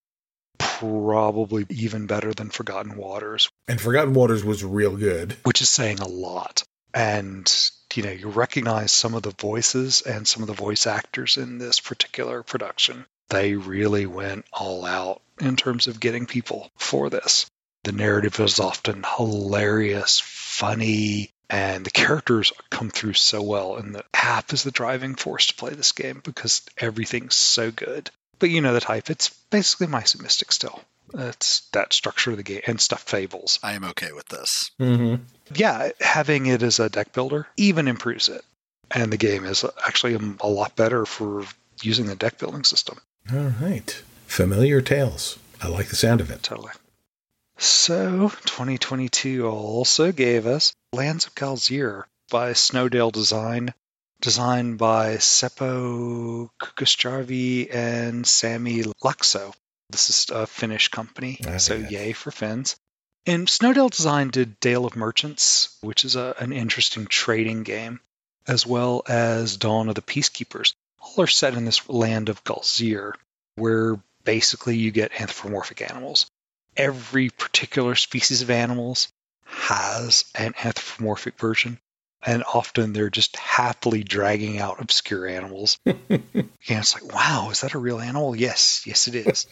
Probably 0.58 1.66
even 1.70 2.06
better 2.06 2.32
than 2.32 2.50
Forgotten 2.50 2.96
Waters. 2.96 3.48
And 3.68 3.80
Forgotten 3.80 4.14
Waters 4.14 4.44
was 4.44 4.64
real 4.64 4.96
good. 4.96 5.36
Which 5.44 5.62
is 5.62 5.68
saying 5.68 6.00
a 6.00 6.08
lot. 6.08 6.62
And, 6.92 7.50
you 7.94 8.02
know, 8.02 8.10
you 8.10 8.28
recognize 8.28 8.92
some 8.92 9.14
of 9.14 9.22
the 9.22 9.34
voices 9.38 10.02
and 10.02 10.26
some 10.26 10.42
of 10.42 10.48
the 10.48 10.54
voice 10.54 10.86
actors 10.86 11.36
in 11.36 11.58
this 11.58 11.80
particular 11.80 12.42
production. 12.42 13.06
They 13.28 13.54
really 13.54 14.06
went 14.06 14.44
all 14.52 14.84
out 14.84 15.22
in 15.40 15.56
terms 15.56 15.86
of 15.86 16.00
getting 16.00 16.26
people 16.26 16.70
for 16.76 17.10
this. 17.10 17.46
The 17.84 17.92
narrative 17.92 18.38
is 18.40 18.60
often 18.60 19.04
hilarious, 19.16 20.20
funny, 20.22 21.30
and 21.48 21.84
the 21.84 21.90
characters 21.90 22.52
come 22.68 22.90
through 22.90 23.14
so 23.14 23.42
well. 23.42 23.76
And 23.76 23.94
the 23.94 24.04
app 24.12 24.52
is 24.52 24.62
the 24.62 24.70
driving 24.70 25.14
force 25.14 25.46
to 25.48 25.54
play 25.54 25.72
this 25.72 25.92
game 25.92 26.20
because 26.22 26.62
everything's 26.76 27.34
so 27.34 27.70
good. 27.70 28.10
But 28.38 28.50
you 28.50 28.60
know 28.60 28.74
the 28.74 28.80
type. 28.80 29.10
It's 29.10 29.30
basically 29.50 29.86
Mice 29.86 30.14
and 30.14 30.22
Mystic 30.22 30.52
still. 30.52 30.80
It's 31.12 31.68
that 31.72 31.92
structure 31.92 32.30
of 32.30 32.36
the 32.36 32.42
game 32.42 32.62
and 32.66 32.80
stuff 32.80 33.02
fables. 33.02 33.58
I 33.62 33.72
am 33.72 33.84
okay 33.84 34.12
with 34.12 34.28
this. 34.28 34.70
Mm-hmm. 34.78 35.22
Yeah, 35.54 35.90
having 36.00 36.46
it 36.46 36.62
as 36.62 36.78
a 36.78 36.88
deck 36.88 37.12
builder 37.12 37.48
even 37.56 37.88
improves 37.88 38.28
it. 38.28 38.44
And 38.90 39.12
the 39.12 39.16
game 39.16 39.44
is 39.44 39.64
actually 39.84 40.14
a, 40.14 40.20
a 40.40 40.48
lot 40.48 40.76
better 40.76 41.06
for 41.06 41.44
using 41.82 42.06
the 42.06 42.16
deck 42.16 42.38
building 42.38 42.64
system. 42.64 42.98
All 43.32 43.52
right. 43.60 44.02
Familiar 44.30 44.80
tales. 44.80 45.40
I 45.60 45.66
like 45.66 45.88
the 45.88 45.96
sound 45.96 46.20
of 46.20 46.30
it. 46.30 46.44
Totally. 46.44 46.70
So, 47.58 48.28
2022 48.44 49.44
also 49.44 50.12
gave 50.12 50.46
us 50.46 50.72
Lands 50.92 51.26
of 51.26 51.34
Galzyr 51.34 52.04
by 52.30 52.52
Snowdale 52.52 53.10
Design, 53.10 53.74
designed 54.20 54.78
by 54.78 55.16
Seppo 55.16 56.48
Kuukasjärvi 56.60 57.74
and 57.74 58.24
Sami 58.24 58.84
Laakso. 59.02 59.52
This 59.90 60.08
is 60.10 60.26
a 60.30 60.46
Finnish 60.46 60.88
company, 60.88 61.40
Ah, 61.48 61.56
so 61.56 61.74
yes. 61.74 61.90
yay 61.90 62.12
for 62.12 62.30
Finns. 62.30 62.76
And 63.26 63.48
Snowdale 63.50 63.88
Design 63.88 64.30
did 64.30 64.60
Dale 64.60 64.86
of 64.86 64.94
Merchants, 64.94 65.76
which 65.80 66.04
is 66.04 66.14
a, 66.14 66.36
an 66.38 66.52
interesting 66.52 67.06
trading 67.06 67.64
game, 67.64 67.98
as 68.46 68.64
well 68.64 69.02
as 69.08 69.56
Dawn 69.56 69.88
of 69.88 69.96
the 69.96 70.02
Peacekeepers. 70.02 70.72
All 71.00 71.24
are 71.24 71.26
set 71.26 71.54
in 71.54 71.64
this 71.64 71.88
land 71.88 72.28
of 72.28 72.44
Galzyr, 72.44 73.14
where 73.56 73.98
basically 74.24 74.76
you 74.76 74.90
get 74.90 75.20
anthropomorphic 75.20 75.82
animals 75.82 76.26
every 76.76 77.30
particular 77.30 77.94
species 77.94 78.42
of 78.42 78.50
animals 78.50 79.08
has 79.44 80.24
an 80.34 80.54
anthropomorphic 80.64 81.38
version. 81.38 81.78
And 82.22 82.44
often 82.44 82.92
they're 82.92 83.10
just 83.10 83.36
happily 83.36 84.04
dragging 84.04 84.58
out 84.58 84.80
obscure 84.80 85.26
animals. 85.26 85.78
and 85.86 86.24
it's 86.68 86.94
like, 86.94 87.14
wow, 87.14 87.48
is 87.50 87.62
that 87.62 87.74
a 87.74 87.78
real 87.78 87.98
animal? 87.98 88.36
Yes, 88.36 88.86
yes, 88.86 89.08
it 89.08 89.14
is. 89.14 89.46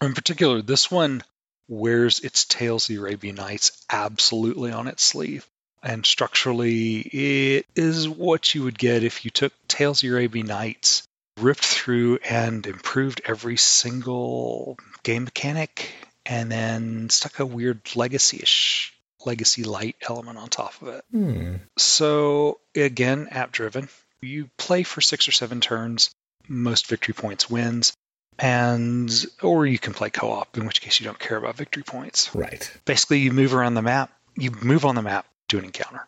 In 0.00 0.14
particular, 0.14 0.62
this 0.62 0.90
one 0.90 1.22
wears 1.68 2.20
its 2.20 2.46
Tales 2.46 2.88
of 2.88 2.94
the 2.94 3.00
Arabian 3.00 3.36
Nights 3.36 3.84
absolutely 3.90 4.72
on 4.72 4.88
its 4.88 5.02
sleeve. 5.02 5.46
And 5.82 6.06
structurally, 6.06 7.00
it 7.00 7.66
is 7.76 8.08
what 8.08 8.54
you 8.54 8.64
would 8.64 8.78
get 8.78 9.04
if 9.04 9.24
you 9.24 9.30
took 9.30 9.52
Tales 9.68 9.98
of 9.98 10.08
the 10.08 10.14
Arabian 10.14 10.46
Nights, 10.46 11.06
ripped 11.40 11.64
through 11.64 12.18
and 12.28 12.66
improved 12.66 13.20
every 13.24 13.56
single 13.56 14.78
game 15.02 15.24
mechanic, 15.24 15.92
and 16.26 16.50
then 16.50 17.10
stuck 17.10 17.38
a 17.38 17.46
weird 17.46 17.80
legacy-ish, 17.96 18.94
legacy 19.24 19.64
light 19.64 19.96
element 20.08 20.38
on 20.38 20.48
top 20.48 20.80
of 20.82 20.88
it. 20.88 21.04
Hmm. 21.10 21.54
So 21.76 22.60
again, 22.74 23.28
app 23.30 23.52
driven. 23.52 23.88
You 24.20 24.50
play 24.58 24.82
for 24.82 25.00
six 25.00 25.28
or 25.28 25.32
seven 25.32 25.60
turns. 25.60 26.10
Most 26.48 26.86
victory 26.86 27.14
points 27.14 27.50
wins, 27.50 27.92
and 28.38 29.10
or 29.42 29.66
you 29.66 29.78
can 29.78 29.92
play 29.92 30.10
co-op, 30.10 30.56
in 30.56 30.66
which 30.66 30.80
case 30.80 30.98
you 30.98 31.04
don't 31.04 31.18
care 31.18 31.36
about 31.36 31.56
victory 31.56 31.82
points. 31.82 32.34
Right. 32.34 32.70
Basically, 32.84 33.18
you 33.20 33.32
move 33.32 33.54
around 33.54 33.74
the 33.74 33.82
map. 33.82 34.10
You 34.34 34.52
move 34.62 34.84
on 34.84 34.94
the 34.94 35.02
map, 35.02 35.26
do 35.48 35.58
an 35.58 35.64
encounter. 35.64 36.06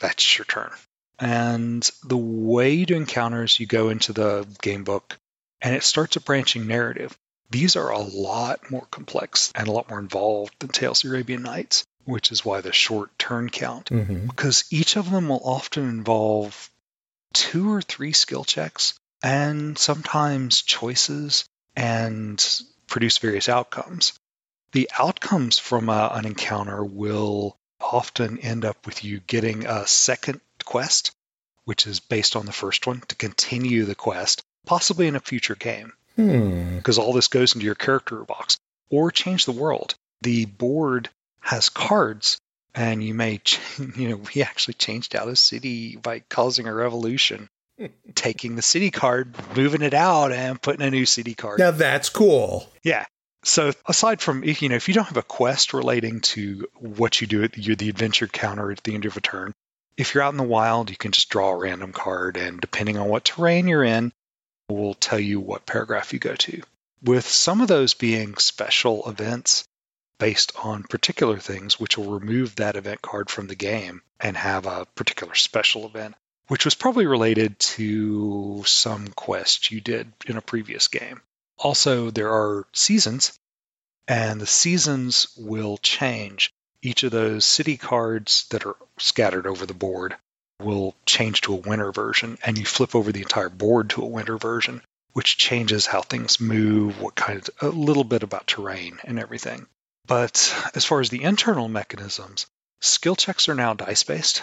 That's 0.00 0.38
your 0.38 0.44
turn. 0.46 0.70
And 1.22 1.88
the 2.02 2.16
way 2.16 2.72
you 2.72 2.84
do 2.84 2.96
encounters, 2.96 3.60
you 3.60 3.66
go 3.66 3.90
into 3.90 4.12
the 4.12 4.44
game 4.60 4.82
book, 4.82 5.16
and 5.60 5.76
it 5.76 5.84
starts 5.84 6.16
a 6.16 6.20
branching 6.20 6.66
narrative. 6.66 7.16
These 7.48 7.76
are 7.76 7.90
a 7.90 8.00
lot 8.00 8.72
more 8.72 8.86
complex 8.90 9.52
and 9.54 9.68
a 9.68 9.72
lot 9.72 9.88
more 9.88 10.00
involved 10.00 10.54
than 10.58 10.70
Tales 10.70 11.04
of 11.04 11.10
the 11.10 11.14
Arabian 11.14 11.42
Nights, 11.42 11.84
which 12.06 12.32
is 12.32 12.44
why 12.44 12.60
the 12.60 12.72
short 12.72 13.16
turn 13.18 13.50
count 13.50 13.90
Mm-hmm. 13.90 14.26
because 14.26 14.64
each 14.72 14.96
of 14.96 15.10
them 15.10 15.28
will 15.28 15.42
often 15.44 15.88
involve 15.88 16.68
two 17.32 17.72
or 17.72 17.82
three 17.82 18.12
skill 18.12 18.42
checks 18.42 18.94
and 19.22 19.78
sometimes 19.78 20.62
choices 20.62 21.44
and 21.76 22.44
produce 22.88 23.18
various 23.18 23.48
outcomes. 23.48 24.12
The 24.72 24.90
outcomes 24.98 25.60
from 25.60 25.88
a, 25.88 26.10
an 26.14 26.26
encounter 26.26 26.84
will 26.84 27.56
often 27.80 28.38
end 28.38 28.64
up 28.64 28.86
with 28.86 29.04
you 29.04 29.20
getting 29.20 29.66
a 29.66 29.86
second 29.86 30.40
quest, 30.62 31.12
which 31.64 31.86
is 31.86 32.00
based 32.00 32.36
on 32.36 32.46
the 32.46 32.52
first 32.52 32.86
one, 32.86 33.00
to 33.08 33.14
continue 33.16 33.84
the 33.84 33.94
quest, 33.94 34.42
possibly 34.66 35.06
in 35.06 35.16
a 35.16 35.20
future 35.20 35.54
game 35.56 35.92
Hmm. 36.16 36.76
because 36.76 36.98
all 36.98 37.14
this 37.14 37.28
goes 37.28 37.54
into 37.54 37.64
your 37.64 37.74
character 37.74 38.16
box 38.24 38.58
or 38.90 39.10
change 39.10 39.46
the 39.46 39.52
world. 39.52 39.94
The 40.20 40.44
board 40.44 41.08
has 41.40 41.70
cards, 41.70 42.36
and 42.74 43.02
you 43.02 43.14
may, 43.14 43.38
ch- 43.44 43.58
you 43.96 44.10
know, 44.10 44.20
we 44.34 44.42
actually 44.42 44.74
changed 44.74 45.16
out 45.16 45.28
a 45.28 45.36
city 45.36 45.96
by 45.96 46.20
causing 46.28 46.66
a 46.66 46.74
revolution, 46.74 47.48
taking 48.14 48.56
the 48.56 48.62
city 48.62 48.90
card, 48.90 49.34
moving 49.56 49.82
it 49.82 49.94
out, 49.94 50.32
and 50.32 50.60
putting 50.60 50.82
a 50.86 50.90
new 50.90 51.06
city 51.06 51.34
card. 51.34 51.58
Now 51.58 51.70
that's 51.70 52.08
cool. 52.10 52.70
Yeah. 52.82 53.06
So 53.44 53.72
aside 53.86 54.20
from 54.20 54.44
if 54.44 54.62
you 54.62 54.68
know 54.68 54.76
if 54.76 54.86
you 54.88 54.94
don't 54.94 55.06
have 55.08 55.16
a 55.16 55.22
quest 55.22 55.72
relating 55.74 56.20
to 56.20 56.68
what 56.78 57.20
you 57.20 57.26
do 57.26 57.42
at 57.42 57.52
the, 57.52 57.74
the 57.74 57.88
adventure 57.88 58.28
counter 58.28 58.70
at 58.70 58.84
the 58.84 58.94
end 58.94 59.04
of 59.06 59.16
a 59.16 59.20
turn, 59.20 59.52
if 59.96 60.14
you're 60.14 60.22
out 60.22 60.32
in 60.32 60.38
the 60.38 60.42
wild, 60.42 60.90
you 60.90 60.96
can 60.96 61.12
just 61.12 61.28
draw 61.28 61.50
a 61.50 61.56
random 61.56 61.92
card, 61.92 62.36
and 62.36 62.60
depending 62.60 62.96
on 62.98 63.08
what 63.08 63.24
terrain 63.24 63.68
you're 63.68 63.84
in, 63.84 64.12
will 64.68 64.94
tell 64.94 65.20
you 65.20 65.40
what 65.40 65.66
paragraph 65.66 66.12
you 66.12 66.18
go 66.18 66.34
to. 66.34 66.62
With 67.02 67.26
some 67.26 67.60
of 67.60 67.68
those 67.68 67.94
being 67.94 68.36
special 68.36 69.08
events 69.08 69.64
based 70.18 70.52
on 70.62 70.84
particular 70.84 71.38
things, 71.38 71.80
which 71.80 71.98
will 71.98 72.12
remove 72.12 72.54
that 72.56 72.76
event 72.76 73.02
card 73.02 73.28
from 73.28 73.48
the 73.48 73.56
game 73.56 74.02
and 74.20 74.36
have 74.36 74.66
a 74.66 74.86
particular 74.94 75.34
special 75.34 75.84
event, 75.84 76.14
which 76.46 76.64
was 76.64 76.76
probably 76.76 77.06
related 77.06 77.58
to 77.58 78.62
some 78.64 79.08
quest 79.08 79.70
you 79.72 79.80
did 79.80 80.12
in 80.26 80.36
a 80.36 80.42
previous 80.42 80.88
game. 80.88 81.20
Also, 81.58 82.10
there 82.10 82.30
are 82.30 82.66
seasons, 82.72 83.38
and 84.06 84.40
the 84.40 84.46
seasons 84.46 85.28
will 85.36 85.76
change. 85.78 86.52
Each 86.82 87.04
of 87.04 87.12
those 87.12 87.44
city 87.44 87.76
cards 87.76 88.46
that 88.50 88.66
are 88.66 88.76
scattered 88.98 89.46
over 89.46 89.66
the 89.66 89.74
board 89.74 90.16
will 90.60 90.94
change 91.06 91.40
to 91.42 91.54
a 91.54 91.56
winter 91.56 91.92
version, 91.92 92.38
and 92.44 92.58
you 92.58 92.64
flip 92.64 92.94
over 92.94 93.12
the 93.12 93.22
entire 93.22 93.48
board 93.48 93.90
to 93.90 94.02
a 94.02 94.06
winter 94.06 94.36
version, 94.36 94.82
which 95.12 95.38
changes 95.38 95.86
how 95.86 96.02
things 96.02 96.40
move, 96.40 97.00
what 97.00 97.14
kind 97.14 97.38
of 97.38 97.50
a 97.60 97.68
little 97.68 98.04
bit 98.04 98.22
about 98.22 98.46
terrain 98.46 98.98
and 99.04 99.18
everything. 99.18 99.66
But 100.06 100.54
as 100.74 100.84
far 100.84 101.00
as 101.00 101.10
the 101.10 101.22
internal 101.22 101.68
mechanisms, 101.68 102.46
skill 102.80 103.16
checks 103.16 103.48
are 103.48 103.54
now 103.54 103.74
dice 103.74 104.02
based. 104.02 104.42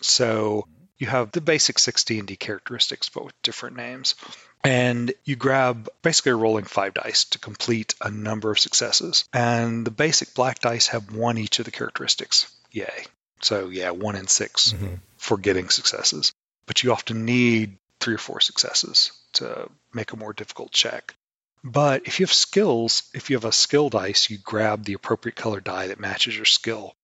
So 0.00 0.66
you 0.98 1.06
have 1.06 1.30
the 1.30 1.40
basic 1.40 1.76
6D&D 1.76 2.36
characteristics, 2.36 3.08
but 3.08 3.24
with 3.24 3.42
different 3.42 3.76
names. 3.76 4.16
And 4.62 5.12
you 5.24 5.36
grab 5.36 5.88
basically 6.02 6.32
rolling 6.32 6.64
five 6.64 6.94
dice 6.94 7.24
to 7.26 7.38
complete 7.38 7.94
a 8.00 8.10
number 8.10 8.50
of 8.50 8.58
successes. 8.58 9.24
And 9.32 9.86
the 9.86 9.90
basic 9.90 10.34
black 10.34 10.58
dice 10.60 10.88
have 10.88 11.14
one 11.14 11.38
each 11.38 11.58
of 11.58 11.64
the 11.64 11.70
characteristics. 11.70 12.46
Yay. 12.70 13.06
So 13.40 13.68
yeah, 13.68 13.90
one 13.90 14.16
in 14.16 14.26
6 14.26 14.72
Mhm. 14.72 15.00
for 15.16 15.38
getting 15.38 15.70
successes. 15.70 16.32
But 16.66 16.82
you 16.82 16.92
often 16.92 17.24
need 17.24 17.78
three 18.00 18.14
or 18.14 18.18
four 18.18 18.40
successes 18.40 19.12
to 19.34 19.70
make 19.94 20.12
a 20.12 20.16
more 20.16 20.32
difficult 20.34 20.72
check. 20.72 21.14
But 21.64 22.06
if 22.06 22.20
you 22.20 22.26
have 22.26 22.32
skills, 22.32 23.02
if 23.14 23.28
you 23.30 23.36
have 23.36 23.44
a 23.44 23.52
skill 23.52 23.88
dice, 23.90 24.30
you 24.30 24.38
grab 24.38 24.84
the 24.84 24.94
appropriate 24.94 25.36
color 25.36 25.60
die 25.60 25.88
that 25.88 26.00
matches 26.00 26.36
your 26.36 26.44
skill. 26.46 26.94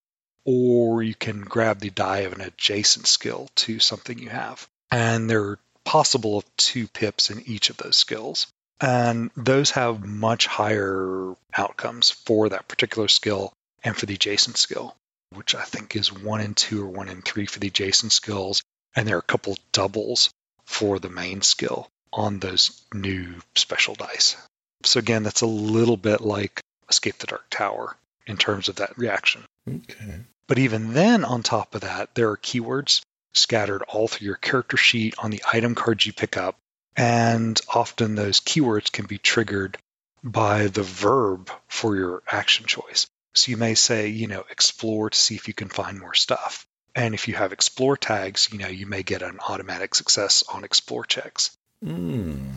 or 0.48 1.02
you 1.02 1.12
can 1.12 1.40
grab 1.40 1.80
the 1.80 1.90
die 1.90 2.18
of 2.20 2.32
an 2.32 2.40
adjacent 2.40 3.04
skill 3.08 3.50
to 3.56 3.80
something 3.80 4.16
you 4.16 4.28
have. 4.30 4.68
And 4.92 5.28
there 5.28 5.42
are 5.42 5.58
possible 5.86 6.36
of 6.36 6.56
two 6.56 6.88
pips 6.88 7.30
in 7.30 7.42
each 7.46 7.70
of 7.70 7.78
those 7.78 7.96
skills. 7.96 8.48
And 8.78 9.30
those 9.36 9.70
have 9.70 10.04
much 10.04 10.46
higher 10.46 11.34
outcomes 11.56 12.10
for 12.10 12.50
that 12.50 12.68
particular 12.68 13.08
skill 13.08 13.54
and 13.82 13.96
for 13.96 14.04
the 14.04 14.14
adjacent 14.14 14.58
skill, 14.58 14.94
which 15.30 15.54
I 15.54 15.62
think 15.62 15.96
is 15.96 16.12
one 16.12 16.42
in 16.42 16.52
two 16.52 16.82
or 16.82 16.88
one 16.88 17.08
in 17.08 17.22
three 17.22 17.46
for 17.46 17.60
the 17.60 17.68
adjacent 17.68 18.12
skills. 18.12 18.62
And 18.94 19.08
there 19.08 19.16
are 19.16 19.20
a 19.20 19.32
couple 19.32 19.56
doubles 19.72 20.28
for 20.66 20.98
the 20.98 21.08
main 21.08 21.40
skill 21.40 21.88
on 22.12 22.40
those 22.40 22.82
new 22.92 23.34
special 23.54 23.94
dice. 23.94 24.36
So 24.84 24.98
again, 24.98 25.22
that's 25.22 25.42
a 25.42 25.46
little 25.46 25.96
bit 25.96 26.20
like 26.20 26.60
Escape 26.88 27.18
the 27.18 27.26
Dark 27.26 27.46
Tower 27.48 27.96
in 28.26 28.36
terms 28.36 28.68
of 28.68 28.76
that 28.76 28.98
reaction. 28.98 29.42
Okay. 29.68 30.20
But 30.48 30.58
even 30.58 30.92
then, 30.92 31.24
on 31.24 31.42
top 31.42 31.74
of 31.74 31.80
that, 31.80 32.14
there 32.14 32.30
are 32.30 32.36
keywords 32.36 33.00
scattered 33.34 33.82
all 33.82 34.08
through 34.08 34.26
your 34.26 34.36
character 34.36 34.76
sheet 34.76 35.14
on 35.18 35.30
the 35.30 35.42
item 35.52 35.74
cards 35.74 36.06
you 36.06 36.12
pick 36.12 36.36
up. 36.36 36.56
And 36.96 37.60
often 37.72 38.14
those 38.14 38.40
keywords 38.40 38.90
can 38.90 39.06
be 39.06 39.18
triggered 39.18 39.76
by 40.24 40.68
the 40.68 40.82
verb 40.82 41.50
for 41.68 41.94
your 41.94 42.22
action 42.26 42.66
choice. 42.66 43.06
So 43.34 43.50
you 43.50 43.58
may 43.58 43.74
say, 43.74 44.08
you 44.08 44.28
know, 44.28 44.44
explore 44.50 45.10
to 45.10 45.18
see 45.18 45.34
if 45.34 45.46
you 45.46 45.54
can 45.54 45.68
find 45.68 46.00
more 46.00 46.14
stuff. 46.14 46.66
And 46.94 47.12
if 47.12 47.28
you 47.28 47.34
have 47.34 47.52
explore 47.52 47.98
tags, 47.98 48.48
you 48.50 48.58
know, 48.58 48.68
you 48.68 48.86
may 48.86 49.02
get 49.02 49.20
an 49.20 49.38
automatic 49.46 49.94
success 49.94 50.42
on 50.52 50.64
explore 50.64 51.04
checks 51.04 51.56
Mm. 51.84 52.52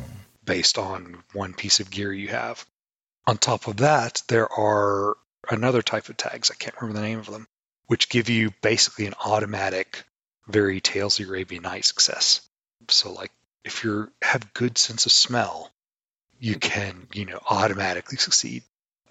based 0.45 0.77
on 0.77 1.21
one 1.34 1.53
piece 1.53 1.82
of 1.82 1.91
gear 1.91 2.13
you 2.13 2.29
have. 2.29 2.65
On 3.27 3.38
top 3.38 3.67
of 3.67 3.77
that, 3.77 4.23
there 4.29 4.49
are 4.51 5.17
another 5.49 5.82
type 5.82 6.08
of 6.08 6.15
tags, 6.15 6.49
I 6.49 6.55
can't 6.55 6.75
remember 6.79 7.01
the 7.01 7.05
name 7.05 7.19
of 7.19 7.25
them, 7.29 7.45
which 7.88 8.08
give 8.08 8.29
you 8.29 8.51
basically 8.62 9.05
an 9.08 9.15
automatic, 9.23 10.03
very 10.49 10.81
Tales 10.81 11.19
of 11.19 11.27
Arabian 11.27 11.63
Night 11.63 11.85
success. 11.85 12.41
So, 12.89 13.12
like, 13.12 13.31
if 13.63 13.83
you 13.83 14.12
have 14.21 14.53
good 14.53 14.77
sense 14.77 15.05
of 15.05 15.12
smell, 15.12 15.71
you 16.39 16.55
mm-hmm. 16.55 16.69
can, 16.69 17.07
you 17.13 17.25
know, 17.25 17.39
automatically 17.49 18.17
succeed. 18.17 18.63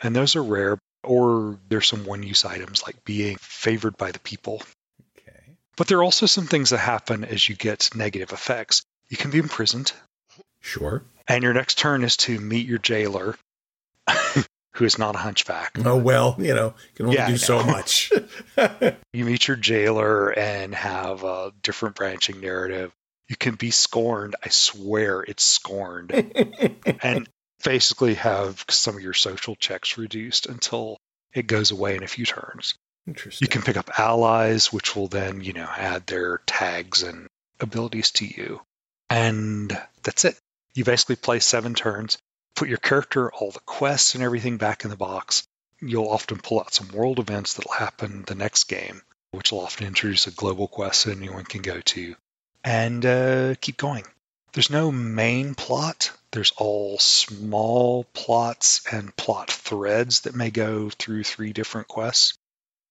And 0.02 0.14
those 0.14 0.36
are 0.36 0.42
rare, 0.42 0.78
or 1.04 1.58
there's 1.68 1.88
some 1.88 2.04
one 2.04 2.22
use 2.22 2.44
items 2.44 2.82
like 2.82 3.04
being 3.04 3.36
favored 3.40 3.96
by 3.96 4.12
the 4.12 4.20
people. 4.20 4.62
Okay. 5.18 5.56
But 5.76 5.88
there 5.88 5.98
are 5.98 6.04
also 6.04 6.26
some 6.26 6.46
things 6.46 6.70
that 6.70 6.78
happen 6.78 7.24
as 7.24 7.48
you 7.48 7.54
get 7.54 7.94
negative 7.94 8.32
effects. 8.32 8.82
You 9.08 9.16
can 9.16 9.30
be 9.30 9.38
imprisoned, 9.38 9.92
Sure. 10.60 11.02
and 11.26 11.42
your 11.42 11.54
next 11.54 11.78
turn 11.78 12.04
is 12.04 12.16
to 12.18 12.38
meet 12.38 12.66
your 12.66 12.78
jailer, 12.78 13.36
who 14.78 14.84
is 14.84 14.98
not 14.98 15.16
a 15.16 15.18
hunchback. 15.18 15.76
Oh 15.84 15.96
well, 15.96 16.36
you 16.38 16.54
know, 16.54 16.66
you 16.66 16.94
can 16.94 17.06
only 17.06 17.16
Yeah, 17.18 17.28
do 17.28 17.36
so 17.36 17.62
much. 17.64 18.12
You 19.12 19.24
meet 19.24 19.48
your 19.48 19.56
jailer 19.56 20.30
and 20.30 20.72
have 20.74 21.24
a 21.24 21.52
different 21.62 21.96
branching 21.96 22.40
narrative. 22.40 22.92
You 23.28 23.36
can 23.36 23.56
be 23.56 23.72
scorned. 23.72 24.36
I 24.44 24.48
swear 24.50 25.22
it's 25.22 25.42
scorned. 25.42 26.12
and 27.02 27.28
basically 27.64 28.14
have 28.14 28.64
some 28.70 28.96
of 28.96 29.02
your 29.02 29.14
social 29.14 29.56
checks 29.56 29.98
reduced 29.98 30.46
until 30.46 30.98
it 31.34 31.48
goes 31.48 31.72
away 31.72 31.96
in 31.96 32.04
a 32.04 32.08
few 32.08 32.24
turns. 32.24 32.74
Interesting. 33.08 33.46
You 33.46 33.50
can 33.50 33.62
pick 33.62 33.76
up 33.76 33.98
allies, 33.98 34.72
which 34.72 34.94
will 34.94 35.08
then, 35.08 35.40
you 35.40 35.52
know, 35.52 35.68
add 35.68 36.06
their 36.06 36.38
tags 36.46 37.02
and 37.02 37.26
abilities 37.58 38.12
to 38.12 38.26
you. 38.26 38.60
And 39.10 39.76
that's 40.04 40.24
it. 40.24 40.38
You 40.74 40.84
basically 40.84 41.16
play 41.16 41.40
seven 41.40 41.74
turns, 41.74 42.18
put 42.58 42.68
your 42.68 42.78
character, 42.78 43.30
all 43.30 43.52
the 43.52 43.60
quests 43.60 44.16
and 44.16 44.24
everything 44.24 44.56
back 44.56 44.82
in 44.82 44.90
the 44.90 44.96
box. 44.96 45.46
You'll 45.80 46.08
often 46.08 46.38
pull 46.38 46.58
out 46.58 46.74
some 46.74 46.88
world 46.88 47.20
events 47.20 47.54
that'll 47.54 47.70
happen 47.70 48.24
the 48.26 48.34
next 48.34 48.64
game, 48.64 49.00
which 49.30 49.52
will 49.52 49.60
often 49.60 49.86
introduce 49.86 50.26
a 50.26 50.32
global 50.32 50.66
quest 50.66 51.04
that 51.04 51.16
anyone 51.16 51.44
can 51.44 51.62
go 51.62 51.80
to, 51.80 52.16
and 52.64 53.06
uh, 53.06 53.54
keep 53.60 53.76
going. 53.76 54.02
There's 54.54 54.70
no 54.70 54.90
main 54.90 55.54
plot. 55.54 56.10
There's 56.32 56.50
all 56.56 56.98
small 56.98 58.02
plots 58.12 58.82
and 58.90 59.14
plot 59.14 59.52
threads 59.52 60.22
that 60.22 60.34
may 60.34 60.50
go 60.50 60.90
through 60.90 61.22
three 61.22 61.52
different 61.52 61.86
quests. 61.86 62.34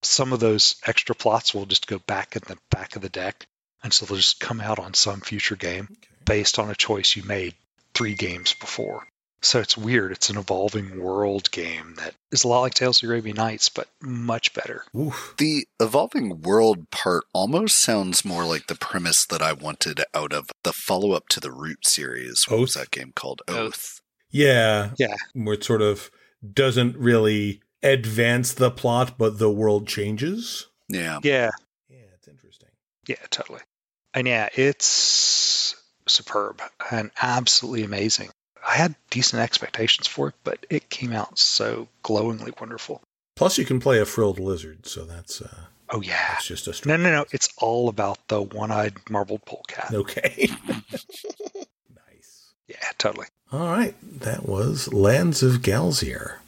Some 0.01 0.32
of 0.32 0.39
those 0.39 0.77
extra 0.86 1.13
plots 1.13 1.53
will 1.53 1.65
just 1.65 1.88
go 1.88 1.99
back 1.99 2.38
in 2.38 2.43
the 2.47 2.58
back 2.71 2.95
of 2.95 3.01
the 3.01 3.10
deck, 3.10 3.45
and 3.84 3.93
so 3.93 4.06
they'll 4.06 4.15
just 4.15 4.39
come 4.39 4.62
out 4.62 4.80
on 4.80 4.93
some 4.93 5.19
future 5.19 5.58
game 5.58 5.89
based 6.23 6.58
on 6.58 6.69
a 6.69 6.75
choice 6.75 7.17
you 7.17 7.23
made 7.23 7.53
three 7.93 8.15
games 8.15 8.53
before. 8.53 9.06
So 9.41 9.60
it's 9.60 9.78
weird. 9.78 10.12
It's 10.12 10.30
an 10.30 10.38
evolving 10.38 11.00
world 11.00 11.52
game 11.52 11.93
that 11.97 12.15
is 12.32 12.43
a 12.43 12.47
lot 12.47 12.62
like 12.62 12.73
Tales 12.73 12.97
of 12.97 13.08
the 13.08 13.13
Arabian 13.13 13.36
Nights, 13.36 13.69
but 13.69 13.88
much 14.02 14.54
better. 14.54 14.84
Oof. 14.97 15.36
The 15.38 15.67
evolving 15.80 16.41
world 16.41 16.89
part 16.89 17.23
almost 17.34 17.80
sounds 17.80 18.26
more 18.26 18.45
like 18.45 18.65
the 18.67 18.76
premise 18.76 19.26
that 19.28 19.41
I 19.41 19.54
wanted 19.54 20.02
out 20.15 20.34
of 20.34 20.50
the 20.63 20.73
follow 20.73 21.12
up 21.12 21.28
to 21.30 21.39
the 21.39 21.52
Root 21.52 21.86
series. 21.88 22.45
What 22.47 22.60
was 22.60 22.73
that 22.73 22.89
game 22.91 23.13
called? 23.15 23.41
Oath. 23.47 23.58
Oath. 23.58 24.02
Yeah. 24.32 24.91
Yeah. 24.97 25.15
Where 25.34 25.54
it 25.54 25.63
sort 25.63 25.82
of 25.84 26.10
doesn't 26.54 26.97
really 26.97 27.62
advance 27.84 28.54
the 28.54 28.71
plot, 28.71 29.17
but 29.19 29.38
the 29.38 29.52
world 29.52 29.88
changes. 29.88 30.67
Yeah. 30.89 31.19
Yeah, 31.23 31.52
Yeah, 31.89 31.97
it's 32.15 32.28
interesting. 32.28 32.69
yeah, 33.08 33.15
totally. 33.30 33.62
And 34.13 34.28
yeah, 34.28 34.50
it's 34.56 35.76
superb 36.08 36.62
and 36.91 37.12
absolutely 37.21 37.84
amazing. 37.84 38.30
I 38.67 38.75
had 38.75 38.95
decent 39.10 39.41
expectations 39.41 40.08
for 40.08 40.30
it, 40.30 40.36
but 40.43 40.65
it 40.69 40.89
came 40.89 41.13
out 41.13 41.39
so 41.39 41.88
glowingly 42.03 42.51
wonderful. 42.60 43.01
Plus, 43.36 43.58
you 43.58 43.65
can 43.65 43.80
play 43.80 43.99
a 43.99 44.06
frilled 44.06 44.39
lizard, 44.39 44.86
so 44.86 45.06
that's 45.06 45.41
uh, 45.41 45.65
Oh 45.89 46.01
yeah. 46.01 46.34
it's 46.38 46.47
just 46.47 46.67
a 46.67 46.88
No, 46.88 46.97
no, 46.97 47.12
no. 47.12 47.25
It's 47.32 47.49
all 47.58 47.88
about 47.88 48.27
the 48.27 48.41
one-eyed 48.41 49.10
marbled 49.10 49.45
polecat. 49.45 49.93
Okay. 49.93 50.49
nice. 51.95 52.51
Yeah, 52.67 52.91
totally. 52.97 53.27
All 53.51 53.67
right, 53.67 53.95
that 54.19 54.47
was 54.47 54.91
Lands 54.93 55.41
of 55.41 55.62
Galzyr. 55.62 56.39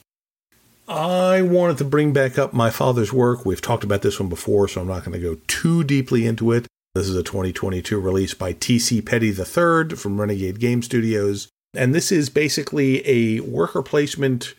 I 0.89 1.41
wanted 1.43 1.77
to 1.77 1.85
bring 1.85 2.11
back 2.11 2.37
up 2.37 2.51
my 2.51 2.71
father's 2.71 3.13
work. 3.13 3.45
We've 3.45 3.61
talked 3.61 3.83
about 3.83 4.01
this 4.01 4.19
one 4.19 4.27
before, 4.27 4.67
so 4.67 4.81
I'm 4.81 4.87
not 4.87 5.05
going 5.05 5.13
to 5.13 5.25
go 5.25 5.39
too 5.47 5.83
deeply 5.83 6.25
into 6.25 6.51
it. 6.51 6.67
This 6.95 7.07
is 7.07 7.15
a 7.15 7.23
2022 7.23 7.99
release 7.99 8.33
by 8.33 8.53
TC 8.53 9.05
Petty 9.05 9.27
III 9.29 9.95
from 9.95 10.19
Renegade 10.19 10.59
Game 10.59 10.81
Studios. 10.81 11.47
And 11.73 11.93
this 11.93 12.11
is 12.11 12.29
basically 12.29 13.07
a 13.07 13.41
worker 13.41 13.83
placement 13.83 14.55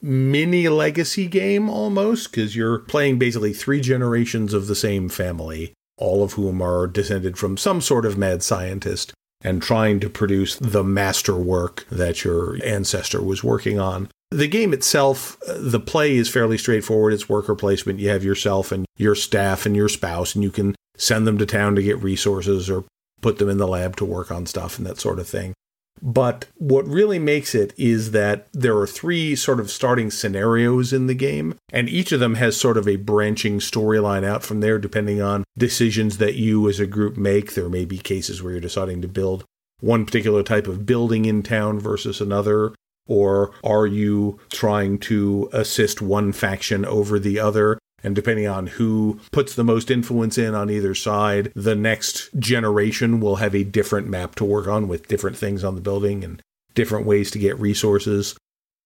mini 0.00 0.68
legacy 0.68 1.26
game 1.26 1.68
almost, 1.68 2.30
because 2.30 2.56
you're 2.56 2.78
playing 2.78 3.18
basically 3.18 3.52
three 3.52 3.80
generations 3.80 4.54
of 4.54 4.66
the 4.66 4.74
same 4.74 5.08
family, 5.08 5.72
all 5.96 6.22
of 6.22 6.34
whom 6.34 6.62
are 6.62 6.86
descended 6.86 7.36
from 7.36 7.56
some 7.56 7.80
sort 7.80 8.06
of 8.06 8.16
mad 8.16 8.42
scientist 8.42 9.12
and 9.40 9.62
trying 9.62 10.00
to 10.00 10.10
produce 10.10 10.56
the 10.56 10.82
masterwork 10.82 11.86
that 11.90 12.24
your 12.24 12.58
ancestor 12.64 13.22
was 13.22 13.44
working 13.44 13.78
on. 13.78 14.08
The 14.30 14.48
game 14.48 14.72
itself, 14.72 15.38
uh, 15.48 15.56
the 15.58 15.80
play 15.80 16.16
is 16.16 16.28
fairly 16.28 16.58
straightforward. 16.58 17.12
It's 17.12 17.28
worker 17.28 17.54
placement. 17.54 17.98
You 17.98 18.10
have 18.10 18.24
yourself 18.24 18.72
and 18.72 18.84
your 18.96 19.14
staff 19.14 19.64
and 19.64 19.74
your 19.74 19.88
spouse, 19.88 20.34
and 20.34 20.44
you 20.44 20.50
can 20.50 20.74
send 20.96 21.26
them 21.26 21.38
to 21.38 21.46
town 21.46 21.76
to 21.76 21.82
get 21.82 22.02
resources 22.02 22.68
or 22.68 22.84
put 23.20 23.38
them 23.38 23.48
in 23.48 23.58
the 23.58 23.68
lab 23.68 23.96
to 23.96 24.04
work 24.04 24.30
on 24.30 24.44
stuff 24.46 24.78
and 24.78 24.86
that 24.86 25.00
sort 25.00 25.18
of 25.18 25.28
thing. 25.28 25.54
But 26.02 26.46
what 26.56 26.86
really 26.86 27.18
makes 27.18 27.54
it 27.54 27.72
is 27.76 28.12
that 28.12 28.48
there 28.52 28.76
are 28.76 28.86
three 28.86 29.34
sort 29.36 29.60
of 29.60 29.70
starting 29.70 30.10
scenarios 30.10 30.92
in 30.92 31.06
the 31.06 31.14
game, 31.14 31.54
and 31.72 31.88
each 31.88 32.12
of 32.12 32.20
them 32.20 32.36
has 32.36 32.56
sort 32.56 32.76
of 32.76 32.88
a 32.88 32.96
branching 32.96 33.58
storyline 33.58 34.24
out 34.24 34.42
from 34.42 34.60
there, 34.60 34.78
depending 34.78 35.20
on 35.20 35.44
decisions 35.56 36.18
that 36.18 36.34
you 36.34 36.68
as 36.68 36.80
a 36.80 36.86
group 36.86 37.16
make. 37.16 37.54
There 37.54 37.68
may 37.68 37.84
be 37.84 37.98
cases 37.98 38.42
where 38.42 38.52
you're 38.52 38.60
deciding 38.60 39.02
to 39.02 39.08
build 39.08 39.44
one 39.80 40.04
particular 40.04 40.42
type 40.42 40.66
of 40.66 40.86
building 40.86 41.24
in 41.24 41.42
town 41.42 41.78
versus 41.78 42.20
another, 42.20 42.72
or 43.06 43.52
are 43.64 43.86
you 43.86 44.38
trying 44.50 44.98
to 44.98 45.48
assist 45.52 46.02
one 46.02 46.32
faction 46.32 46.84
over 46.84 47.18
the 47.18 47.38
other? 47.38 47.78
And 48.02 48.14
depending 48.14 48.46
on 48.46 48.68
who 48.68 49.20
puts 49.32 49.54
the 49.54 49.64
most 49.64 49.90
influence 49.90 50.38
in 50.38 50.54
on 50.54 50.70
either 50.70 50.94
side, 50.94 51.50
the 51.54 51.74
next 51.74 52.30
generation 52.38 53.20
will 53.20 53.36
have 53.36 53.54
a 53.54 53.64
different 53.64 54.08
map 54.08 54.36
to 54.36 54.44
work 54.44 54.68
on 54.68 54.86
with 54.86 55.08
different 55.08 55.36
things 55.36 55.64
on 55.64 55.74
the 55.74 55.80
building 55.80 56.22
and 56.22 56.40
different 56.74 57.06
ways 57.06 57.30
to 57.32 57.38
get 57.38 57.58
resources. 57.58 58.36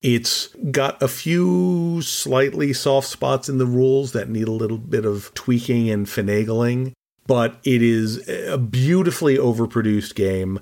It's 0.00 0.48
got 0.70 1.00
a 1.02 1.08
few 1.08 2.00
slightly 2.02 2.72
soft 2.72 3.06
spots 3.06 3.48
in 3.48 3.58
the 3.58 3.66
rules 3.66 4.12
that 4.12 4.30
need 4.30 4.48
a 4.48 4.52
little 4.52 4.78
bit 4.78 5.04
of 5.04 5.32
tweaking 5.34 5.90
and 5.90 6.06
finagling, 6.06 6.92
but 7.26 7.60
it 7.64 7.82
is 7.82 8.26
a 8.28 8.58
beautifully 8.58 9.36
overproduced 9.36 10.14
game. 10.14 10.60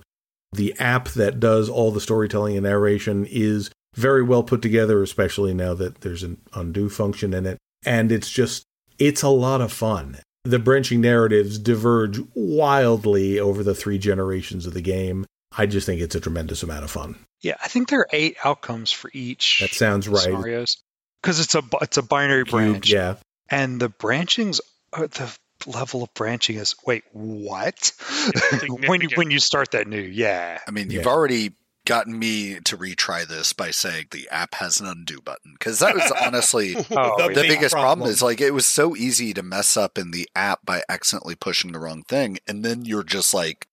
The 0.53 0.79
app 0.81 1.11
that 1.11 1.39
does 1.39 1.69
all 1.69 1.93
the 1.93 2.01
storytelling 2.01 2.57
and 2.57 2.65
narration 2.65 3.25
is 3.25 3.71
very 3.95 4.23
well 4.23 4.43
put 4.43 4.61
together, 4.61 5.03
especially 5.03 5.55
now 5.55 5.75
that 5.75 6.01
there's 6.01 6.25
an 6.25 6.39
undo 6.53 6.89
function 6.89 7.33
in 7.33 7.47
it. 7.47 7.59
And 7.85 8.13
it's 8.13 8.31
just, 8.31 8.65
it's 8.99 9.23
a 9.23 9.29
lot 9.29 9.61
of 9.61 9.73
fun. 9.73 10.19
The 10.45 10.59
branching 10.59 11.01
narratives 11.01 11.59
diverge 11.59 12.19
wildly 12.35 13.39
over 13.39 13.63
the 13.63 13.75
three 13.75 13.99
generations 13.99 14.67
of 14.67 14.75
the 14.75 14.81
game. 14.81 15.27
I 15.57 15.67
just 15.67 15.87
think 15.87 16.01
it's 16.01 16.15
a 16.15 16.21
tremendous 16.21 16.63
amount 16.63 16.85
of 16.85 16.91
fun. 16.91 17.17
Yeah, 17.41 17.57
I 17.63 17.69
think 17.69 17.89
there 17.89 18.01
are 18.01 18.09
eight 18.13 18.37
outcomes 18.45 18.93
for 18.93 19.11
each 19.13 19.61
That 19.61 19.71
sounds 19.71 20.09
right. 20.09 20.21
scenarios 20.23 20.77
because 21.23 21.41
it's 21.41 21.55
a 21.55 21.63
it's 21.83 21.97
a 21.97 22.03
binary 22.03 22.45
Cube, 22.45 22.51
branch. 22.73 22.91
yeah. 22.93 23.17
And 23.49 23.81
the 23.81 23.89
branchings, 23.91 24.61
are 24.93 25.07
the 25.09 25.37
level 25.67 26.03
of 26.05 26.15
branching 26.15 26.57
is 26.57 26.75
wait, 26.87 27.03
what? 27.13 27.93
when 28.87 29.01
you 29.01 29.09
when 29.17 29.31
you 29.31 29.41
start 29.41 29.73
that 29.73 29.89
new, 29.89 30.01
yeah. 30.01 30.59
I 30.67 30.71
mean, 30.71 30.91
you've 30.91 31.05
Yeah. 31.05 31.11
already 31.11 31.53
gotten 31.91 32.19
me 32.19 32.61
to 32.61 32.77
retry 32.77 33.27
this 33.27 33.53
by 33.53 33.71
saying 33.71 34.07
the 34.11 34.29
app 34.31 34.55
has 34.55 34.81
an 34.81 34.87
undo 34.87 35.21
button 35.21 35.55
because 35.59 35.79
that 35.81 35.95
was 35.95 36.13
honestly 36.23 36.75
Oh, 36.91 37.29
The 37.29 37.35
the 37.35 37.43
biggest 37.43 37.73
problem. 37.73 37.99
problem. 37.99 38.11
is 38.11 38.23
like 38.23 38.41
it 38.41 38.53
was 38.53 38.67
so 38.67 38.95
easy 38.97 39.35
to 39.35 39.43
mess 39.43 39.77
up 39.77 39.99
in 39.99 40.11
the 40.13 40.29
app 40.35 40.61
by 40.65 40.83
accidentally 40.89 41.35
pushing 41.35 41.73
the 41.73 41.79
wrong 41.81 42.03
thing 42.05 42.39
and 42.47 42.65
then 42.65 42.85
you're 42.85 43.03
just 43.03 43.35
like 43.35 43.67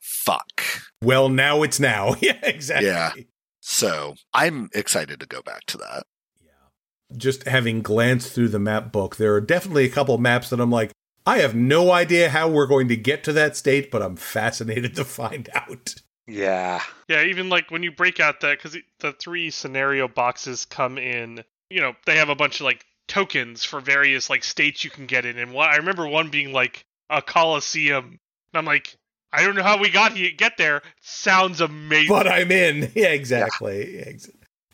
fuck 0.00 0.62
Well, 1.02 1.28
now 1.28 1.62
it's 1.62 1.80
now. 1.80 2.14
yeah, 2.20 2.38
exactly. 2.42 2.88
Yeah. 2.88 3.12
so 3.60 4.14
i'm 4.34 4.68
excited 4.74 5.20
to 5.20 5.26
go 5.26 5.40
back 5.42 5.64
to 5.66 5.78
that 5.78 6.02
yeah 6.40 7.16
Just 7.16 7.46
having 7.48 7.82
glanced 7.82 8.32
through 8.32 8.48
the 8.48 8.58
map 8.58 8.92
book, 8.92 9.16
there 9.16 9.34
are 9.34 9.40
definitely 9.40 9.84
a 9.86 9.90
couple 9.90 10.16
maps 10.18 10.50
that 10.50 10.60
I'm 10.60 10.70
like, 10.70 10.90
I 11.24 11.38
have 11.38 11.54
no 11.54 11.92
idea 11.92 12.30
how 12.30 12.48
we're 12.48 12.66
going 12.66 12.88
to 12.88 12.96
get 12.96 13.22
to 13.24 13.32
that 13.34 13.56
state, 13.56 13.90
but 13.92 14.02
I'm 14.02 14.16
fascinated 14.16 14.96
to 14.96 15.04
find 15.04 15.48
out. 15.54 15.94
Yeah. 16.26 16.80
Yeah, 17.08 17.24
even 17.24 17.48
like 17.48 17.70
when 17.70 17.82
you 17.82 17.92
break 17.92 18.20
out 18.20 18.40
that 18.40 18.58
because 18.58 18.76
the 19.00 19.12
three 19.12 19.50
scenario 19.50 20.08
boxes 20.08 20.64
come 20.64 20.98
in, 20.98 21.42
you 21.70 21.80
know, 21.80 21.94
they 22.06 22.16
have 22.16 22.28
a 22.28 22.34
bunch 22.34 22.60
of 22.60 22.64
like 22.64 22.84
tokens 23.08 23.64
for 23.64 23.80
various 23.80 24.30
like 24.30 24.44
states 24.44 24.84
you 24.84 24.90
can 24.90 25.06
get 25.06 25.26
in, 25.26 25.38
and 25.38 25.52
one 25.52 25.68
I 25.68 25.76
remember 25.76 26.06
one 26.06 26.30
being 26.30 26.52
like 26.52 26.84
a 27.10 27.20
coliseum, 27.22 28.04
and 28.04 28.18
I'm 28.54 28.64
like, 28.64 28.96
I 29.32 29.44
don't 29.44 29.54
know 29.54 29.62
how 29.62 29.78
we 29.78 29.90
got 29.90 30.12
here, 30.12 30.30
get 30.36 30.56
there. 30.58 30.82
Sounds 31.00 31.60
amazing. 31.60 32.08
But 32.08 32.26
I'm 32.26 32.52
in. 32.52 32.90
Yeah, 32.94 33.08
exactly. 33.08 33.98
Yeah, 33.98 34.12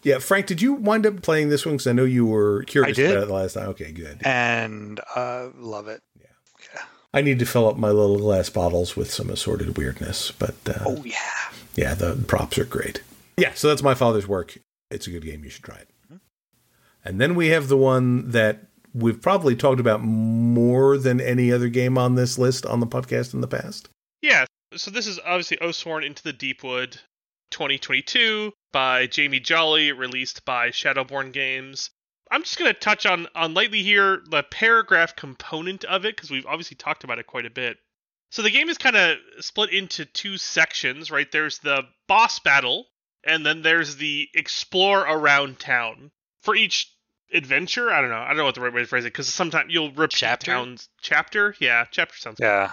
Yeah, 0.03 0.19
Frank, 0.19 0.47
did 0.47 0.61
you 0.61 0.75
wind 0.75 1.07
up 1.07 1.23
playing 1.23 1.49
this 1.49 1.65
one? 1.65 1.77
Because 1.77 1.87
I 1.87 1.93
know 1.93 2.05
you 2.05 2.27
were 2.27 2.65
curious 2.65 2.99
about 2.99 3.23
it 3.23 3.27
the 3.27 3.35
last 3.35 3.55
time. 3.55 3.69
Okay, 3.71 3.93
good. 3.93 4.21
And 4.25 5.01
uh 5.15 5.49
love 5.57 5.89
it. 5.89 6.03
I 7.15 7.23
need 7.23 7.39
to 7.39 7.47
fill 7.47 7.69
up 7.69 7.77
my 7.77 7.91
little 7.91 8.19
glass 8.19 8.51
bottles 8.51 8.97
with 8.97 9.11
some 9.13 9.31
assorted 9.31 9.77
weirdness, 9.79 10.31
but 10.33 10.55
uh, 10.69 10.85
Oh 10.87 11.03
yeah. 11.05 11.17
yeah, 11.75 11.95
the 11.95 12.15
props 12.27 12.59
are 12.59 12.65
great. 12.65 13.03
Yeah, 13.37 13.55
so 13.55 13.69
that's 13.69 13.83
my 13.83 13.95
father's 13.95 14.29
work. 14.29 14.59
It's 14.91 15.07
a 15.07 15.11
good 15.11 15.25
game. 15.25 15.43
You 15.45 15.51
should 15.51 15.65
try 15.65 15.77
it. 15.77 15.89
And 17.05 17.21
then 17.21 17.35
we 17.35 17.49
have 17.49 17.69
the 17.69 17.77
one 17.77 18.31
that 18.33 18.65
we've 18.93 19.23
probably 19.23 19.55
talked 19.57 19.81
about 19.81 20.03
more 20.03 20.99
than 20.99 21.21
any 21.21 21.51
other 21.53 21.69
game 21.69 21.97
on 21.97 22.17
this 22.17 22.37
list 22.39 22.67
on 22.67 22.81
the 22.81 22.87
podcast 22.87 23.33
in 23.33 23.41
the 23.41 23.49
past. 23.49 23.89
Yeah, 24.21 24.45
so 24.75 24.91
this 24.91 25.07
is 25.07 25.19
obviously 25.25 25.57
Oathsworn 25.59 26.05
Into 26.05 26.23
the 26.23 26.33
Deepwood 26.33 27.01
2022 27.51 28.53
by 28.73 29.07
Jamie 29.07 29.41
Jolly, 29.41 29.93
released 29.93 30.45
by 30.45 30.69
Shadowborn 30.69 31.33
Games. 31.33 31.91
I'm 32.31 32.43
just 32.43 32.59
going 32.59 32.73
to 32.73 32.79
touch 32.79 33.07
on, 33.07 33.27
on 33.35 33.55
lightly 33.55 33.83
here 33.83 34.23
the 34.31 34.43
paragraph 34.43 35.17
component 35.17 35.85
of 35.85 36.05
it, 36.05 36.17
because 36.17 36.31
we've 36.31 36.47
obviously 36.47 36.77
talked 36.77 37.05
about 37.05 37.19
it 37.19 37.27
quite 37.27 37.47
a 37.47 37.51
bit. 37.51 37.79
So 38.31 38.43
the 38.43 38.51
game 38.51 38.69
is 38.69 38.77
kind 38.77 38.97
of 38.97 39.17
split 39.41 39.71
into 39.73 40.05
two 40.05 40.37
sections, 40.37 41.11
right? 41.11 41.31
There's 41.33 41.59
the 41.61 41.85
boss 42.07 42.39
battle, 42.41 42.87
and 43.25 43.45
then 43.47 43.63
there's 43.63 43.97
the 43.97 44.29
explore 44.35 45.01
around 45.01 45.59
town. 45.59 46.11
For 46.43 46.55
each 46.55 46.93
adventure, 47.33 47.91
I 47.91 48.01
don't 48.01 48.11
know. 48.11 48.19
I 48.19 48.29
don't 48.29 48.39
know 48.39 48.45
what 48.45 48.55
the 48.55 48.61
right 48.61 48.73
way 48.73 48.83
to 48.83 48.87
phrase 48.87 49.05
it, 49.05 49.13
because 49.13 49.29
sometimes 49.33 49.73
you'll 49.73 49.93
repeat 49.93 50.19
Chapter? 50.19 50.51
towns. 50.53 50.89
Chapter? 51.01 51.55
Yeah, 51.59 51.87
chapter 51.91 52.17
sounds 52.17 52.39
Yeah. 52.41 52.73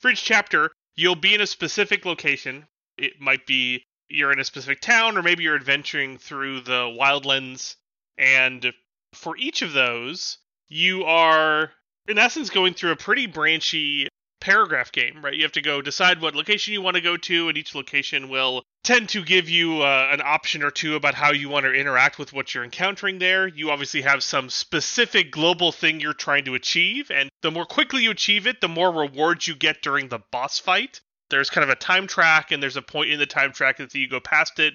for 0.00 0.10
each 0.10 0.24
chapter, 0.24 0.72
you'll 0.96 1.14
be 1.16 1.34
in 1.34 1.40
a 1.40 1.46
specific 1.46 2.04
location. 2.04 2.66
It 2.98 3.20
might 3.20 3.46
be 3.46 3.84
you're 4.08 4.32
in 4.32 4.38
a 4.40 4.44
specific 4.44 4.80
town, 4.80 5.16
or 5.18 5.22
maybe 5.22 5.42
you're 5.44 5.56
adventuring 5.56 6.18
through 6.18 6.60
the 6.62 6.96
wildlands. 7.00 7.76
And 8.18 8.72
for 9.16 9.36
each 9.36 9.62
of 9.62 9.72
those, 9.72 10.38
you 10.68 11.04
are, 11.04 11.72
in 12.08 12.18
essence, 12.18 12.50
going 12.50 12.74
through 12.74 12.92
a 12.92 12.96
pretty 12.96 13.26
branchy 13.26 14.08
paragraph 14.40 14.92
game, 14.92 15.24
right? 15.24 15.34
You 15.34 15.42
have 15.42 15.52
to 15.52 15.62
go 15.62 15.82
decide 15.82 16.20
what 16.20 16.34
location 16.34 16.72
you 16.72 16.82
want 16.82 16.96
to 16.96 17.00
go 17.00 17.16
to, 17.16 17.48
and 17.48 17.58
each 17.58 17.74
location 17.74 18.28
will 18.28 18.62
tend 18.84 19.08
to 19.08 19.24
give 19.24 19.48
you 19.48 19.82
uh, 19.82 20.08
an 20.12 20.20
option 20.24 20.62
or 20.62 20.70
two 20.70 20.94
about 20.94 21.14
how 21.14 21.32
you 21.32 21.48
want 21.48 21.64
to 21.64 21.72
interact 21.72 22.18
with 22.18 22.32
what 22.32 22.54
you're 22.54 22.62
encountering 22.62 23.18
there. 23.18 23.48
You 23.48 23.70
obviously 23.70 24.02
have 24.02 24.22
some 24.22 24.48
specific 24.48 25.32
global 25.32 25.72
thing 25.72 25.98
you're 25.98 26.12
trying 26.12 26.44
to 26.44 26.54
achieve, 26.54 27.10
and 27.10 27.28
the 27.42 27.50
more 27.50 27.66
quickly 27.66 28.02
you 28.02 28.10
achieve 28.10 28.46
it, 28.46 28.60
the 28.60 28.68
more 28.68 28.92
rewards 28.92 29.48
you 29.48 29.56
get 29.56 29.82
during 29.82 30.08
the 30.08 30.20
boss 30.30 30.58
fight. 30.58 31.00
There's 31.30 31.50
kind 31.50 31.64
of 31.64 31.70
a 31.70 31.76
time 31.76 32.06
track, 32.06 32.52
and 32.52 32.62
there's 32.62 32.76
a 32.76 32.82
point 32.82 33.10
in 33.10 33.18
the 33.18 33.26
time 33.26 33.52
track 33.52 33.78
that 33.78 33.92
you 33.94 34.08
go 34.08 34.20
past 34.20 34.60
it, 34.60 34.74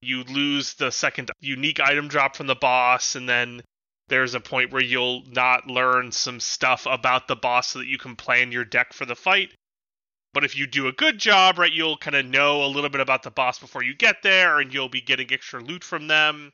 you 0.00 0.24
lose 0.24 0.74
the 0.74 0.90
second 0.90 1.30
unique 1.40 1.78
item 1.78 2.08
drop 2.08 2.34
from 2.34 2.48
the 2.48 2.56
boss, 2.56 3.14
and 3.14 3.28
then 3.28 3.62
there's 4.12 4.34
a 4.34 4.40
point 4.40 4.70
where 4.70 4.82
you'll 4.82 5.22
not 5.30 5.68
learn 5.68 6.12
some 6.12 6.38
stuff 6.38 6.84
about 6.84 7.28
the 7.28 7.34
boss 7.34 7.68
so 7.68 7.78
that 7.78 7.88
you 7.88 7.96
can 7.96 8.14
plan 8.14 8.52
your 8.52 8.62
deck 8.62 8.92
for 8.92 9.06
the 9.06 9.16
fight. 9.16 9.54
But 10.34 10.44
if 10.44 10.54
you 10.54 10.66
do 10.66 10.86
a 10.86 10.92
good 10.92 11.18
job, 11.18 11.58
right, 11.58 11.72
you'll 11.72 11.96
kind 11.96 12.14
of 12.14 12.26
know 12.26 12.62
a 12.62 12.68
little 12.68 12.90
bit 12.90 13.00
about 13.00 13.22
the 13.22 13.30
boss 13.30 13.58
before 13.58 13.82
you 13.82 13.94
get 13.94 14.22
there, 14.22 14.60
and 14.60 14.70
you'll 14.70 14.90
be 14.90 15.00
getting 15.00 15.32
extra 15.32 15.64
loot 15.64 15.82
from 15.82 16.08
them. 16.08 16.52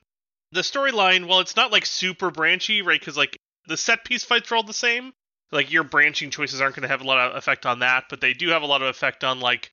The 0.53 0.61
storyline, 0.61 1.27
well, 1.27 1.41
it's 1.41 1.57
not 1.57 1.73
like 1.73 1.85
super 1.85 2.31
branchy, 2.31 2.81
right? 2.81 3.01
Because 3.01 3.17
like 3.17 3.37
the 3.67 3.77
set 3.77 4.05
piece 4.05 4.23
fights 4.23 4.53
are 4.53 4.55
all 4.55 4.63
the 4.63 4.73
same. 4.73 5.13
Like 5.51 5.73
your 5.73 5.83
branching 5.83 6.31
choices 6.31 6.61
aren't 6.61 6.77
going 6.77 6.83
to 6.83 6.89
have 6.89 7.01
a 7.01 7.09
lot 7.09 7.19
of 7.19 7.35
effect 7.37 7.67
on 7.67 7.81
that, 7.81 8.05
but 8.09 8.21
they 8.21 8.35
do 8.35 8.51
have 8.51 8.63
a 8.63 8.67
lot 8.67 8.83
of 8.83 8.89
effect 8.89 9.25
on 9.25 9.41
like 9.41 9.73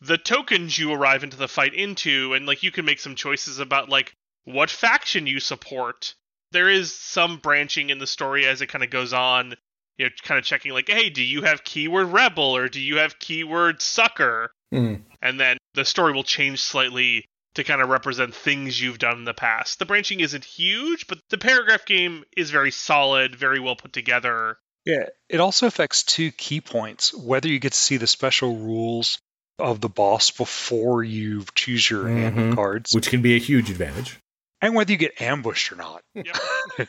the 0.00 0.18
tokens 0.18 0.78
you 0.78 0.92
arrive 0.92 1.24
into 1.24 1.36
the 1.36 1.48
fight 1.48 1.74
into, 1.74 2.32
and 2.34 2.46
like 2.46 2.62
you 2.62 2.70
can 2.70 2.84
make 2.84 3.00
some 3.00 3.16
choices 3.16 3.58
about 3.58 3.88
like 3.88 4.12
what 4.44 4.70
faction 4.70 5.26
you 5.26 5.40
support. 5.40 6.14
There 6.54 6.70
is 6.70 6.94
some 6.96 7.36
branching 7.36 7.90
in 7.90 7.98
the 7.98 8.06
story 8.06 8.46
as 8.46 8.62
it 8.62 8.68
kind 8.68 8.82
of 8.82 8.88
goes 8.88 9.12
on. 9.12 9.54
You 9.98 10.06
know, 10.06 10.10
kind 10.22 10.38
of 10.38 10.44
checking 10.44 10.72
like, 10.72 10.88
hey, 10.88 11.10
do 11.10 11.22
you 11.22 11.42
have 11.42 11.62
keyword 11.62 12.08
rebel 12.08 12.56
or 12.56 12.68
do 12.68 12.80
you 12.80 12.96
have 12.96 13.18
keyword 13.18 13.82
sucker? 13.82 14.50
Hmm. 14.72 14.94
and 15.22 15.38
then 15.38 15.56
the 15.74 15.84
story 15.84 16.12
will 16.12 16.24
change 16.24 16.60
slightly 16.60 17.26
to 17.54 17.62
kind 17.62 17.80
of 17.80 17.88
represent 17.90 18.34
things 18.34 18.80
you've 18.80 18.98
done 18.98 19.18
in 19.18 19.24
the 19.24 19.32
past. 19.34 19.78
The 19.78 19.84
branching 19.84 20.18
isn't 20.18 20.44
huge, 20.44 21.06
but 21.06 21.18
the 21.30 21.38
paragraph 21.38 21.86
game 21.86 22.24
is 22.36 22.50
very 22.50 22.72
solid, 22.72 23.36
very 23.36 23.60
well 23.60 23.76
put 23.76 23.92
together. 23.92 24.56
Yeah. 24.84 25.06
It 25.28 25.38
also 25.38 25.68
affects 25.68 26.02
two 26.02 26.32
key 26.32 26.60
points 26.60 27.14
whether 27.14 27.46
you 27.48 27.60
get 27.60 27.72
to 27.72 27.78
see 27.78 27.98
the 27.98 28.08
special 28.08 28.56
rules 28.56 29.18
of 29.60 29.80
the 29.80 29.88
boss 29.88 30.32
before 30.32 31.04
you 31.04 31.44
choose 31.54 31.88
your 31.88 32.08
hand 32.08 32.36
Mhm. 32.36 32.54
cards, 32.56 32.90
Which 32.92 33.08
can 33.10 33.22
be 33.22 33.36
a 33.36 33.38
huge 33.38 33.70
advantage. 33.70 34.16
And 34.60 34.74
whether 34.74 34.92
you 34.92 34.98
get 34.98 35.20
ambushed 35.20 35.72
or 35.72 35.76
not. 35.76 36.02
Yep. 36.14 36.36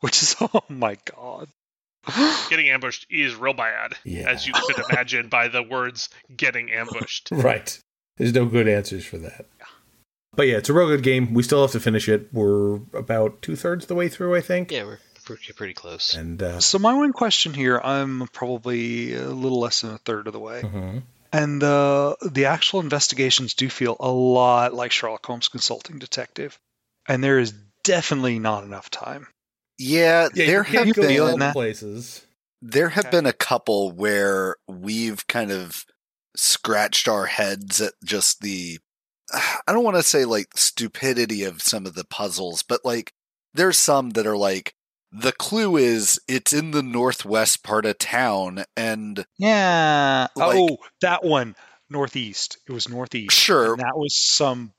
Which 0.00 0.22
is, 0.22 0.36
oh 0.40 0.62
my 0.68 0.98
God. 1.16 1.48
getting 2.50 2.68
ambushed 2.68 3.06
is 3.10 3.34
real 3.34 3.54
bad, 3.54 3.94
Yeah. 4.04 4.30
as 4.30 4.46
you 4.46 4.52
could 4.52 4.76
imagine 4.90 5.28
by 5.28 5.48
the 5.48 5.62
words 5.62 6.08
getting 6.34 6.70
ambushed. 6.70 7.28
Right. 7.32 7.78
There's 8.16 8.32
no 8.32 8.46
good 8.46 8.68
answers 8.68 9.04
for 9.04 9.18
that. 9.18 9.46
But 10.34 10.48
yeah, 10.48 10.56
it's 10.58 10.68
a 10.68 10.72
real 10.72 10.86
good 10.88 11.02
game. 11.02 11.34
We 11.34 11.42
still 11.42 11.62
have 11.62 11.72
to 11.72 11.80
finish 11.80 12.08
it. 12.08 12.28
We're 12.32 12.76
about 12.94 13.42
two 13.42 13.56
thirds 13.56 13.86
the 13.86 13.94
way 13.94 14.08
through, 14.08 14.34
I 14.36 14.40
think. 14.40 14.70
Yeah, 14.70 14.84
we're 14.84 14.98
pretty, 15.24 15.52
pretty 15.52 15.74
close. 15.74 16.14
And 16.14 16.42
uh, 16.42 16.60
So, 16.60 16.78
my 16.78 16.94
one 16.94 17.12
question 17.12 17.52
here 17.54 17.78
I'm 17.82 18.26
probably 18.32 19.14
a 19.14 19.28
little 19.28 19.60
less 19.60 19.80
than 19.80 19.92
a 19.92 19.98
third 19.98 20.26
of 20.26 20.32
the 20.34 20.38
way. 20.40 20.62
mhm. 20.62 21.02
And 21.32 21.60
the 21.60 22.16
the 22.30 22.46
actual 22.46 22.80
investigations 22.80 23.54
do 23.54 23.68
feel 23.68 23.96
a 23.98 24.10
lot 24.10 24.72
like 24.72 24.92
Sherlock 24.92 25.26
Holmes 25.26 25.48
Consulting 25.48 25.98
Detective, 25.98 26.58
and 27.08 27.22
there 27.22 27.38
is 27.38 27.52
definitely 27.84 28.38
not 28.38 28.64
enough 28.64 28.90
time. 28.90 29.26
yeah, 29.78 30.28
yeah, 30.34 30.46
there 30.46 30.62
have 30.62 30.94
go 30.94 31.06
feel 31.06 31.26
all 31.28 31.36
been 31.38 31.52
places. 31.52 32.24
there 32.62 32.88
have 32.90 33.06
Okay. 33.06 33.16
been 33.18 33.26
a 33.26 33.32
couple 33.32 33.92
where 33.92 34.56
we've 34.68 35.26
kind 35.26 35.50
of 35.52 35.84
scratched 36.36 37.08
our 37.08 37.26
heads 37.26 37.80
at 37.80 37.94
just 38.04 38.40
the 38.40 38.78
I 39.32 39.72
don't 39.72 39.82
want 39.84 39.96
to 39.96 40.02
say 40.04 40.24
like 40.24 40.48
stupidity 40.56 41.42
of 41.44 41.60
some 41.62 41.84
of 41.86 41.94
the 41.94 42.04
puzzles, 42.04 42.62
but 42.62 42.84
like 42.84 43.12
there's 43.54 43.76
some 43.78 44.10
that 44.10 44.26
are 44.26 44.36
like 44.36 44.74
the 45.10 45.32
clue 45.32 45.76
is 45.76 46.20
it's 46.28 46.52
in 46.52 46.70
the 46.72 46.82
northwest 46.82 47.64
part 47.64 47.86
of 47.86 47.98
town 47.98 48.64
and 48.76 49.24
Yeah. 49.38 50.28
Like- 50.36 50.56
oh, 50.56 50.78
that 51.00 51.24
one, 51.24 51.56
northeast. 51.90 52.58
It 52.68 52.72
was 52.72 52.88
northeast. 52.88 53.34
sure 53.34 53.72
And 53.72 53.80
that 53.82 53.96
was 53.96 54.14
some. 54.16 54.72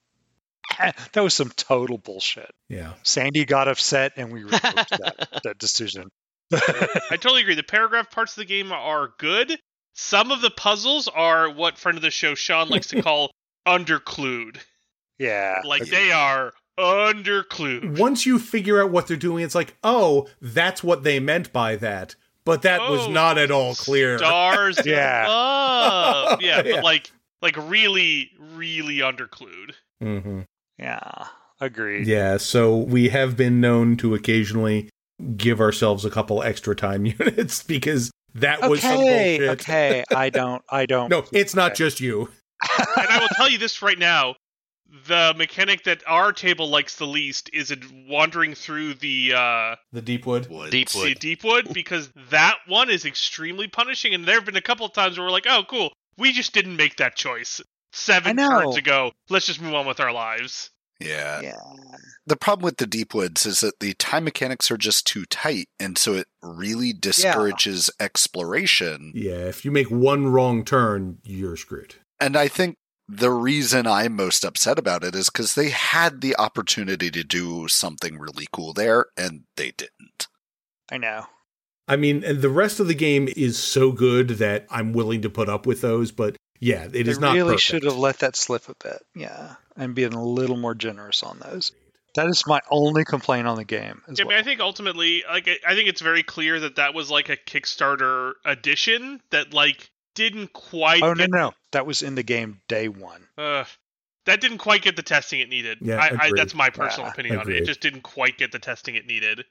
That 1.13 1.21
was 1.23 1.33
some 1.33 1.49
total 1.55 1.97
bullshit. 1.97 2.49
Yeah. 2.69 2.93
Sandy 3.03 3.45
got 3.45 3.67
upset, 3.67 4.13
and 4.17 4.31
we 4.31 4.43
revoked 4.43 4.61
that, 4.63 5.39
that 5.43 5.57
decision. 5.57 6.09
I 6.51 7.17
totally 7.17 7.41
agree. 7.41 7.55
The 7.55 7.63
paragraph 7.63 8.11
parts 8.11 8.33
of 8.33 8.37
the 8.41 8.45
game 8.45 8.71
are 8.71 9.09
good. 9.17 9.57
Some 9.93 10.31
of 10.31 10.41
the 10.41 10.51
puzzles 10.51 11.07
are 11.07 11.49
what 11.49 11.77
friend 11.77 11.97
of 11.97 12.01
the 12.01 12.11
show 12.11 12.35
Sean 12.35 12.69
likes 12.69 12.87
to 12.87 13.01
call 13.03 13.31
underclued. 13.65 14.59
yeah. 15.17 15.61
Like 15.65 15.85
they 15.87 16.11
are 16.11 16.53
underclued. 16.77 17.97
Once 17.97 18.25
you 18.25 18.37
figure 18.39 18.81
out 18.81 18.91
what 18.91 19.07
they're 19.07 19.17
doing, 19.17 19.43
it's 19.43 19.55
like, 19.55 19.75
oh, 19.83 20.27
that's 20.41 20.83
what 20.83 21.03
they 21.03 21.19
meant 21.19 21.51
by 21.51 21.75
that. 21.77 22.15
But 22.45 22.61
that 22.61 22.89
was 22.89 23.07
Oh, 23.07 23.11
not 23.11 23.37
at 23.37 23.51
all 23.51 23.75
clear. 23.75 24.17
Stars 24.19 24.79
Yeah. 24.85 25.23
above. 25.25 26.41
Yeah, 26.41 26.61
Yeah. 26.63 26.71
but 26.75 26.83
like 26.83 27.11
like 27.41 27.55
really, 27.69 28.31
really 28.53 29.01
underclued. 29.01 29.75
hmm 30.01 30.41
Yeah. 30.79 31.27
Agreed. 31.59 32.05
Yeah, 32.05 32.37
so 32.37 32.77
we 32.77 33.09
have 33.09 33.35
been 33.35 33.59
known 33.59 33.97
to 33.97 34.13
occasionally 34.13 34.89
give 35.35 35.59
ourselves 35.59 36.05
a 36.05 36.09
couple 36.11 36.43
extra 36.43 36.75
time 36.75 37.05
units 37.19 37.63
because 37.63 38.11
that 38.35 38.61
was 38.69 38.81
some 38.81 38.99
Okay, 38.99 39.37
bullshit. 39.39 39.61
okay. 39.61 40.03
I 40.15 40.29
don't. 40.41 40.61
I 40.69 40.85
don't. 40.85 41.09
No, 41.09 41.25
it's 41.33 41.55
not 41.55 41.71
Okay. 41.71 41.77
just 41.77 41.99
you. 41.99 42.29
and 42.97 43.07
I 43.09 43.17
will 43.19 43.27
tell 43.29 43.49
you 43.49 43.57
this 43.57 43.81
right 43.81 43.97
now: 43.97 44.35
the 45.07 45.33
mechanic 45.35 45.83
that 45.85 46.03
our 46.05 46.31
table 46.31 46.69
likes 46.69 46.97
the 46.97 47.07
least 47.07 47.49
is 47.53 47.71
in 47.71 48.05
wandering 48.07 48.53
through 48.53 48.93
the 48.95 49.33
uh, 49.35 49.75
The 49.91 50.01
deep 50.03 50.27
wood. 50.27 50.47
Woods. 50.51 50.69
Deep 50.71 50.89
see, 50.89 50.99
wood. 50.99 51.19
Deepwood 51.19 51.73
because 51.73 52.11
that 52.29 52.57
one 52.67 52.91
is 52.91 53.03
extremely 53.05 53.67
punishing, 53.67 54.13
and 54.13 54.25
there 54.25 54.35
have 54.35 54.45
been 54.45 54.55
a 54.55 54.61
couple 54.61 54.85
of 54.85 54.93
times 54.93 55.17
where 55.17 55.25
we're 55.25 55.31
like, 55.31 55.47
"Oh, 55.49 55.63
cool, 55.67 55.91
we 56.19 56.31
just 56.33 56.53
didn't 56.53 56.75
make 56.75 56.97
that 56.97 57.15
choice 57.15 57.61
seven 57.97 58.39
I 58.39 58.43
know. 58.43 58.61
turns 58.61 58.77
ago. 58.77 59.11
Let's 59.29 59.45
just 59.45 59.61
move 59.61 59.73
on 59.73 59.85
with 59.85 59.99
our 59.99 60.11
lives." 60.11 60.69
Yeah. 60.99 61.41
Yeah. 61.41 61.59
The 62.25 62.35
problem 62.35 62.65
with 62.65 62.77
the 62.77 62.87
deep 62.87 63.13
woods 63.13 63.45
is 63.45 63.59
that 63.59 63.79
the 63.79 63.93
time 63.93 64.23
mechanics 64.23 64.71
are 64.71 64.77
just 64.77 65.05
too 65.05 65.25
tight, 65.25 65.69
and 65.79 65.97
so 65.97 66.13
it 66.13 66.27
really 66.41 66.91
discourages 66.91 67.89
exploration. 67.99 69.11
Yeah, 69.15 69.45
if 69.45 69.63
you 69.63 69.71
make 69.71 69.89
one 69.89 70.27
wrong 70.27 70.65
turn, 70.65 71.19
you're 71.23 71.55
screwed. 71.55 71.95
And 72.19 72.35
I 72.35 72.47
think 72.47 72.77
the 73.07 73.31
reason 73.31 73.87
I'm 73.87 74.15
most 74.15 74.43
upset 74.43 74.77
about 74.77 75.03
it 75.03 75.15
is 75.15 75.29
because 75.29 75.53
they 75.53 75.69
had 75.69 76.19
the 76.21 76.35
opportunity 76.37 77.09
to 77.11 77.23
do 77.23 77.67
something 77.67 78.17
really 78.17 78.47
cool 78.51 78.73
there, 78.73 79.05
and 79.15 79.43
they 79.55 79.71
didn't. 79.71 80.27
I 80.91 80.97
know. 80.97 81.27
I 81.87 81.95
mean, 81.95 82.23
and 82.25 82.41
the 82.41 82.49
rest 82.49 82.81
of 82.81 82.87
the 82.87 82.95
game 82.95 83.29
is 83.37 83.57
so 83.57 83.93
good 83.93 84.29
that 84.29 84.65
I'm 84.69 84.91
willing 84.91 85.21
to 85.21 85.29
put 85.29 85.47
up 85.47 85.65
with 85.65 85.79
those, 85.79 86.11
but 86.11 86.35
yeah, 86.59 86.83
it 86.85 86.91
they 86.91 86.99
is 87.01 87.19
not 87.19 87.33
really 87.35 87.53
perfect. 87.53 87.61
should 87.61 87.83
have 87.83 87.97
let 87.97 88.19
that 88.19 88.35
slip 88.35 88.67
a 88.69 88.75
bit. 88.83 89.01
Yeah, 89.15 89.55
and 89.75 89.93
been 89.95 90.13
a 90.13 90.23
little 90.23 90.57
more 90.57 90.75
generous 90.75 91.23
on 91.23 91.39
those. 91.39 91.71
That 92.15 92.27
is 92.29 92.47
my 92.47 92.61
only 92.71 93.05
complaint 93.05 93.47
on 93.47 93.57
the 93.57 93.63
game. 93.65 94.01
As 94.07 94.17
Yeah, 94.17 94.25
I 94.25 94.27
mean, 94.27 94.27
well. 94.29 94.39
I 94.39 94.43
think 94.43 94.59
ultimately, 94.59 95.23
like, 95.29 95.47
I- 95.47 95.59
I 95.71 95.75
think 95.75 95.87
it's 95.87 96.01
very 96.01 96.23
clear 96.23 96.59
that 96.61 96.77
that 96.77 96.93
was 96.95 97.11
like 97.11 97.29
a 97.29 97.37
Kickstarter 97.37 98.33
edition 98.43 99.21
that 99.29 99.53
like 99.53 99.89
didn't 100.15 100.51
quite. 100.53 101.03
oh 101.03 101.09
no, 101.09 101.15
get, 101.15 101.29
no, 101.29 101.51
that 101.73 101.85
was 101.85 102.01
in 102.01 102.15
the 102.15 102.23
game 102.23 102.59
day 102.67 102.87
one. 102.87 103.27
Uh, 103.37 103.65
that 104.25 104.41
didn't 104.41 104.57
quite 104.57 104.81
get 104.81 104.95
the 104.95 105.03
testing 105.03 105.39
it 105.41 105.49
needed. 105.49 105.77
Yeah, 105.81 105.97
I, 105.97 106.05
I, 106.05 106.07
agreed. 106.07 106.31
that's 106.37 106.55
my 106.55 106.69
personal 106.71 107.05
Yeah, 107.07 107.11
opinion 107.13 107.37
on 107.37 107.51
it. 107.51 107.57
It 107.57 107.65
just 107.65 107.81
didn't 107.81 108.01
quite 108.01 108.37
get 108.37 108.51
the 108.51 108.59
testing 108.59 108.95
it 108.95 109.05
needed. 109.05 109.45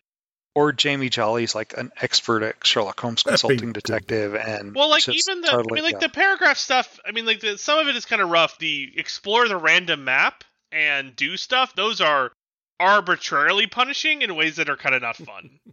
Or 0.57 0.73
Jamie 0.73 1.11
Jolly's 1.11 1.55
like 1.55 1.77
an 1.77 1.93
expert 2.01 2.43
at 2.43 2.67
Sherlock 2.67 2.99
Holmes 2.99 3.23
consulting 3.23 3.75
detective, 3.75 4.35
and 4.35 4.75
Well, 4.75 4.89
like 4.89 5.07
even 5.07 5.43
the, 5.43 5.49
totally, 5.49 5.73
I 5.73 5.75
mean, 5.75 5.85
like 5.85 6.01
yeah. 6.01 6.09
the 6.09 6.09
paragraph 6.09 6.57
stuff. 6.57 6.99
I 7.07 7.13
mean, 7.13 7.27
like 7.27 7.41
the, 7.41 7.59
some 7.59 7.79
of 7.79 7.89
it 7.89 7.95
is 7.95 8.07
kind 8.07 8.23
of 8.23 8.31
rough. 8.31 8.59
The 8.59 8.91
explore 8.97 9.47
the 9.49 9.59
random 9.59 10.05
map 10.05 10.45
and 10.73 11.15
do 11.15 11.37
stuff. 11.37 11.75
Those 11.75 12.01
are 12.01 12.33
arbitrarily 12.81 13.67
punishing 13.67 14.23
in 14.23 14.35
ways 14.35 14.57
that 14.57 14.71
are 14.71 14.79
kind 14.79 14.95
of 14.95 15.03
not 15.03 15.17
fun. 15.17 15.61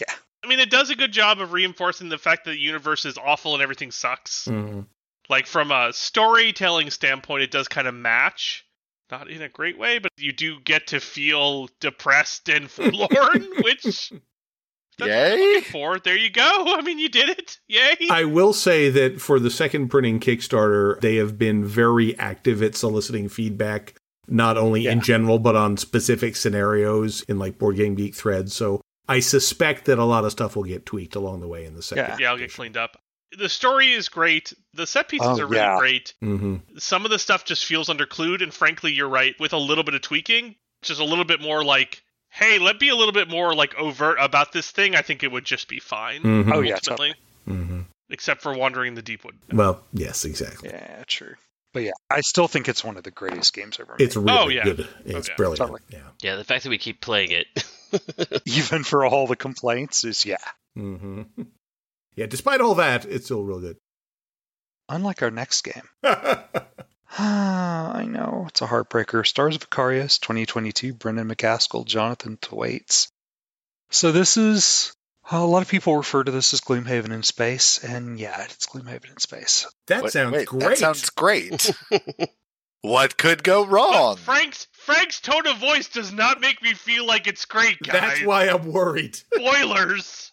Yeah. 0.00 0.14
I 0.42 0.46
mean, 0.46 0.60
it 0.60 0.70
does 0.70 0.88
a 0.88 0.96
good 0.96 1.12
job 1.12 1.40
of 1.40 1.52
reinforcing 1.52 2.08
the 2.08 2.16
fact 2.16 2.46
that 2.46 2.52
the 2.52 2.58
universe 2.58 3.04
is 3.04 3.18
awful 3.18 3.52
and 3.52 3.62
everything 3.62 3.90
sucks. 3.90 4.46
Mhm. 4.46 4.86
Like 5.28 5.46
from 5.46 5.72
a 5.72 5.92
storytelling 5.92 6.88
standpoint, 6.88 7.42
it 7.42 7.50
does 7.50 7.68
kind 7.68 7.86
of 7.86 7.94
match. 7.94 8.64
Not 9.10 9.28
in 9.28 9.42
a 9.42 9.48
great 9.48 9.78
way, 9.78 9.98
but 9.98 10.12
you 10.16 10.32
do 10.32 10.60
get 10.60 10.88
to 10.88 11.00
feel 11.00 11.68
depressed 11.80 12.48
and 12.48 12.70
forlorn, 12.70 13.46
which 13.62 14.12
that's 14.98 15.08
what 15.08 15.10
I'm 15.10 15.38
Yay! 15.38 15.60
for. 15.62 15.98
There 15.98 16.16
you 16.16 16.30
go. 16.30 16.42
I 16.78 16.82
mean, 16.82 16.98
you 16.98 17.08
did 17.08 17.28
it. 17.30 17.58
Yay! 17.68 17.96
I 18.10 18.24
will 18.24 18.52
say 18.52 18.88
that 18.90 19.20
for 19.20 19.40
the 19.40 19.50
second 19.50 19.88
printing 19.88 20.20
Kickstarter, 20.20 21.00
they 21.00 21.16
have 21.16 21.38
been 21.38 21.64
very 21.64 22.16
active 22.18 22.62
at 22.62 22.76
soliciting 22.76 23.28
feedback, 23.28 23.94
not 24.28 24.56
only 24.56 24.86
in 24.86 25.00
general, 25.00 25.38
but 25.38 25.56
on 25.56 25.76
specific 25.76 26.36
scenarios 26.36 27.22
in 27.22 27.38
like 27.38 27.58
Board 27.58 27.76
Game 27.76 27.94
Geek 27.94 28.14
threads. 28.14 28.54
So 28.54 28.80
I 29.08 29.20
suspect 29.20 29.86
that 29.86 29.98
a 29.98 30.04
lot 30.04 30.24
of 30.24 30.32
stuff 30.32 30.54
will 30.54 30.64
get 30.64 30.86
tweaked 30.86 31.16
along 31.16 31.40
the 31.40 31.48
way 31.48 31.64
in 31.64 31.74
the 31.74 31.82
second. 31.82 32.04
Yeah, 32.04 32.16
yeah, 32.20 32.30
I'll 32.30 32.38
get 32.38 32.52
cleaned 32.52 32.76
up. 32.76 32.96
The 33.38 33.48
story 33.48 33.92
is 33.92 34.08
great. 34.08 34.52
The 34.74 34.86
set 34.86 35.08
pieces 35.08 35.28
Oh, 35.28 35.40
are 35.40 35.46
really 35.46 35.62
yeah. 35.62 35.78
great. 35.78 36.14
hmm 36.20 36.56
Some 36.78 37.04
of 37.04 37.10
the 37.10 37.18
stuff 37.18 37.44
just 37.44 37.64
feels 37.64 37.88
underclued, 37.88 38.42
and 38.42 38.52
frankly, 38.52 38.92
you're 38.92 39.08
right. 39.08 39.38
With 39.38 39.52
a 39.52 39.58
little 39.58 39.84
bit 39.84 39.94
of 39.94 40.02
tweaking, 40.02 40.56
just 40.82 41.00
a 41.00 41.04
little 41.04 41.24
bit 41.24 41.40
more 41.40 41.64
like, 41.64 42.02
hey, 42.30 42.58
let 42.58 42.78
be 42.80 42.88
a 42.88 42.96
little 42.96 43.12
bit 43.12 43.28
more 43.28 43.54
like 43.54 43.74
overt 43.76 44.16
about 44.20 44.52
this 44.52 44.70
thing. 44.70 44.94
I 44.96 45.02
think 45.02 45.22
it 45.22 45.30
would 45.30 45.44
just 45.44 45.68
be 45.68 45.78
fine. 45.80 46.22
hmm 46.22 46.52
Oh, 46.52 46.60
yeah, 46.60 46.74
ultimately, 46.74 47.14
hmm 47.44 47.80
except 48.12 48.42
for 48.42 48.52
wandering 48.52 48.94
the 48.96 49.02
deep 49.02 49.24
wood. 49.24 49.36
Well, 49.52 49.84
yes, 49.92 50.24
exactly. 50.24 50.70
yeah, 50.70 51.04
true. 51.06 51.34
But 51.72 51.84
yeah, 51.84 51.92
I 52.10 52.22
still 52.22 52.48
think 52.48 52.68
it's 52.68 52.82
one 52.82 52.96
of 52.96 53.04
the 53.04 53.12
greatest 53.12 53.54
games 53.54 53.78
ever 53.78 53.94
made. 53.96 54.04
It's 54.04 54.16
really 54.16 54.36
Oh, 54.36 54.48
yeah. 54.48 54.64
good. 54.64 54.88
It's 55.04 55.28
Okay. 55.28 55.36
brilliant. 55.36 55.58
Totally. 55.58 55.80
Yeah. 55.90 56.00
Yeah, 56.20 56.34
the 56.34 56.42
fact 56.42 56.64
that 56.64 56.70
we 56.70 56.78
keep 56.78 57.00
playing 57.00 57.30
it. 57.30 58.42
even 58.46 58.82
for 58.82 59.04
all 59.04 59.28
the 59.28 59.36
complaints 59.36 60.02
is 60.02 60.24
yeah. 60.26 60.38
hmm 60.74 61.22
Yeah. 62.14 62.26
Despite 62.26 62.60
all 62.60 62.74
that, 62.76 63.04
it's 63.04 63.26
still 63.26 63.42
real 63.42 63.60
good. 63.60 63.76
Unlike 64.88 65.22
our 65.22 65.30
next 65.30 65.62
game. 65.62 65.88
Ah, 66.02 66.48
I 67.94 68.04
know 68.04 68.46
it's 68.48 68.60
a 68.60 68.66
heartbreaker. 68.66 69.26
Stars 69.26 69.56
of 69.56 69.68
Akarios, 69.68 70.20
2022. 70.20 70.94
Brendan 70.94 71.28
McCaskill, 71.28 71.84
Jonathan 71.84 72.38
Thwaites. 72.40 73.08
So 73.90 74.12
this 74.12 74.36
is 74.36 74.92
a 75.30 75.44
lot 75.44 75.62
of 75.62 75.68
people 75.68 75.96
refer 75.96 76.24
to 76.24 76.30
this 76.30 76.52
as 76.54 76.60
Gloomhaven 76.60 77.12
in 77.12 77.22
space, 77.22 77.82
and 77.84 78.18
yeah, 78.18 78.42
it's 78.44 78.66
Gloomhaven 78.66 79.10
in 79.10 79.18
space. 79.18 79.66
that 79.86 80.04
Wait, 80.04 80.12
sounds 80.12 80.32
wait, 80.32 80.46
great. 80.46 80.60
That 80.60 80.78
sounds 80.78 81.10
great. 81.10 81.70
what 82.82 83.16
could 83.16 83.42
go 83.42 83.64
But 83.64 83.70
wrong? 83.72 84.16
Frank's 84.16 84.66
Frank's 84.72 85.20
tone 85.20 85.46
of 85.46 85.58
voice 85.58 85.88
does 85.88 86.12
not 86.12 86.40
make 86.40 86.62
me 86.62 86.74
feel 86.74 87.06
like 87.06 87.26
it's 87.26 87.44
great, 87.44 87.78
guys. 87.80 88.00
That's 88.00 88.24
why 88.24 88.48
I'm 88.48 88.72
worried. 88.72 89.16
Spoilers. 89.34 90.29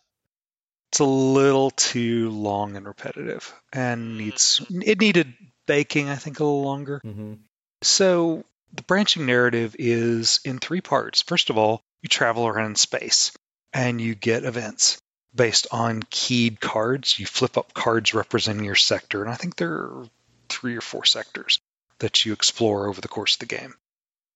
It's 0.92 1.00
a 1.00 1.06
little 1.06 1.72
too 1.72 2.30
long 2.30 2.78
and 2.78 2.88
repetitive, 2.88 3.54
and 3.74 4.18
needs 4.18 4.62
it 4.70 5.00
needed 5.00 5.34
baking. 5.66 6.10
I 6.10 6.16
think 6.16 6.40
a 6.40 6.44
little 6.44 6.64
longer. 6.64 7.00
hmm 7.04 7.34
So 7.82 8.44
the 8.74 8.84
branching 8.84 9.26
narrative 9.26 9.76
is 9.78 10.40
in 10.46 10.60
three 10.60 10.82
parts. 10.82 11.22
First 11.22 11.50
of 11.50 11.58
all, 11.58 11.82
you 12.02 12.10
travel 12.10 12.48
around 12.48 12.78
space 12.78 13.32
and 13.74 14.00
you 14.00 14.16
get 14.16 14.46
events 14.46 14.98
based 15.36 15.68
on 15.72 16.04
keyed 16.10 16.60
cards. 16.60 17.20
You 17.20 17.26
flip 17.26 17.58
up 17.58 17.74
cards 17.74 18.14
representing 18.14 18.66
your 18.66 18.76
sector, 18.76 19.22
and 19.22 19.32
I 19.32 19.36
think 19.36 19.56
there 19.56 19.74
are 19.74 20.06
three 20.50 20.76
or 20.76 20.82
four 20.82 21.06
sectors 21.06 21.60
that 22.00 22.26
you 22.26 22.34
explore 22.34 22.88
over 22.88 23.02
the 23.02 23.08
course 23.08 23.34
of 23.36 23.40
the 23.40 23.46
game, 23.46 23.74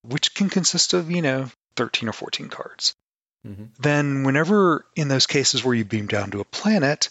which 0.02 0.34
can 0.34 0.50
consist 0.50 0.92
of, 0.92 1.10
you 1.10 1.22
know, 1.22 1.50
13 1.76 2.08
or 2.08 2.12
14 2.12 2.48
cards. 2.48 2.94
Hmm 3.44 3.64
Then, 3.78 4.24
whenever 4.24 4.86
in 4.96 5.08
those 5.08 5.26
cases 5.26 5.64
where 5.64 5.74
you 5.74 5.84
beam 5.84 6.06
down 6.06 6.30
to 6.30 6.40
a 6.40 6.44
planet, 6.44 7.08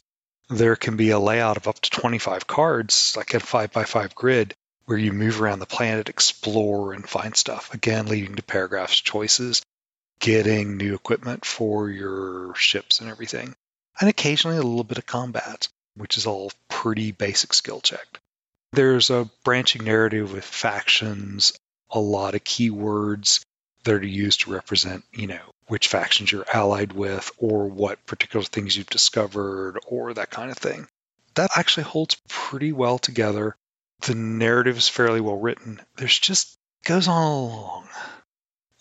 there 0.49 0.75
can 0.75 0.97
be 0.97 1.11
a 1.11 1.19
layout 1.19 1.57
of 1.57 1.67
up 1.67 1.79
to 1.81 1.89
25 1.89 2.47
cards, 2.47 3.15
like 3.15 3.33
a 3.33 3.39
5 3.39 3.71
by 3.71 3.85
5 3.85 4.15
grid, 4.15 4.53
where 4.85 4.97
you 4.97 5.13
move 5.13 5.41
around 5.41 5.59
the 5.59 5.65
planet, 5.65 6.09
explore, 6.09 6.93
and 6.93 7.07
find 7.07 7.35
stuff. 7.35 7.73
Again, 7.73 8.07
leading 8.07 8.35
to 8.35 8.43
paragraphs, 8.43 8.99
choices, 8.99 9.61
getting 10.19 10.77
new 10.77 10.93
equipment 10.93 11.45
for 11.45 11.89
your 11.89 12.53
ships 12.55 12.99
and 12.99 13.09
everything. 13.09 13.55
And 13.99 14.09
occasionally 14.09 14.57
a 14.57 14.63
little 14.63 14.83
bit 14.83 14.97
of 14.97 15.05
combat, 15.05 15.67
which 15.95 16.17
is 16.17 16.25
all 16.25 16.51
pretty 16.69 17.11
basic 17.11 17.53
skill 17.53 17.81
checked. 17.81 18.19
There's 18.73 19.09
a 19.09 19.29
branching 19.43 19.83
narrative 19.83 20.31
with 20.31 20.45
factions, 20.45 21.53
a 21.89 21.99
lot 21.99 22.35
of 22.35 22.43
keywords 22.43 23.41
that 23.83 23.95
are 23.95 24.05
used 24.05 24.41
to 24.41 24.51
represent, 24.51 25.03
you 25.11 25.27
know, 25.27 25.41
which 25.71 25.87
factions 25.87 26.29
you're 26.29 26.45
allied 26.53 26.91
with 26.91 27.31
or 27.37 27.65
what 27.65 28.05
particular 28.05 28.43
things 28.43 28.75
you've 28.75 28.89
discovered 28.89 29.79
or 29.87 30.13
that 30.13 30.29
kind 30.29 30.51
of 30.51 30.57
thing. 30.57 30.85
That 31.35 31.51
actually 31.55 31.83
holds 31.83 32.17
pretty 32.27 32.73
well 32.73 32.99
together. 32.99 33.55
The 34.01 34.13
narrative 34.13 34.75
is 34.75 34.89
fairly 34.89 35.21
well 35.21 35.37
written. 35.37 35.79
There's 35.95 36.19
just 36.19 36.57
goes 36.83 37.07
on 37.07 37.23
along. 37.23 37.87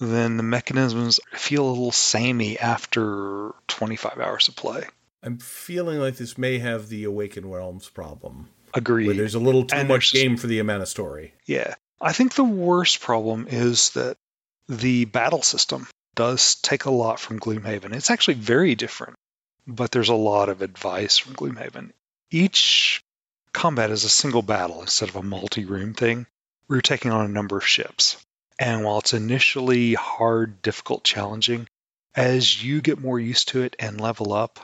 Then 0.00 0.36
the 0.36 0.42
mechanisms 0.42 1.20
feel 1.32 1.64
a 1.64 1.70
little 1.70 1.92
samey 1.92 2.58
after 2.58 3.52
25 3.68 4.18
hours 4.18 4.48
of 4.48 4.56
play. 4.56 4.82
I'm 5.22 5.38
feeling 5.38 6.00
like 6.00 6.16
this 6.16 6.36
may 6.36 6.58
have 6.58 6.88
the 6.88 7.04
Awakened 7.04 7.52
Realms 7.52 7.88
problem, 7.88 8.48
where 8.72 8.80
Agreed. 8.80 9.16
there's 9.16 9.36
a 9.36 9.38
little 9.38 9.62
too 9.62 9.76
And 9.76 9.86
much 9.86 10.12
game 10.12 10.36
for 10.36 10.48
the 10.48 10.58
amount 10.58 10.82
of 10.82 10.88
story. 10.88 11.34
Yeah. 11.46 11.76
I 12.00 12.12
think 12.14 12.34
the 12.34 12.42
worst 12.42 13.00
problem 13.00 13.46
is 13.48 13.90
that 13.90 14.16
the 14.68 15.04
battle 15.04 15.42
system 15.42 15.86
does 16.14 16.56
take 16.56 16.84
a 16.84 16.90
lot 16.90 17.20
from 17.20 17.38
Gloomhaven. 17.40 17.94
It's 17.94 18.10
actually 18.10 18.34
very 18.34 18.74
different, 18.74 19.16
but 19.66 19.90
there's 19.90 20.08
a 20.08 20.14
lot 20.14 20.48
of 20.48 20.62
advice 20.62 21.18
from 21.18 21.34
Gloomhaven. 21.34 21.92
Each 22.30 23.02
combat 23.52 23.90
is 23.90 24.04
a 24.04 24.08
single 24.10 24.42
battle 24.42 24.80
instead 24.80 25.08
of 25.08 25.16
a 25.16 25.22
multi 25.22 25.64
room 25.64 25.94
thing 25.94 26.26
where 26.66 26.76
you're 26.76 26.82
taking 26.82 27.10
on 27.10 27.26
a 27.26 27.28
number 27.28 27.56
of 27.56 27.66
ships. 27.66 28.16
And 28.58 28.84
while 28.84 28.98
it's 28.98 29.14
initially 29.14 29.94
hard, 29.94 30.60
difficult, 30.62 31.02
challenging, 31.04 31.66
as 32.14 32.62
you 32.62 32.80
get 32.82 33.00
more 33.00 33.18
used 33.18 33.48
to 33.48 33.62
it 33.62 33.74
and 33.78 34.00
level 34.00 34.32
up, 34.32 34.60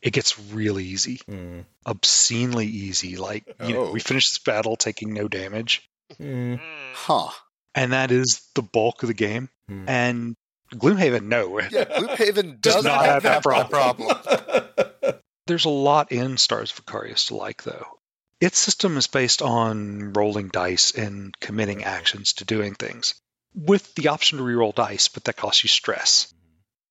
it 0.00 0.12
gets 0.12 0.38
really 0.38 0.84
easy, 0.84 1.18
Mm. 1.28 1.64
obscenely 1.86 2.66
easy. 2.66 3.16
Like, 3.16 3.44
you 3.64 3.74
know, 3.74 3.86
Oh. 3.86 3.92
we 3.92 4.00
finished 4.00 4.32
this 4.32 4.38
battle 4.42 4.76
taking 4.76 5.12
no 5.12 5.28
damage 5.28 5.82
Mm. 6.20 6.58
Mm. 6.58 6.60
Huh. 6.94 7.30
and 7.74 7.92
that 7.92 8.10
is 8.10 8.42
the 8.54 8.62
bulk 8.62 9.02
of 9.02 9.08
the 9.08 9.14
game. 9.14 9.48
Hmm. 9.68 9.88
And 9.88 10.36
Gloomhaven, 10.74 11.24
no. 11.24 11.60
Yeah, 11.60 11.84
Gloomhaven 11.84 12.60
Does 12.60 12.74
does 12.76 12.84
not 12.84 13.04
have 13.04 13.22
that 13.24 13.42
that 13.42 13.70
problem. 13.70 14.16
There's 15.46 15.64
a 15.64 15.70
lot 15.70 16.10
in 16.12 16.36
Stars 16.38 16.72
of 16.72 16.84
Akarios 16.84 17.28
to 17.28 17.36
like, 17.36 17.62
though. 17.62 17.86
Its 18.40 18.58
system 18.58 18.96
is 18.96 19.06
based 19.06 19.42
on 19.42 20.12
rolling 20.12 20.48
dice 20.48 20.90
and 20.92 21.38
committing 21.38 21.84
actions 21.84 22.34
to 22.34 22.44
doing 22.44 22.74
things, 22.74 23.14
with 23.54 23.94
the 23.94 24.08
option 24.08 24.38
to 24.38 24.44
reroll 24.44 24.74
dice, 24.74 25.08
but 25.08 25.24
that 25.24 25.36
costs 25.36 25.62
you 25.62 25.68
stress. 25.68 26.32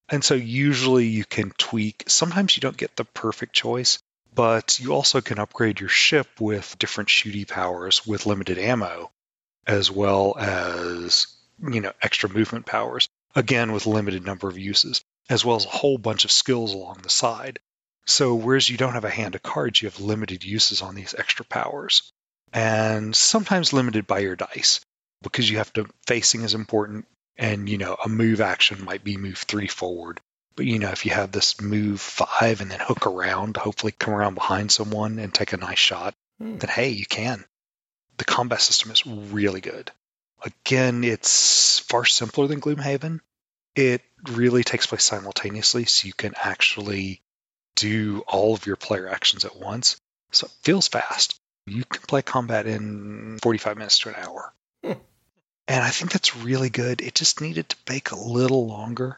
And 0.09 0.23
so 0.23 0.35
usually 0.35 1.07
you 1.07 1.25
can 1.25 1.51
tweak. 1.57 2.03
Sometimes 2.07 2.55
you 2.55 2.61
don't 2.61 2.77
get 2.77 2.95
the 2.95 3.05
perfect 3.05 3.53
choice, 3.53 3.99
but 4.33 4.79
you 4.79 4.93
also 4.93 5.21
can 5.21 5.39
upgrade 5.39 5.79
your 5.79 5.89
ship 5.89 6.27
with 6.39 6.77
different 6.79 7.09
shooty 7.09 7.47
powers 7.47 8.05
with 8.05 8.25
limited 8.25 8.57
ammo, 8.57 9.11
as 9.65 9.91
well 9.91 10.35
as 10.37 11.27
you 11.61 11.81
know 11.81 11.93
extra 12.01 12.29
movement 12.29 12.65
powers. 12.65 13.07
Again, 13.35 13.71
with 13.71 13.85
limited 13.87 14.25
number 14.25 14.47
of 14.47 14.57
uses, 14.57 15.03
as 15.29 15.43
well 15.43 15.55
as 15.55 15.65
a 15.65 15.69
whole 15.69 15.97
bunch 15.97 16.25
of 16.25 16.31
skills 16.31 16.73
along 16.73 16.99
the 17.01 17.09
side. 17.09 17.59
So 18.05 18.35
whereas 18.35 18.69
you 18.69 18.77
don't 18.77 18.93
have 18.93 19.05
a 19.05 19.09
hand 19.09 19.35
of 19.35 19.43
cards, 19.43 19.81
you 19.81 19.89
have 19.89 19.99
limited 19.99 20.43
uses 20.43 20.81
on 20.81 20.93
these 20.95 21.15
extra 21.17 21.45
powers, 21.45 22.11
and 22.51 23.15
sometimes 23.15 23.73
limited 23.73 24.05
by 24.05 24.19
your 24.19 24.35
dice 24.35 24.81
because 25.21 25.49
you 25.49 25.57
have 25.57 25.71
to 25.73 25.87
facing 26.05 26.41
is 26.41 26.53
important, 26.53 27.05
and 27.37 27.69
you 27.69 27.77
know 27.77 27.95
a 28.03 28.09
move 28.09 28.41
action 28.41 28.83
might 28.83 29.03
be 29.03 29.17
move 29.17 29.37
three 29.37 29.67
forward. 29.67 30.19
But 30.55 30.65
you 30.65 30.77
know 30.79 30.89
if 30.89 31.05
you 31.05 31.11
have 31.11 31.31
this 31.31 31.59
move 31.61 32.01
five 32.01 32.61
and 32.61 32.69
then 32.69 32.79
hook 32.81 33.07
around, 33.07 33.57
hopefully 33.57 33.93
come 33.97 34.13
around 34.13 34.35
behind 34.35 34.71
someone 34.71 35.17
and 35.17 35.33
take 35.33 35.53
a 35.53 35.57
nice 35.57 35.79
shot, 35.79 36.13
Hmm. 36.39 36.57
then 36.57 36.69
hey, 36.69 36.89
you 36.89 37.05
can. 37.05 37.45
The 38.17 38.25
combat 38.25 38.61
system 38.61 38.91
is 38.91 39.05
really 39.05 39.61
good. 39.61 39.91
Again, 40.43 41.03
it's 41.03 41.79
far 41.79 42.05
simpler 42.05 42.47
than 42.47 42.61
Gloomhaven. 42.61 43.19
It 43.75 44.01
really 44.29 44.63
takes 44.63 44.85
place 44.85 45.03
simultaneously, 45.03 45.85
so 45.85 46.07
you 46.07 46.13
can 46.13 46.33
actually 46.35 47.21
do 47.75 48.23
all 48.27 48.53
of 48.53 48.65
your 48.65 48.75
player 48.75 49.07
actions 49.07 49.45
at 49.45 49.55
once. 49.55 49.97
So 50.31 50.45
it 50.45 50.51
feels 50.63 50.87
fast. 50.87 51.39
You 51.65 51.83
can 51.85 52.01
play 52.07 52.21
combat 52.21 52.67
in 52.67 53.39
45 53.41 53.77
minutes 53.77 53.99
to 53.99 54.09
an 54.09 54.15
hour. 54.15 54.53
Hmm. 54.83 54.99
And 55.67 55.83
I 55.83 55.89
think 55.89 56.11
that's 56.11 56.35
really 56.35 56.69
good. 56.69 57.01
It 57.01 57.15
just 57.15 57.39
needed 57.39 57.69
to 57.69 57.77
bake 57.85 58.11
a 58.11 58.19
little 58.19 58.67
longer. 58.67 59.17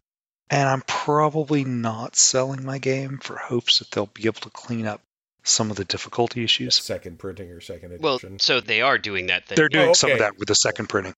And 0.49 0.69
I'm 0.69 0.81
probably 0.81 1.63
not 1.63 2.15
selling 2.15 2.63
my 2.63 2.77
game 2.77 3.17
for 3.17 3.35
hopes 3.35 3.79
that 3.79 3.89
they'll 3.89 4.05
be 4.05 4.27
able 4.27 4.41
to 4.41 4.51
clean 4.51 4.85
up 4.85 5.01
some 5.47 5.71
of 5.71 5.77
the 5.77 5.85
difficulty 5.85 6.43
issues. 6.43 6.75
second 6.75 7.19
printing 7.19 7.49
or 7.51 7.61
second 7.61 7.91
edition. 7.93 8.01
Well, 8.03 8.19
so 8.39 8.59
they 8.61 8.81
are 8.81 8.97
doing 8.97 9.27
that 9.27 9.47
thing. 9.47 9.55
They're 9.55 9.69
doing 9.69 9.89
Oh, 9.89 9.93
some 9.93 10.11
of 10.11 10.19
that 10.19 10.37
with 10.37 10.47
the 10.47 10.55
second 10.55 10.87
printing. 10.87 11.13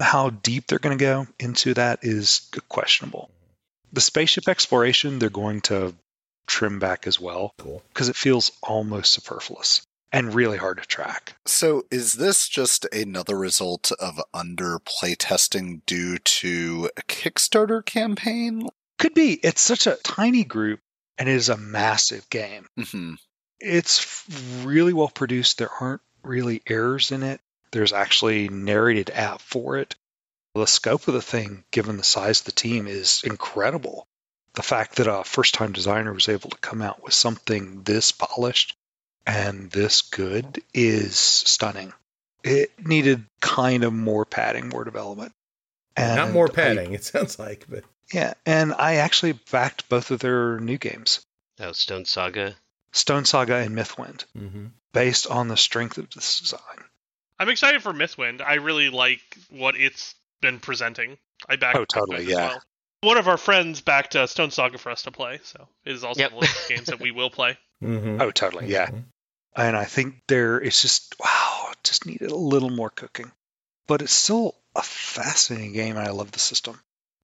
How 0.00 0.30
deep 0.30 0.66
they're 0.66 0.78
going 0.78 0.96
to 0.98 1.02
go 1.02 1.26
into 1.38 1.74
that 1.74 2.00
is 2.02 2.48
questionable. 2.68 3.30
The 3.92 4.00
spaceship 4.00 4.48
exploration, 4.48 5.18
they're 5.18 5.28
going 5.30 5.60
to 5.62 5.94
trim 6.46 6.78
back 6.78 7.06
as 7.06 7.20
well 7.20 7.52
cool. 7.58 7.82
because 7.92 8.08
it 8.08 8.16
feels 8.16 8.50
almost 8.62 9.12
superfluous 9.12 9.82
and 10.10 10.34
really 10.34 10.58
hard 10.58 10.78
to 10.78 10.86
track. 10.86 11.34
So, 11.46 11.84
is 11.90 12.14
this 12.14 12.48
just 12.48 12.84
another 12.92 13.36
result 13.38 13.92
of 13.92 14.20
under 14.34 14.78
playtesting 14.80 15.82
due 15.86 16.18
to 16.18 16.90
a 16.96 17.02
Kickstarter 17.02 17.84
campaign? 17.84 18.68
Could 18.98 19.14
be. 19.14 19.34
It's 19.34 19.60
such 19.60 19.86
a 19.86 19.96
tiny 20.02 20.44
group 20.44 20.80
and 21.18 21.28
it 21.28 21.32
is 21.36 21.48
a 21.48 21.56
massive 21.56 22.28
game. 22.30 22.66
hmm 22.78 23.14
It's 23.62 24.24
really 24.64 24.92
well 24.92 25.08
produced. 25.08 25.58
There 25.58 25.70
aren't 25.80 26.02
really 26.22 26.62
errors 26.66 27.12
in 27.12 27.22
it. 27.22 27.40
There's 27.70 27.92
actually 27.92 28.48
narrated 28.48 29.10
app 29.10 29.40
for 29.40 29.78
it. 29.78 29.94
The 30.54 30.66
scope 30.66 31.08
of 31.08 31.14
the 31.14 31.22
thing, 31.22 31.64
given 31.70 31.96
the 31.96 32.04
size 32.04 32.40
of 32.40 32.46
the 32.46 32.52
team, 32.52 32.86
is 32.86 33.22
incredible. 33.24 34.06
The 34.54 34.62
fact 34.62 34.96
that 34.96 35.06
a 35.06 35.24
first 35.24 35.54
time 35.54 35.72
designer 35.72 36.12
was 36.12 36.28
able 36.28 36.50
to 36.50 36.58
come 36.58 36.82
out 36.82 37.02
with 37.02 37.14
something 37.14 37.82
this 37.84 38.12
polished 38.12 38.76
and 39.26 39.70
this 39.70 40.02
good 40.02 40.62
is 40.74 41.16
stunning. 41.18 41.94
It 42.44 42.72
needed 42.84 43.24
kind 43.40 43.84
of 43.84 43.92
more 43.94 44.26
padding, 44.26 44.68
more 44.68 44.84
development. 44.84 45.32
Not 45.96 46.32
more 46.32 46.48
I- 46.50 46.54
padding, 46.54 46.92
it 46.92 47.04
sounds 47.04 47.38
like, 47.38 47.64
but 47.68 47.84
yeah, 48.12 48.34
and 48.44 48.74
I 48.74 48.96
actually 48.96 49.32
backed 49.50 49.88
both 49.88 50.10
of 50.10 50.20
their 50.20 50.58
new 50.60 50.76
games, 50.76 51.24
Oh, 51.60 51.72
Stone 51.72 52.04
Saga. 52.04 52.54
Stone 52.92 53.24
Saga 53.24 53.56
and 53.56 53.74
Mythwind, 53.74 54.24
mm-hmm. 54.36 54.66
based 54.92 55.26
on 55.26 55.48
the 55.48 55.56
strength 55.56 55.98
of 55.98 56.10
this 56.10 56.40
design. 56.40 56.60
I'm 57.38 57.48
excited 57.48 57.82
for 57.82 57.92
Mythwind. 57.92 58.40
I 58.40 58.54
really 58.54 58.90
like 58.90 59.20
what 59.50 59.76
it's 59.76 60.14
been 60.40 60.60
presenting. 60.60 61.18
I 61.48 61.56
back 61.56 61.74
Oh, 61.74 61.84
totally, 61.84 62.18
Mythwind 62.18 62.20
as 62.20 62.28
yeah. 62.28 62.48
well. 62.48 62.62
One 63.00 63.18
of 63.18 63.26
our 63.26 63.36
friends 63.38 63.80
backed 63.80 64.14
uh, 64.14 64.26
Stone 64.28 64.52
Saga 64.52 64.78
for 64.78 64.90
us 64.90 65.02
to 65.02 65.10
play, 65.10 65.40
so 65.42 65.66
it 65.84 65.92
is 65.92 66.04
also 66.04 66.20
Yep. 66.20 66.32
one 66.32 66.44
of 66.44 66.50
the 66.50 66.74
games 66.74 66.86
that 66.86 67.00
we 67.00 67.10
will 67.10 67.30
play. 67.30 67.58
Mm-hmm. 67.82 68.22
Oh, 68.22 68.30
totally, 68.30 68.68
yeah. 68.68 68.88
And 69.56 69.76
I 69.76 69.86
think 69.86 70.22
there 70.28 70.60
it's 70.60 70.82
just 70.82 71.16
wow, 71.18 71.72
just 71.82 72.06
needed 72.06 72.30
a 72.30 72.36
little 72.36 72.70
more 72.70 72.90
cooking, 72.90 73.32
but 73.88 74.02
it's 74.02 74.12
still 74.12 74.54
a 74.76 74.82
fascinating 74.82 75.72
game, 75.72 75.96
and 75.96 76.06
I 76.06 76.12
love 76.12 76.30
the 76.30 76.38
system. 76.38 76.78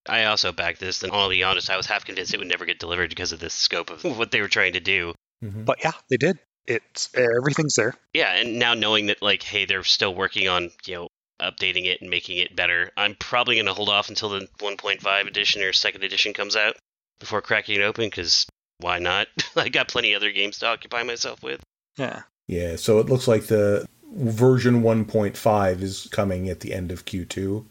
I 0.04 0.24
also 0.24 0.50
backed 0.50 0.80
this, 0.80 1.02
and 1.04 1.12
I'll 1.12 1.28
be 1.28 1.44
honest, 1.44 1.70
I 1.70 1.76
was 1.76 1.86
half 1.86 2.04
convinced 2.04 2.34
it 2.34 2.38
would 2.38 2.48
never 2.48 2.64
get 2.64 2.80
delivered 2.80 3.10
because 3.10 3.30
of 3.30 3.38
the 3.38 3.50
scope 3.50 3.90
of 3.90 4.02
what 4.18 4.32
they 4.32 4.40
were 4.40 4.48
trying 4.48 4.72
to 4.72 4.80
do. 4.80 5.14
Mm-hmm. 5.44 5.64
But 5.64 5.78
yeah, 5.82 5.92
they 6.10 6.16
did. 6.16 6.38
It's 6.66 7.08
everything's 7.14 7.76
there. 7.76 7.94
Yeah, 8.12 8.34
and 8.34 8.58
now 8.58 8.74
knowing 8.74 9.06
that, 9.06 9.22
like, 9.22 9.42
hey, 9.42 9.64
they're 9.64 9.84
still 9.84 10.14
working 10.14 10.48
on, 10.48 10.70
you 10.84 10.94
know, 10.96 11.08
updating 11.40 11.86
it 11.86 12.00
and 12.00 12.10
making 12.10 12.38
it 12.38 12.54
better, 12.54 12.90
I'm 12.96 13.14
probably 13.14 13.54
going 13.54 13.66
to 13.66 13.74
hold 13.74 13.88
off 13.88 14.08
until 14.08 14.28
the 14.28 14.48
1.5 14.58 15.26
edition 15.26 15.62
or 15.62 15.72
second 15.72 16.04
edition 16.04 16.34
comes 16.34 16.56
out 16.56 16.76
before 17.20 17.40
cracking 17.40 17.76
it 17.76 17.84
open, 17.84 18.06
because 18.06 18.46
why 18.78 18.98
not? 18.98 19.28
I 19.56 19.68
got 19.68 19.88
plenty 19.88 20.12
of 20.12 20.22
other 20.22 20.32
games 20.32 20.58
to 20.58 20.66
occupy 20.66 21.02
myself 21.04 21.42
with. 21.42 21.60
Yeah, 21.96 22.22
Yeah, 22.46 22.76
so 22.76 22.98
it 22.98 23.08
looks 23.08 23.26
like 23.26 23.46
the 23.46 23.86
version 24.14 24.82
1.5 24.82 25.82
is 25.82 26.08
coming 26.10 26.48
at 26.48 26.60
the 26.60 26.72
end 26.72 26.92
of 26.92 27.04
Q2 27.04 27.64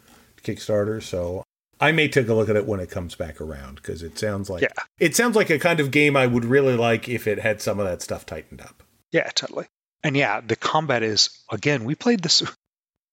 Kickstarter. 0.44 1.02
So 1.02 1.44
I 1.80 1.92
may 1.92 2.08
take 2.08 2.28
a 2.28 2.34
look 2.34 2.50
at 2.50 2.56
it 2.56 2.66
when 2.66 2.80
it 2.80 2.90
comes 2.90 3.16
back 3.16 3.40
around 3.40 3.76
because 3.76 4.02
it 4.04 4.18
sounds 4.18 4.50
like 4.50 4.62
Yeah. 4.64 4.70
it 5.00 5.16
sounds 5.16 5.36
like 5.36 5.50
a 5.50 5.60
kind 5.60 5.80
of 5.80 5.92
game 5.92 6.16
I 6.18 6.26
would 6.28 6.46
really 6.46 6.76
like 6.76 7.08
if 7.08 7.28
it 7.28 7.40
had 7.40 7.62
some 7.62 7.80
of 7.80 7.86
that 7.86 8.02
stuff 8.02 8.26
tightened 8.26 8.62
up. 8.62 8.84
yeah, 9.12 9.30
totally. 9.36 9.68
And 10.04 10.16
yeah, 10.16 10.42
the 10.42 10.56
combat 10.56 11.04
is 11.04 11.30
again. 11.52 11.84
We 11.86 11.96
played 11.96 12.22
this. 12.22 12.44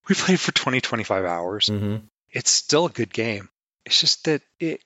We 0.07 0.15
played 0.15 0.39
for 0.39 0.53
20, 0.53 0.83
25 0.83 1.25
hours. 1.25 1.71
Mm-hmm. 1.71 2.05
It's 2.31 2.51
still 2.51 2.85
a 2.85 2.91
good 2.91 3.11
game. 3.11 3.49
It's 3.87 3.99
just 3.99 4.25
that 4.27 4.43
it 4.61 4.83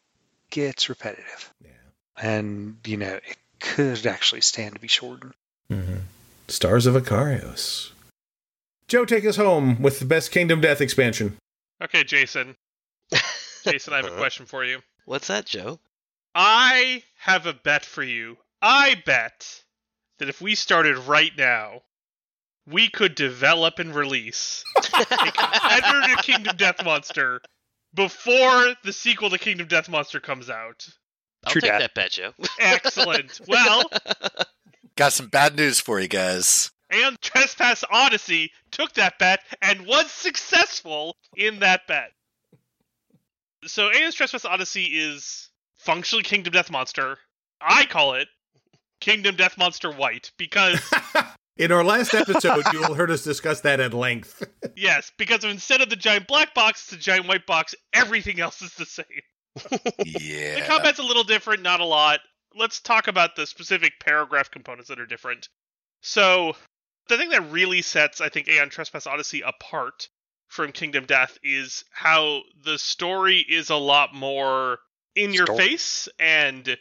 gets 0.50 0.88
repetitive, 0.88 1.52
Yeah. 1.60 1.70
and 2.16 2.76
you 2.86 2.98
know 2.98 3.14
it 3.14 3.36
could 3.58 4.06
actually 4.06 4.42
stand 4.42 4.74
to 4.76 4.80
be 4.80 4.86
shortened. 4.86 5.34
Mm-hmm. 5.72 5.96
Stars 6.46 6.86
of 6.86 6.94
Akarios. 6.94 7.90
Joe, 8.86 9.04
take 9.04 9.24
us 9.26 9.34
home 9.34 9.82
with 9.82 9.98
the 9.98 10.04
best 10.06 10.30
Kingdom 10.30 10.60
Death 10.60 10.80
expansion. 10.80 11.36
Okay, 11.82 12.04
Jason. 12.04 12.54
Jason, 13.64 13.92
I 13.92 13.96
have 13.96 14.06
a 14.06 14.08
uh-huh. 14.08 14.18
question 14.18 14.46
for 14.46 14.64
you. 14.64 14.80
What's 15.04 15.28
that, 15.28 15.46
Joe? 15.46 15.78
I 16.34 17.02
have 17.18 17.46
a 17.46 17.52
bet 17.52 17.84
for 17.84 18.02
you. 18.02 18.36
I 18.60 19.02
bet 19.06 19.62
that 20.18 20.28
if 20.28 20.40
we 20.40 20.54
started 20.54 20.96
right 20.98 21.32
now, 21.36 21.82
we 22.66 22.88
could 22.88 23.14
develop 23.14 23.78
and 23.78 23.94
release 23.94 24.62
a 24.76 24.82
competitor 24.82 26.16
to 26.16 26.22
Kingdom 26.22 26.56
Death 26.56 26.84
Monster 26.84 27.40
before 27.94 28.74
the 28.84 28.92
sequel 28.92 29.30
to 29.30 29.38
Kingdom 29.38 29.68
Death 29.68 29.88
Monster 29.88 30.20
comes 30.20 30.50
out. 30.50 30.86
I'll 31.44 31.52
True 31.52 31.60
take 31.60 31.70
dat. 31.70 31.78
that 31.78 31.94
bet, 31.94 32.10
Joe. 32.10 32.32
Excellent. 32.58 33.40
Well, 33.46 33.84
Got 34.98 35.12
some 35.12 35.28
bad 35.28 35.54
news 35.54 35.78
for 35.78 36.00
you 36.00 36.08
guys. 36.08 36.72
Aeon 36.92 37.18
Trespass 37.20 37.84
Odyssey 37.88 38.50
took 38.72 38.94
that 38.94 39.16
bet 39.20 39.38
and 39.62 39.86
was 39.86 40.10
successful 40.10 41.16
in 41.36 41.60
that 41.60 41.86
bet. 41.86 42.10
So 43.66 43.90
Aeon's 43.92 44.14
Trespass 44.14 44.44
Odyssey 44.44 44.84
is 44.84 45.50
functionally 45.78 46.22
Kingdom 46.22 46.52
Death 46.52 46.70
Monster. 46.70 47.18
I 47.60 47.86
call 47.86 48.14
it 48.14 48.28
Kingdom 49.00 49.36
Death 49.36 49.58
Monster 49.58 49.90
White 49.90 50.30
because 50.36 50.80
In 51.58 51.72
our 51.72 51.82
last 51.82 52.14
episode, 52.14 52.62
you 52.72 52.78
will 52.78 52.94
heard 52.94 53.10
us 53.10 53.24
discuss 53.24 53.62
that 53.62 53.80
at 53.80 53.92
length. 53.92 54.44
yes, 54.76 55.10
because 55.18 55.42
instead 55.42 55.80
of 55.80 55.90
the 55.90 55.96
giant 55.96 56.28
black 56.28 56.54
box, 56.54 56.84
it's 56.84 56.92
a 56.92 56.96
giant 56.96 57.26
white 57.26 57.46
box. 57.46 57.74
Everything 57.92 58.38
else 58.38 58.62
is 58.62 58.74
the 58.74 58.86
same. 58.86 59.04
Yeah. 60.04 60.60
The 60.60 60.66
combat's 60.68 61.00
a 61.00 61.02
little 61.02 61.24
different, 61.24 61.62
not 61.62 61.80
a 61.80 61.84
lot. 61.84 62.20
Let's 62.54 62.80
talk 62.80 63.08
about 63.08 63.34
the 63.34 63.44
specific 63.44 63.94
paragraph 64.00 64.52
components 64.52 64.88
that 64.88 65.00
are 65.00 65.06
different. 65.06 65.48
So, 66.00 66.54
the 67.08 67.16
thing 67.16 67.30
that 67.30 67.50
really 67.50 67.82
sets, 67.82 68.20
I 68.20 68.28
think, 68.28 68.46
Aeon 68.46 68.68
Trespass 68.70 69.08
Odyssey 69.08 69.42
apart 69.44 70.08
from 70.48 70.72
Kingdom 70.72 71.04
Death 71.06 71.38
is 71.42 71.84
how 71.92 72.42
the 72.64 72.78
story 72.78 73.38
is 73.38 73.70
a 73.70 73.76
lot 73.76 74.14
more 74.14 74.78
in 75.14 75.32
your 75.32 75.46
Story. 75.46 75.58
face 75.58 76.08
and 76.18 76.76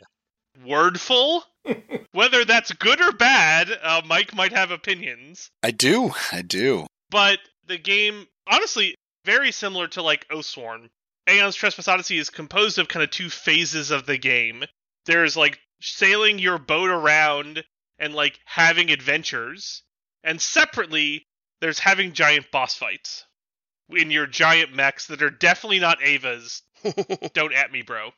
wordful. 0.66 1.44
Whether 2.12 2.46
that's 2.46 2.72
good 2.74 3.02
or 3.02 3.12
bad, 3.12 3.70
uh, 3.84 4.02
Mike 4.06 4.34
might 4.34 4.54
have 4.54 4.72
opinions. 4.72 5.52
I 5.62 5.72
do. 5.72 6.12
I 6.32 6.42
do. 6.42 6.88
But 7.10 7.40
the 7.68 7.78
game, 7.78 8.26
honestly, 8.48 8.96
very 9.26 9.52
similar 9.52 9.88
to 9.90 10.02
like 10.02 10.28
Oathsworn, 10.30 10.90
Aeon's 11.30 11.56
Trespass 11.56 11.88
Odyssey 11.88 12.18
is 12.18 12.30
composed 12.30 12.80
of 12.80 12.88
kind 12.88 13.04
of 13.04 13.12
two 13.12 13.30
phases 13.30 13.92
of 13.92 14.06
the 14.06 14.18
game. 14.18 14.64
There's 15.06 15.36
like 15.36 15.60
sailing 15.82 16.40
your 16.40 16.58
boat 16.58 16.90
around 16.90 17.64
and 18.00 18.14
like 18.16 18.40
having 18.46 18.90
adventures, 18.90 19.84
and 20.24 20.42
separately 20.42 21.28
there's 21.60 21.80
having 21.80 22.14
giant 22.14 22.50
boss 22.52 22.76
fights 22.76 23.26
in 23.90 24.12
your 24.12 24.28
giant 24.28 24.74
mechs 24.74 25.08
that 25.08 25.22
are 25.22 25.30
definitely 25.30 25.80
not 25.80 26.04
Eva's. 26.04 26.62
Don't 27.34 27.54
at 27.54 27.72
me, 27.72 27.82
bro. 27.82 28.12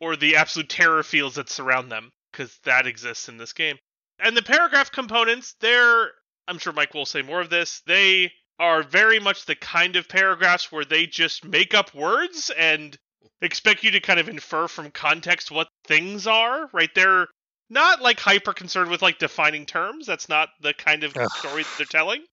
Or 0.00 0.16
the 0.16 0.36
absolute 0.36 0.68
terror 0.68 1.02
fields 1.02 1.36
that 1.36 1.48
surround 1.48 1.90
them, 1.90 2.12
because 2.30 2.56
that 2.64 2.86
exists 2.86 3.28
in 3.28 3.38
this 3.38 3.52
game. 3.52 3.78
And 4.18 4.36
the 4.36 4.42
paragraph 4.42 4.92
components, 4.92 5.54
they're, 5.60 6.10
I'm 6.48 6.58
sure 6.58 6.72
Mike 6.72 6.94
will 6.94 7.06
say 7.06 7.22
more 7.22 7.40
of 7.40 7.50
this, 7.50 7.82
they 7.86 8.32
are 8.58 8.82
very 8.82 9.18
much 9.18 9.44
the 9.44 9.56
kind 9.56 9.96
of 9.96 10.08
paragraphs 10.08 10.72
where 10.72 10.84
they 10.84 11.06
just 11.06 11.44
make 11.44 11.74
up 11.74 11.94
words 11.94 12.50
and 12.56 12.96
expect 13.42 13.84
you 13.84 13.90
to 13.90 14.00
kind 14.00 14.18
of 14.18 14.28
infer 14.28 14.66
from 14.68 14.90
context 14.90 15.50
what 15.50 15.68
things 15.84 16.26
are, 16.26 16.68
right? 16.72 16.90
They're 16.94 17.26
not 17.68 18.00
like 18.00 18.18
hyper 18.18 18.52
concerned 18.52 18.90
with 18.90 19.02
like 19.02 19.18
defining 19.18 19.66
terms. 19.66 20.06
That's 20.06 20.28
not 20.28 20.48
the 20.60 20.72
kind 20.72 21.04
of 21.04 21.16
Ugh. 21.16 21.28
story 21.38 21.62
that 21.62 21.72
they're 21.76 21.86
telling. 21.86 22.24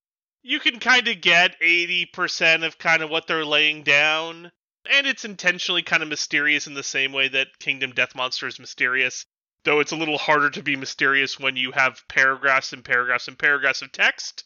You 0.46 0.60
can 0.60 0.78
kind 0.78 1.08
of 1.08 1.22
get 1.22 1.58
80% 1.60 2.66
of 2.66 2.76
kind 2.76 3.02
of 3.02 3.08
what 3.08 3.26
they're 3.26 3.46
laying 3.46 3.82
down. 3.82 4.52
And 4.90 5.06
it's 5.06 5.24
intentionally 5.24 5.82
kind 5.82 6.02
of 6.02 6.10
mysterious 6.10 6.66
in 6.66 6.74
the 6.74 6.82
same 6.82 7.12
way 7.12 7.28
that 7.28 7.58
Kingdom 7.58 7.92
Death 7.92 8.14
Monster 8.14 8.46
is 8.46 8.60
mysterious. 8.60 9.24
Though 9.64 9.80
it's 9.80 9.92
a 9.92 9.96
little 9.96 10.18
harder 10.18 10.50
to 10.50 10.62
be 10.62 10.76
mysterious 10.76 11.40
when 11.40 11.56
you 11.56 11.72
have 11.72 12.06
paragraphs 12.08 12.74
and 12.74 12.84
paragraphs 12.84 13.26
and 13.26 13.38
paragraphs 13.38 13.80
of 13.80 13.90
text 13.90 14.44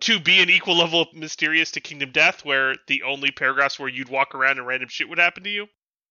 to 0.00 0.20
be 0.20 0.40
an 0.40 0.50
equal 0.50 0.76
level 0.76 1.00
of 1.00 1.14
mysterious 1.14 1.70
to 1.70 1.80
Kingdom 1.80 2.12
Death, 2.12 2.44
where 2.44 2.76
the 2.86 3.02
only 3.04 3.30
paragraphs 3.30 3.78
where 3.78 3.88
you'd 3.88 4.10
walk 4.10 4.34
around 4.34 4.58
and 4.58 4.66
random 4.66 4.90
shit 4.90 5.08
would 5.08 5.18
happen 5.18 5.44
to 5.44 5.50
you. 5.50 5.66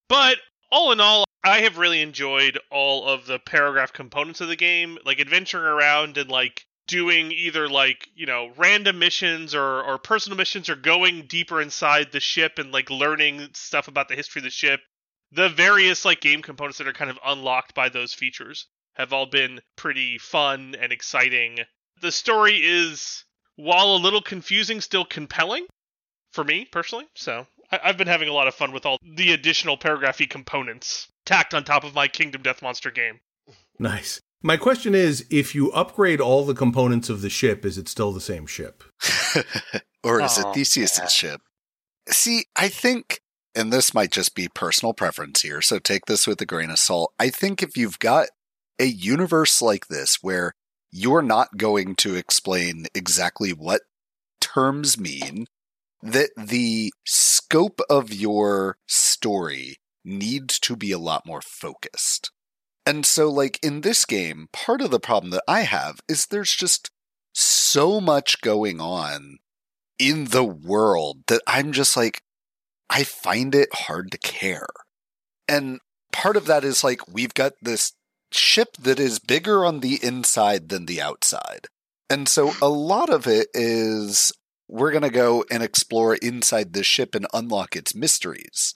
But 0.10 0.40
all 0.72 0.92
in 0.92 1.00
all, 1.00 1.26
I 1.44 1.60
have 1.60 1.78
really 1.78 2.02
enjoyed 2.02 2.58
all 2.72 3.08
of 3.08 3.28
the 3.28 3.38
paragraph 3.38 3.94
components 3.94 4.42
of 4.42 4.48
the 4.48 4.56
game, 4.56 4.98
like 5.06 5.20
adventuring 5.20 5.66
around 5.66 6.18
and 6.18 6.28
like 6.28 6.66
doing 6.88 7.32
either 7.32 7.68
like 7.68 8.10
you 8.16 8.26
know 8.26 8.52
random 8.58 9.00
missions 9.00 9.54
or 9.54 9.84
or 9.84 9.98
personal 9.98 10.38
missions 10.38 10.70
or 10.70 10.76
going 10.76 11.26
deeper 11.28 11.62
inside 11.62 12.12
the 12.12 12.20
ship 12.20 12.58
and 12.58 12.72
like 12.72 12.90
learning 12.90 13.50
stuff 13.54 13.88
about 13.88 14.08
the 14.08 14.16
history 14.16 14.40
of 14.40 14.44
the 14.44 14.50
ship. 14.50 14.80
The 15.32 15.50
various 15.50 16.06
like 16.06 16.22
game 16.22 16.42
components 16.42 16.78
that 16.78 16.88
are 16.88 16.94
kind 16.94 17.12
of 17.12 17.20
unlocked 17.26 17.74
by 17.76 17.90
those 17.90 18.14
features 18.14 18.68
have 18.96 19.14
all 19.14 19.26
been 19.26 19.60
pretty 19.76 20.18
fun 20.18 20.76
and 20.80 20.92
exciting. 20.92 21.60
The 22.02 22.12
story 22.12 22.56
is 22.64 23.24
while 23.56 23.96
a 23.96 23.98
little 23.98 24.22
confusing, 24.22 24.82
still 24.82 25.06
compelling 25.06 25.66
for 26.32 26.44
me 26.44 26.66
personally. 26.72 27.06
So 27.16 27.46
I- 27.72 27.80
I've 27.84 27.98
been 27.98 28.08
having 28.08 28.30
a 28.30 28.34
lot 28.34 28.48
of 28.48 28.56
fun 28.56 28.72
with 28.72 28.86
all 28.86 28.98
the 29.02 29.34
additional 29.34 29.78
paragraphy 29.78 30.30
components 30.30 31.08
tacked 31.26 31.54
on 31.54 31.64
top 31.64 31.84
of 31.84 31.94
my 31.94 32.08
Kingdom 32.08 32.42
Death 32.42 32.62
Monster 32.62 32.92
game. 32.92 33.20
Nice. 33.80 34.22
My 34.44 34.56
question 34.58 34.94
is 34.94 35.26
if 35.30 35.56
you 35.56 35.72
upgrade 35.72 36.22
all 36.22 36.46
the 36.46 36.54
components 36.54 37.10
of 37.10 37.22
the 37.22 37.30
ship, 37.30 37.66
is 37.66 37.78
it 37.78 37.88
still 37.88 38.12
the 38.12 38.22
same 38.22 38.46
ship? 38.46 38.84
or 40.04 40.22
is 40.22 40.38
Oh, 40.38 40.50
it 40.50 40.54
Theseus's 40.54 41.00
yeah. 41.00 41.08
ship? 41.08 41.42
See, 42.10 42.46
I 42.56 42.70
think, 42.70 43.22
and 43.56 43.74
this 43.74 43.94
might 43.94 44.12
just 44.12 44.36
be 44.36 44.48
personal 44.48 44.94
preference 44.94 45.42
here, 45.42 45.62
so 45.62 45.80
take 45.80 46.06
this 46.06 46.28
with 46.28 46.40
a 46.42 46.46
grain 46.46 46.70
of 46.70 46.80
salt. 46.80 47.14
I 47.20 47.30
think 47.30 47.64
if 47.64 47.76
you've 47.76 48.00
got 48.00 48.28
a 48.80 48.86
universe 48.86 49.62
like 49.62 49.88
this 49.88 50.20
where 50.22 50.54
you're 50.92 51.24
not 51.24 51.58
going 51.58 51.96
to 51.96 52.16
explain 52.16 52.86
exactly 52.94 53.52
what 53.52 53.82
terms 54.40 54.98
mean, 55.00 55.48
that 56.02 56.30
the 56.38 56.94
scope 57.06 57.82
of 57.90 58.14
your 58.14 58.78
story 58.88 59.78
needs 60.06 60.60
to 60.60 60.76
be 60.76 60.92
a 60.92 61.00
lot 61.00 61.26
more 61.26 61.42
focused. 61.42 62.32
And 62.88 63.06
so, 63.06 63.30
like 63.30 63.60
in 63.62 63.82
this 63.82 64.06
game, 64.06 64.48
part 64.54 64.80
of 64.80 64.92
the 64.92 65.00
problem 65.00 65.32
that 65.32 65.44
I 65.46 65.64
have 65.64 66.00
is 66.08 66.28
there's 66.28 66.56
just 66.56 66.90
so 67.34 68.00
much 68.00 68.40
going 68.40 68.80
on 68.80 69.40
in 70.00 70.26
the 70.26 70.46
world 70.46 71.24
that 71.28 71.42
I'm 71.46 71.74
just 71.74 71.98
like, 71.98 72.22
I 72.90 73.04
find 73.04 73.54
it 73.54 73.68
hard 73.74 74.10
to 74.12 74.18
care. 74.18 74.68
And 75.50 75.82
part 76.14 76.38
of 76.38 76.46
that 76.46 76.64
is 76.64 76.82
like, 76.82 77.06
we've 77.10 77.34
got 77.34 77.56
this 77.62 77.92
ship 78.32 78.78
that 78.80 79.02
is 79.02 79.20
bigger 79.20 79.66
on 79.66 79.82
the 79.82 80.00
inside 80.02 80.70
than 80.70 80.86
the 80.86 81.02
outside. 81.02 81.68
And 82.10 82.30
so 82.30 82.54
a 82.62 82.70
lot 82.70 83.10
of 83.10 83.28
it 83.28 83.50
is 83.54 84.32
we're 84.70 84.92
going 84.92 85.04
to 85.04 85.10
go 85.10 85.44
and 85.52 85.62
explore 85.62 86.16
inside 86.16 86.72
this 86.72 86.88
ship 86.88 87.16
and 87.16 87.28
unlock 87.34 87.76
its 87.76 87.94
mysteries. 87.94 88.76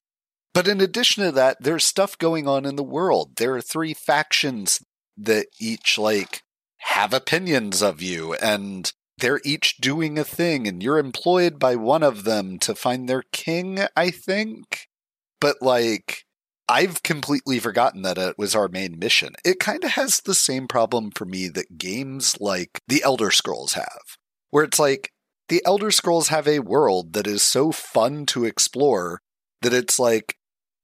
But 0.54 0.68
in 0.68 0.82
addition 0.82 1.24
to 1.24 1.32
that, 1.32 1.58
there's 1.62 1.86
stuff 1.86 2.18
going 2.18 2.48
on 2.48 2.66
in 2.66 2.76
the 2.76 2.84
world. 2.84 3.38
There 3.38 3.56
are 3.56 3.62
three 3.62 3.94
factions 3.94 4.84
that 5.18 5.48
each 5.60 5.98
like 5.98 6.44
have 6.78 7.14
opinions 7.14 7.82
of 7.82 8.02
you 8.02 8.34
and 8.36 8.92
they're 9.18 9.42
each 9.46 9.78
doing 9.78 10.18
a 10.18 10.24
thing 10.24 10.68
and 10.68 10.82
you're 10.82 10.98
employed 10.98 11.60
by 11.60 11.76
one 11.76 12.04
of 12.04 12.24
them 12.24 12.58
to 12.60 12.76
find 12.76 13.08
their 13.08 13.24
king, 13.32 13.80
I 13.96 14.10
think. 14.10 14.88
But 15.40 15.62
like 15.62 16.26
I've 16.68 17.04
completely 17.04 17.60
forgotten 17.60 18.02
that 18.04 18.18
it 18.18 18.38
was 18.38 18.56
our 18.56 18.68
main 18.68 18.98
mission. 18.98 19.36
It 19.44 19.60
kind 19.60 19.84
of 19.84 19.92
has 19.92 20.22
the 20.22 20.34
same 20.34 20.68
problem 20.68 21.12
for 21.12 21.26
me 21.26 21.50
that 21.50 21.78
games 21.78 22.40
like 22.40 22.80
The 22.88 23.04
Elder 23.04 23.30
Scrolls 23.30 23.74
have, 23.74 24.18
where 24.50 24.64
it's 24.64 24.80
like 24.80 25.12
The 25.50 25.62
Elder 25.66 25.92
Scrolls 25.92 26.30
have 26.30 26.48
a 26.48 26.60
world 26.60 27.14
that 27.14 27.28
is 27.28 27.44
so 27.44 27.72
fun 27.72 28.26
to 28.28 28.46
explore 28.46 29.22
that 29.62 29.74
it's 29.74 30.00
like 30.00 30.38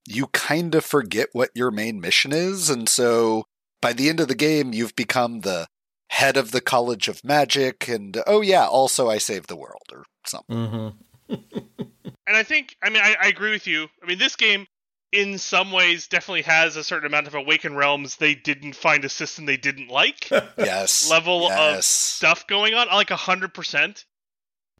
you 0.07 0.27
kind 0.27 0.73
of 0.73 0.85
forget 0.85 1.29
what 1.33 1.49
your 1.53 1.69
main 1.69 1.99
mission 1.99 2.31
is. 2.31 2.69
And 2.69 2.87
so 2.87 3.43
by 3.81 3.93
the 3.93 4.09
end 4.09 4.19
of 4.19 4.27
the 4.27 4.35
game, 4.35 4.73
you've 4.73 4.95
become 4.95 5.41
the 5.41 5.67
head 6.09 6.37
of 6.37 6.51
the 6.51 6.61
College 6.61 7.07
of 7.07 7.23
Magic. 7.23 7.87
And 7.87 8.21
oh, 8.25 8.41
yeah, 8.41 8.65
also 8.65 9.09
I 9.09 9.17
saved 9.17 9.49
the 9.49 9.57
world 9.57 9.83
or 9.91 10.05
something. 10.25 10.55
Mm-hmm. 10.55 11.35
And 12.27 12.35
I 12.35 12.43
think, 12.43 12.75
I 12.83 12.89
mean, 12.89 13.01
I, 13.01 13.15
I 13.21 13.27
agree 13.29 13.51
with 13.51 13.67
you. 13.67 13.87
I 14.03 14.05
mean, 14.05 14.19
this 14.19 14.35
game, 14.35 14.67
in 15.13 15.37
some 15.37 15.71
ways, 15.71 16.07
definitely 16.07 16.41
has 16.41 16.75
a 16.75 16.83
certain 16.83 17.07
amount 17.07 17.27
of 17.27 17.35
Awaken 17.35 17.73
Realms 17.73 18.17
they 18.17 18.35
didn't 18.35 18.75
find 18.75 19.05
a 19.05 19.09
system 19.09 19.45
they 19.45 19.55
didn't 19.55 19.87
like. 19.87 20.29
Yes. 20.57 21.09
Level 21.09 21.49
of 21.49 21.83
stuff 21.85 22.45
going 22.47 22.73
on, 22.73 22.87
like 22.87 23.07
100%. 23.07 24.05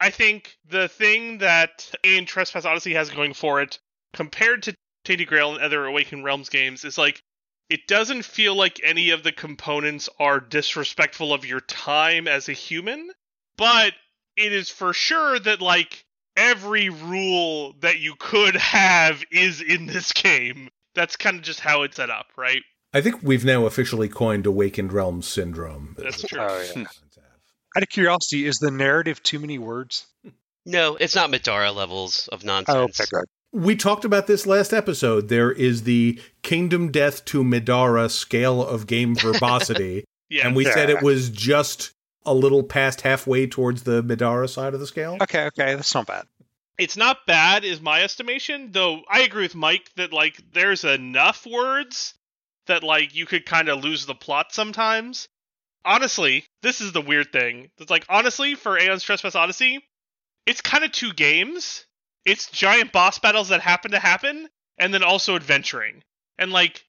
I 0.02 0.10
think 0.10 0.58
the 0.70 0.90
thing 0.90 1.38
that 1.38 1.90
Aeon 2.06 2.26
Trespass 2.26 2.66
Odyssey 2.66 2.94
has 2.94 3.10
going 3.10 3.34
for 3.34 3.62
it, 3.62 3.80
compared 4.14 4.64
to 4.64 4.76
Tainted 5.08 5.30
Grail 5.30 5.54
and 5.54 5.64
other 5.64 5.86
Awakened 5.86 6.26
Realms 6.26 6.50
games, 6.50 6.84
is 6.84 6.98
like, 6.98 7.24
it 7.70 7.88
doesn't 7.88 8.26
feel 8.26 8.56
like 8.56 8.82
any 8.84 9.12
of 9.12 9.24
the 9.24 9.32
components 9.32 10.10
are 10.20 10.42
disrespectful 10.42 11.34
of 11.34 11.46
your 11.46 11.62
time 11.62 12.28
as 12.28 12.50
a 12.50 12.54
human, 12.54 13.10
but 13.58 13.94
it 14.36 14.52
is 14.52 14.70
for 14.70 14.92
sure 14.92 15.40
that, 15.40 15.62
like, 15.62 16.04
every 16.36 16.90
rule 16.90 17.74
that 17.80 18.00
you 18.00 18.16
could 18.20 18.58
have 18.58 19.24
is 19.32 19.62
in 19.62 19.86
this 19.86 20.12
game. 20.12 20.68
That's 20.94 21.16
kind 21.16 21.38
of 21.38 21.44
just 21.44 21.62
how 21.62 21.84
it's 21.84 21.96
set 21.96 22.10
up, 22.10 22.28
right? 22.38 22.62
I 22.94 23.00
think 23.00 23.24
we've 23.24 23.46
now 23.46 23.66
officially 23.66 24.10
coined 24.10 24.46
Awakened 24.46 24.92
Realms 24.92 25.26
syndrome. 25.26 25.96
That's 25.98 26.22
true. 26.22 26.42
Oh, 26.42 26.66
yeah. 26.76 26.84
Out 27.76 27.84
of 27.84 27.90
curiosity, 27.90 28.46
is 28.46 28.58
the 28.58 28.72
narrative 28.72 29.24
too 29.24 29.40
many 29.40 29.58
words? 29.58 30.06
No, 30.66 30.98
it's 30.98 31.16
not 31.16 31.30
Middara 31.32 31.74
levels 31.74 32.28
of 32.30 32.42
oh, 32.44 32.48
nonsense. 32.48 32.76
Oh, 32.76 32.80
nonsense. 32.82 33.14
okay, 33.14 33.22
good. 33.22 33.26
We 33.58 33.76
talked 33.76 34.06
about 34.06 34.28
this 34.28 34.46
last 34.46 34.72
episode. 34.74 35.30
There 35.30 35.52
is 35.52 35.84
the 35.84 36.20
Kingdom 36.44 36.92
Death 36.92 37.26
to 37.26 37.44
Middara 37.44 38.10
scale 38.12 38.64
of 38.66 38.88
game 38.88 39.16
verbosity, 39.20 40.04
Yeah. 40.30 40.46
and 40.48 40.56
we 40.56 40.66
said 40.66 40.90
it 40.90 41.02
was 41.02 41.30
just 41.30 41.92
a 42.26 42.34
little 42.34 42.62
past 42.64 43.02
halfway 43.02 43.48
towards 43.48 43.84
the 43.84 44.04
Middara 44.04 44.50
side 44.50 44.74
of 44.74 44.80
the 44.80 44.88
scale. 44.88 45.18
Okay, 45.22 45.46
okay, 45.46 45.76
that's 45.76 45.94
not 45.96 46.06
bad. 46.08 46.26
it's 46.78 46.96
not 46.98 47.26
bad 47.26 47.64
is 47.66 47.82
my 47.82 48.04
estimation 48.04 48.70
though 48.72 49.02
i 49.10 49.22
agree 49.22 49.42
with 49.42 49.56
mike 49.56 49.90
that 49.96 50.14
like 50.14 50.40
there's 50.54 50.84
enough 50.84 51.44
words 51.48 52.14
that 52.68 52.84
like 52.84 53.16
you 53.16 53.26
could 53.26 53.48
kind 53.48 53.68
of 53.68 53.84
lose 53.84 54.06
the 54.06 54.14
plot 54.14 54.54
sometimes 54.54 55.28
honestly 55.84 56.46
this 56.62 56.80
is 56.80 56.92
the 56.92 57.02
weird 57.02 57.32
thing 57.34 57.72
it's 57.80 57.90
like 57.90 58.06
honestly 58.10 58.54
for 58.54 58.78
aeon's 58.78 59.02
trespass 59.02 59.34
odyssey 59.34 59.84
it's 60.46 60.62
kind 60.62 60.84
of 60.84 60.92
two 60.92 61.12
games 61.14 61.87
it's 62.28 62.52
giant 62.52 62.92
boss 62.92 63.20
battles 63.20 63.50
that 63.50 63.62
happen 63.62 63.92
to 63.92 64.00
happen 64.00 64.48
and 64.78 64.94
then 64.94 65.04
also 65.04 65.36
adventuring 65.36 66.04
and 66.38 66.52
like 66.52 66.84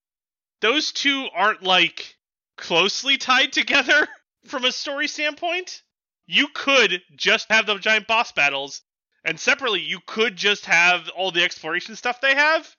those 0.60 0.92
two 0.92 1.26
aren't 1.34 1.62
like 1.62 2.16
closely 2.56 3.16
tied 3.16 3.52
together 3.52 4.06
from 4.44 4.64
a 4.64 4.72
story 4.72 5.08
standpoint 5.08 5.82
you 6.26 6.48
could 6.52 7.00
just 7.16 7.50
have 7.50 7.64
the 7.66 7.78
giant 7.78 8.06
boss 8.06 8.32
battles 8.32 8.82
and 9.24 9.38
separately, 9.38 9.80
you 9.80 10.00
could 10.06 10.36
just 10.36 10.64
have 10.64 11.08
all 11.10 11.30
the 11.30 11.44
exploration 11.44 11.96
stuff 11.96 12.20
they 12.20 12.34
have, 12.34 12.74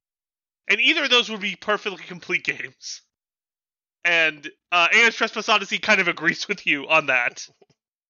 and 0.68 0.80
either 0.80 1.04
of 1.04 1.10
those 1.10 1.30
would 1.30 1.42
be 1.42 1.56
perfectly 1.56 2.04
complete 2.04 2.44
games. 2.44 3.02
And 4.06 4.50
uh, 4.72 4.88
Aeon's 4.94 5.16
Trespass 5.16 5.50
Odyssey 5.50 5.78
kind 5.78 6.02
of 6.02 6.08
agrees 6.08 6.48
with 6.48 6.66
you 6.66 6.88
on 6.88 7.08
that, 7.08 7.48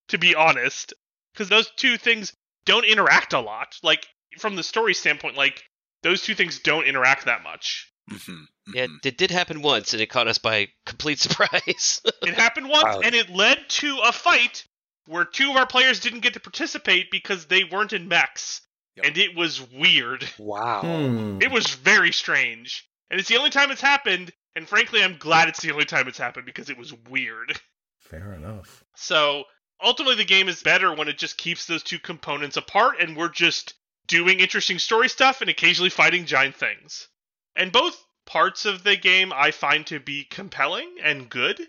to 0.08 0.18
be 0.18 0.34
honest, 0.34 0.94
because 1.32 1.48
those 1.48 1.70
two 1.76 1.98
things 1.98 2.32
don't 2.64 2.84
interact 2.84 3.32
a 3.32 3.40
lot. 3.40 3.76
Like 3.82 4.06
from 4.38 4.56
the 4.56 4.62
story 4.62 4.94
standpoint, 4.94 5.36
like 5.36 5.62
those 6.02 6.22
two 6.22 6.34
things 6.34 6.60
don't 6.60 6.86
interact 6.86 7.24
that 7.26 7.42
much. 7.42 7.92
Mhm, 8.10 8.46
Yeah, 8.74 8.86
mhm. 8.86 9.04
it 9.04 9.16
did 9.18 9.30
happen 9.30 9.62
once, 9.62 9.92
and 9.92 10.00
it 10.02 10.06
caught 10.06 10.28
us 10.28 10.38
by 10.38 10.68
complete 10.86 11.18
surprise. 11.20 12.00
It 12.22 12.34
happened 12.34 12.68
once, 12.68 12.96
Wow. 12.96 13.00
and 13.04 13.14
it 13.14 13.30
led 13.30 13.68
to 13.68 13.98
a 14.00 14.12
fight 14.12 14.64
where 15.06 15.24
two 15.24 15.50
of 15.50 15.56
our 15.56 15.66
players 15.66 16.00
didn't 16.00 16.20
get 16.20 16.34
to 16.34 16.40
participate 16.40 17.10
because 17.10 17.46
they 17.46 17.64
weren't 17.64 17.92
in 17.92 18.08
mechs, 18.08 18.62
Yep. 18.96 19.06
and 19.06 19.18
it 19.18 19.34
was 19.36 19.60
weird. 19.60 20.28
Wow. 20.38 20.80
Hmm. 20.82 21.38
It 21.42 21.50
was 21.50 21.66
very 21.74 22.12
strange, 22.12 22.88
and 23.10 23.20
it's 23.20 23.28
the 23.28 23.36
only 23.36 23.50
time 23.50 23.70
it's 23.70 23.80
happened. 23.80 24.32
And 24.56 24.68
frankly, 24.68 25.02
I'm 25.04 25.16
glad 25.16 25.48
it's 25.48 25.60
the 25.60 25.70
only 25.72 25.84
time 25.84 26.08
it's 26.08 26.18
happened 26.18 26.44
because 26.46 26.70
it 26.70 26.76
was 26.78 26.92
weird. 27.08 27.60
Fair 28.00 28.32
enough. 28.32 28.82
So 28.96 29.44
ultimately, 29.80 30.16
the 30.16 30.24
game 30.24 30.48
is 30.48 30.60
better 30.62 30.92
when 30.92 31.06
it 31.06 31.18
just 31.18 31.36
keeps 31.38 31.66
those 31.66 31.84
two 31.84 32.00
components 32.00 32.56
apart, 32.56 32.96
and 33.00 33.16
we're 33.16 33.28
just 33.28 33.74
doing 34.06 34.40
interesting 34.40 34.78
story 34.78 35.08
stuff 35.08 35.40
and 35.40 35.50
occasionally 35.50 35.90
fighting 35.90 36.26
giant 36.26 36.56
things. 36.56 37.08
And 37.56 37.72
both 37.72 38.02
parts 38.26 38.64
of 38.64 38.84
the 38.84 38.96
game 38.96 39.32
I 39.34 39.50
find 39.50 39.86
to 39.88 40.00
be 40.00 40.24
compelling 40.24 40.96
and 41.02 41.28
good, 41.28 41.60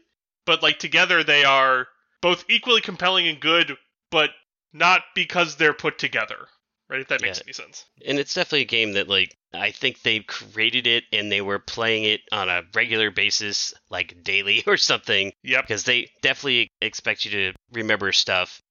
but 0.46 0.62
like 0.64 0.80
together 0.80 1.24
they 1.24 1.44
are 1.44 1.88
both 2.22 2.46
equally 2.50 2.82
compelling 2.82 3.28
and 3.28 3.40
good, 3.40 3.76
but 4.12 4.30
not 4.74 5.02
because 5.16 5.56
they're 5.56 5.74
put 5.74 5.98
together. 5.98 6.48
Right? 6.90 7.00
If 7.02 7.08
that 7.08 7.22
makes 7.22 7.38
Yeah. 7.38 7.44
any 7.46 7.54
sense. 7.54 7.86
and 8.06 8.20
it's 8.20 8.34
definitely 8.34 8.62
a 8.64 8.66
game 8.66 8.94
that 8.94 9.08
like 9.08 9.34
I 9.54 9.72
think 9.72 10.02
they 10.02 10.20
created 10.20 10.88
it 10.88 11.06
and 11.14 11.32
they 11.32 11.40
were 11.42 11.60
playing 11.60 12.04
it 12.04 12.22
on 12.34 12.50
a 12.50 12.64
regular 12.74 13.12
basis, 13.12 13.74
like 13.90 14.22
daily 14.24 14.62
or 14.68 14.76
something, 14.78 15.32
Yep. 15.44 15.64
because 15.68 15.84
they 15.86 16.12
definitely 16.22 16.70
expect 16.82 17.24
you 17.26 17.32
to 17.32 17.54
remember 17.72 18.12
stuff 18.12 18.62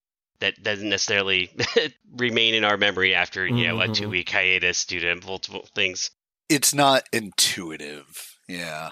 that 0.41 0.62
doesn't 0.62 0.88
necessarily 0.88 1.51
remain 2.16 2.55
in 2.55 2.64
our 2.64 2.76
memory 2.76 3.14
after 3.14 3.47
you 3.47 3.66
know 3.68 3.80
a 3.80 3.88
Mhm. 3.88 3.95
two 3.95 4.09
week 4.11 4.30
hiatus 4.30 4.84
due 4.84 5.01
to 5.01 5.14
multiple 5.26 5.66
things. 5.74 6.11
it's 6.49 6.74
not 6.74 7.05
intuitive. 7.12 8.36
Yeah. 8.49 8.91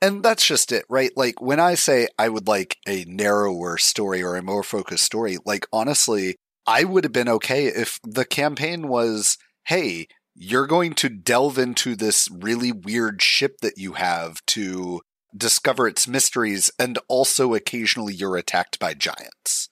And 0.00 0.22
that's 0.22 0.46
just 0.46 0.70
it, 0.72 0.84
right? 0.88 1.10
Like 1.16 1.40
when 1.40 1.60
I 1.60 1.74
say 1.74 2.08
I 2.18 2.28
would 2.28 2.46
like 2.46 2.76
a 2.86 3.04
narrower 3.06 3.78
story 3.78 4.22
or 4.22 4.36
a 4.36 4.42
more 4.42 4.62
focused 4.62 5.04
story, 5.04 5.38
like 5.44 5.66
honestly, 5.72 6.36
I 6.66 6.84
would 6.84 7.04
have 7.04 7.12
been 7.12 7.28
okay 7.28 7.66
if 7.66 7.98
the 8.02 8.24
campaign 8.24 8.88
was, 8.88 9.36
hey, 9.66 10.06
you're 10.34 10.66
going 10.66 10.94
to 10.94 11.08
delve 11.08 11.58
into 11.58 11.94
this 11.94 12.28
really 12.30 12.72
weird 12.72 13.22
ship 13.22 13.58
that 13.62 13.78
you 13.78 13.92
have 13.94 14.44
to 14.46 15.00
discover 15.36 15.86
its 15.88 16.06
mysteries, 16.08 16.70
and 16.78 16.98
also 17.08 17.54
occasionally 17.54 18.14
you're 18.14 18.36
attacked 18.36 18.78
by 18.78 18.94
giants. 18.94 19.68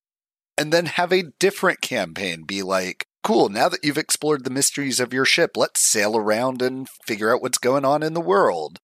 And 0.58 0.72
then 0.72 0.86
have 0.86 1.12
a 1.12 1.24
different 1.38 1.80
campaign 1.80 2.44
be 2.44 2.62
like, 2.62 3.06
cool, 3.22 3.48
now 3.48 3.68
that 3.68 3.82
you've 3.82 3.98
explored 3.98 4.44
the 4.44 4.50
mysteries 4.50 5.00
of 5.00 5.12
your 5.12 5.24
ship, 5.24 5.52
let's 5.56 5.80
sail 5.80 6.16
around 6.16 6.60
and 6.60 6.88
figure 7.06 7.34
out 7.34 7.40
what's 7.42 7.58
going 7.58 7.84
on 7.84 8.02
in 8.02 8.14
the 8.14 8.20
world. 8.20 8.78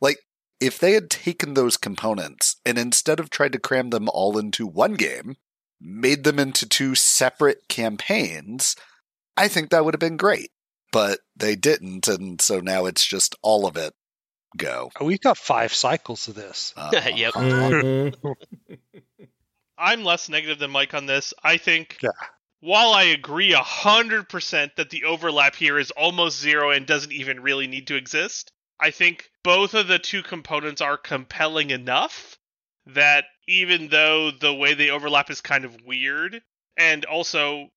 Like, 0.00 0.18
if 0.60 0.78
they 0.78 0.92
had 0.92 1.10
taken 1.10 1.54
those 1.54 1.76
components 1.76 2.56
and 2.64 2.78
instead 2.78 3.20
of 3.20 3.30
tried 3.30 3.52
to 3.52 3.58
cram 3.58 3.90
them 3.90 4.08
all 4.08 4.38
into 4.38 4.66
one 4.66 4.94
game, 4.94 5.36
made 5.80 6.24
them 6.24 6.38
into 6.38 6.68
two 6.68 6.94
separate 6.94 7.68
campaigns, 7.68 8.76
I 9.36 9.48
think 9.48 9.70
that 9.70 9.84
would 9.84 9.94
have 9.94 10.00
been 10.00 10.16
great. 10.16 10.50
But 10.92 11.20
they 11.36 11.56
didn't, 11.56 12.06
and 12.06 12.40
so 12.40 12.60
now 12.60 12.86
it's 12.86 13.04
just 13.04 13.34
all 13.42 13.66
of 13.66 13.76
it 13.76 13.94
go. 14.56 14.90
Oh, 15.00 15.04
We've 15.04 15.20
got 15.20 15.36
five 15.36 15.74
cycles 15.74 16.28
of 16.28 16.34
this. 16.36 16.72
Uh, 16.76 16.90
Yep. 17.14 17.34
I'm 19.78 20.04
less 20.04 20.28
negative 20.28 20.58
than 20.58 20.70
Mike 20.70 20.94
on 20.94 21.06
this. 21.06 21.34
I 21.42 21.56
think 21.56 21.98
Yeah. 22.02 22.10
while 22.60 22.92
I 22.92 23.04
agree 23.04 23.52
100% 23.52 24.76
that 24.76 24.90
the 24.90 25.04
overlap 25.04 25.56
here 25.56 25.78
is 25.78 25.90
almost 25.92 26.40
zero 26.40 26.70
and 26.70 26.86
doesn't 26.86 27.12
even 27.12 27.40
really 27.42 27.66
need 27.66 27.86
to 27.88 27.96
exist, 27.96 28.50
I 28.80 28.90
think 28.90 29.30
both 29.42 29.74
of 29.74 29.88
the 29.88 29.98
two 29.98 30.22
components 30.22 30.80
are 30.80 30.96
compelling 30.96 31.70
enough 31.70 32.36
that 32.86 33.26
even 33.48 33.88
though 33.88 34.30
the 34.30 34.52
way 34.54 34.74
they 34.74 34.90
overlap 34.90 35.30
is 35.30 35.40
kind 35.40 35.64
of 35.64 35.82
weird, 35.82 36.42
and 36.76 37.04
also 37.04 37.68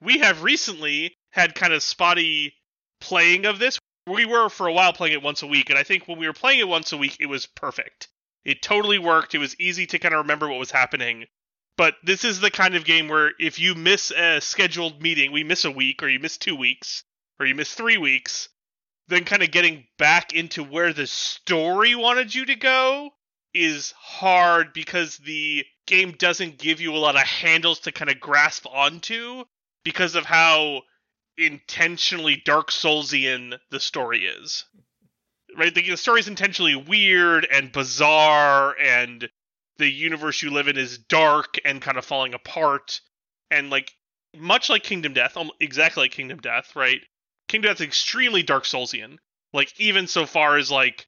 we 0.00 0.18
have 0.18 0.42
recently 0.42 1.14
had 1.30 1.54
kind 1.54 1.72
of 1.72 1.82
spotty 1.82 2.54
playing 3.00 3.46
of 3.46 3.58
this. 3.58 3.78
We 4.06 4.24
were 4.24 4.48
for 4.48 4.66
a 4.66 4.72
while 4.72 4.92
playing 4.92 5.14
it 5.14 5.22
once 5.22 5.42
a 5.42 5.46
week, 5.46 5.68
and 5.70 5.78
I 5.78 5.82
think 5.82 6.06
when 6.06 6.18
we 6.18 6.26
were 6.26 6.32
playing 6.32 6.60
it 6.60 6.68
once 6.68 6.92
a 6.92 6.96
week, 6.96 7.16
it 7.18 7.26
was 7.26 7.46
perfect. 7.46 8.08
It 8.44 8.62
totally 8.62 8.98
worked. 8.98 9.34
It 9.34 9.38
was 9.38 9.58
easy 9.58 9.86
to 9.86 9.98
kind 9.98 10.14
of 10.14 10.20
remember 10.20 10.48
what 10.48 10.60
was 10.60 10.70
happening. 10.70 11.26
But 11.76 11.94
this 12.02 12.24
is 12.24 12.40
the 12.40 12.50
kind 12.50 12.74
of 12.74 12.84
game 12.84 13.08
where 13.08 13.32
if 13.38 13.58
you 13.58 13.74
miss 13.74 14.10
a 14.10 14.40
scheduled 14.40 15.02
meeting, 15.02 15.32
we 15.32 15.44
miss 15.44 15.64
a 15.64 15.70
week, 15.70 16.02
or 16.02 16.08
you 16.08 16.18
miss 16.18 16.38
two 16.38 16.56
weeks, 16.56 17.04
or 17.38 17.46
you 17.46 17.54
miss 17.54 17.74
three 17.74 17.98
weeks, 17.98 18.48
then 19.08 19.24
kind 19.24 19.42
of 19.42 19.50
getting 19.50 19.86
back 19.98 20.32
into 20.32 20.64
where 20.64 20.92
the 20.92 21.06
story 21.06 21.94
wanted 21.94 22.34
you 22.34 22.46
to 22.46 22.56
go 22.56 23.10
is 23.54 23.92
hard 23.98 24.72
because 24.72 25.18
the 25.18 25.64
game 25.86 26.12
doesn't 26.12 26.58
give 26.58 26.80
you 26.80 26.94
a 26.94 26.98
lot 26.98 27.14
of 27.14 27.22
handles 27.22 27.80
to 27.80 27.92
kind 27.92 28.10
of 28.10 28.20
grasp 28.20 28.66
onto 28.66 29.44
because 29.84 30.14
of 30.14 30.24
how 30.24 30.82
intentionally 31.38 32.42
Dark 32.44 32.70
Soulsian 32.70 33.58
the 33.70 33.80
story 33.80 34.26
is. 34.26 34.64
Right? 35.56 35.74
The, 35.74 35.90
the 35.90 35.96
story 35.96 36.20
is 36.20 36.28
intentionally 36.28 36.76
weird 36.76 37.46
and 37.50 37.72
bizarre, 37.72 38.76
and 38.78 39.28
the 39.78 39.90
universe 39.90 40.42
you 40.42 40.50
live 40.50 40.68
in 40.68 40.76
is 40.76 40.98
dark 40.98 41.58
and 41.64 41.82
kind 41.82 41.98
of 41.98 42.04
falling 42.04 42.34
apart. 42.34 43.00
And, 43.50 43.70
like, 43.70 43.92
much 44.36 44.68
like 44.68 44.82
Kingdom 44.82 45.12
Death, 45.12 45.36
um, 45.36 45.50
exactly 45.60 46.04
like 46.04 46.12
Kingdom 46.12 46.38
Death, 46.38 46.74
right? 46.74 47.00
Kingdom 47.48 47.70
Death 47.70 47.80
is 47.80 47.86
extremely 47.86 48.42
Dark 48.42 48.64
Soulsian. 48.64 49.18
Like, 49.52 49.72
even 49.78 50.06
so 50.06 50.26
far 50.26 50.56
as, 50.56 50.70
like, 50.70 51.06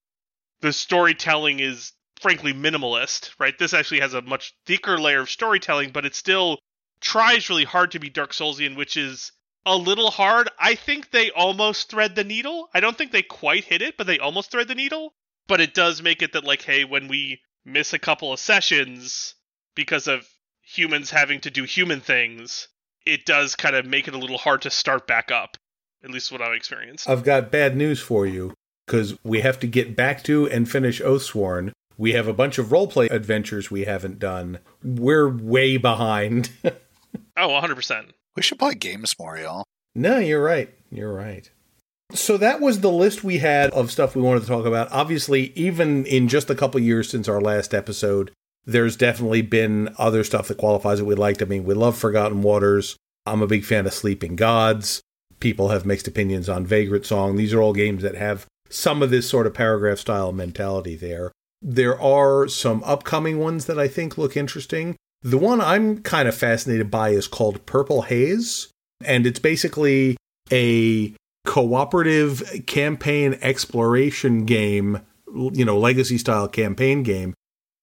the 0.61 0.73
storytelling 0.73 1.61
is 1.61 1.93
frankly 2.21 2.53
minimalist, 2.53 3.31
right? 3.39 3.59
This 3.59 3.75
actually 3.75 4.01
has 4.01 4.14
a 4.14 4.23
much 4.23 4.55
thicker 4.66 4.99
layer 4.99 5.21
of 5.21 5.31
storytelling, 5.31 5.91
but 5.91 6.07
it 6.07 6.14
still 6.14 6.59
tries 7.01 7.49
really 7.49 7.64
hard 7.64 7.93
to 7.93 8.01
be 8.01 8.11
Dark 8.11 8.33
Soulsian, 8.33 8.77
which 8.77 8.97
is 8.97 9.33
a 9.66 9.77
little 9.77 10.11
hard. 10.11 10.49
I 10.59 10.75
think 10.75 11.11
they 11.11 11.31
almost 11.31 11.91
thread 11.91 12.14
the 12.14 12.25
needle. 12.25 12.69
I 12.75 12.81
don't 12.81 12.97
think 12.97 13.12
they 13.12 13.23
quite 13.23 13.64
hit 13.64 13.83
it, 13.83 13.97
but 13.97 14.07
they 14.07 14.19
almost 14.19 14.51
thread 14.51 14.69
the 14.69 14.75
needle. 14.75 15.12
But 15.47 15.61
it 15.61 15.75
does 15.75 16.03
make 16.03 16.23
it 16.23 16.33
that, 16.33 16.45
like, 16.45 16.62
hey, 16.62 16.85
when 16.85 17.09
we 17.09 17.41
miss 17.69 17.93
a 17.93 17.99
couple 17.99 18.33
of 18.33 18.41
sessions 18.41 19.35
because 19.75 20.07
of 20.09 20.27
humans 20.62 21.11
having 21.11 21.41
to 21.41 21.51
do 21.51 21.64
human 21.64 22.01
things, 22.01 22.69
it 23.07 23.25
does 23.27 23.55
kind 23.57 23.77
of 23.77 23.87
make 23.87 24.09
it 24.09 24.14
a 24.14 24.19
little 24.19 24.39
hard 24.39 24.62
to 24.62 24.71
start 24.71 25.07
back 25.07 25.31
up. 25.31 25.57
At 26.05 26.11
least 26.11 26.31
what 26.31 26.41
I've 26.43 26.55
experienced. 26.55 27.09
I've 27.09 27.25
got 27.25 27.51
bad 27.51 27.77
news 27.77 28.01
for 28.01 28.25
you 28.27 28.55
because 28.87 29.19
we 29.25 29.41
have 29.41 29.59
to 29.61 29.66
get 29.66 29.97
back 29.97 30.23
to 30.25 30.49
and 30.49 30.71
finish 30.71 31.01
Oathsworn. 31.01 31.73
We 31.97 32.12
have 32.12 32.29
a 32.29 32.33
bunch 32.33 32.59
of 32.59 32.66
roleplay 32.66 33.11
adventures 33.11 33.71
we 33.71 33.85
haven't 33.85 34.19
done. 34.21 34.61
We're 34.83 35.29
way 35.29 35.77
behind. 35.77 36.51
Oh, 37.37 37.49
100%. 37.49 38.11
We 38.37 38.43
should 38.43 38.59
play 38.59 38.75
games 38.75 39.14
more, 39.19 39.39
y'all. 39.39 39.64
no, 39.95 40.19
you're 40.19 40.43
right. 40.43 40.69
You're 40.91 41.12
right. 41.12 41.49
So 42.15 42.39
that 42.39 42.61
was 42.61 42.81
the 42.81 42.91
list 42.91 43.23
we 43.23 43.39
had 43.39 43.71
of 43.71 43.91
stuff 43.91 44.17
we 44.17 44.23
wanted 44.23 44.41
to 44.41 44.47
talk 44.47 44.65
about. 44.65 44.91
Obviously, 44.91 45.53
even 45.55 46.07
in 46.07 46.29
just 46.29 46.49
a 46.49 46.55
couple 46.55 46.81
years 46.81 47.11
since 47.11 47.29
our 47.29 47.41
last 47.41 47.75
episode, 47.75 48.31
there's 48.65 48.97
definitely 48.97 49.43
been 49.43 49.95
other 49.99 50.25
stuff 50.25 50.49
that 50.49 50.59
qualifies 50.59 50.99
that 50.99 51.05
we 51.05 51.15
liked. 51.15 51.43
I 51.43 51.45
mean, 51.45 51.65
we 51.65 51.75
love 51.75 51.99
Forgotten 51.99 52.43
Waters. 52.43 52.97
I'm 53.27 53.43
a 53.43 53.47
big 53.47 53.65
fan 53.65 53.87
of 53.87 53.93
Sleeping 53.93 54.37
Gods. 54.37 55.03
People 55.41 55.69
have 55.69 55.87
mixed 55.87 56.09
opinions 56.09 56.49
on 56.49 56.67
Vagrant 56.67 57.05
Song. 57.05 57.37
These 57.37 57.53
are 57.53 57.61
all 57.61 57.73
games 57.73 58.03
that 58.03 58.15
have 58.15 58.47
some 58.71 59.03
of 59.03 59.11
this 59.11 59.29
sort 59.29 59.47
of 59.47 59.55
paragraph 59.55 59.99
style 59.99 60.33
mentality 60.33 60.97
there. 60.97 61.33
There 61.61 62.01
are 62.01 62.49
some 62.49 62.83
upcoming 62.85 63.39
ones 63.39 63.67
that 63.67 63.79
I 63.79 63.89
think 63.89 64.17
look 64.17 64.37
interesting. 64.37 64.97
The 65.23 65.39
one 65.39 65.61
I'm 65.61 65.99
kind 65.99 66.29
of 66.29 66.35
fascinated 66.35 66.91
by 66.91 67.11
is 67.11 67.27
called 67.27 67.67
Purple 67.67 68.03
Haze, 68.03 68.69
and 69.05 69.27
it's 69.27 69.41
basically 69.41 70.17
a 70.53 71.15
cooperative 71.49 72.67
campaign 72.67 73.39
exploration 73.41 74.45
game, 74.45 75.01
you 75.35 75.65
know, 75.65 75.79
legacy 75.79 76.19
style 76.19 76.47
campaign 76.47 77.03
game, 77.03 77.33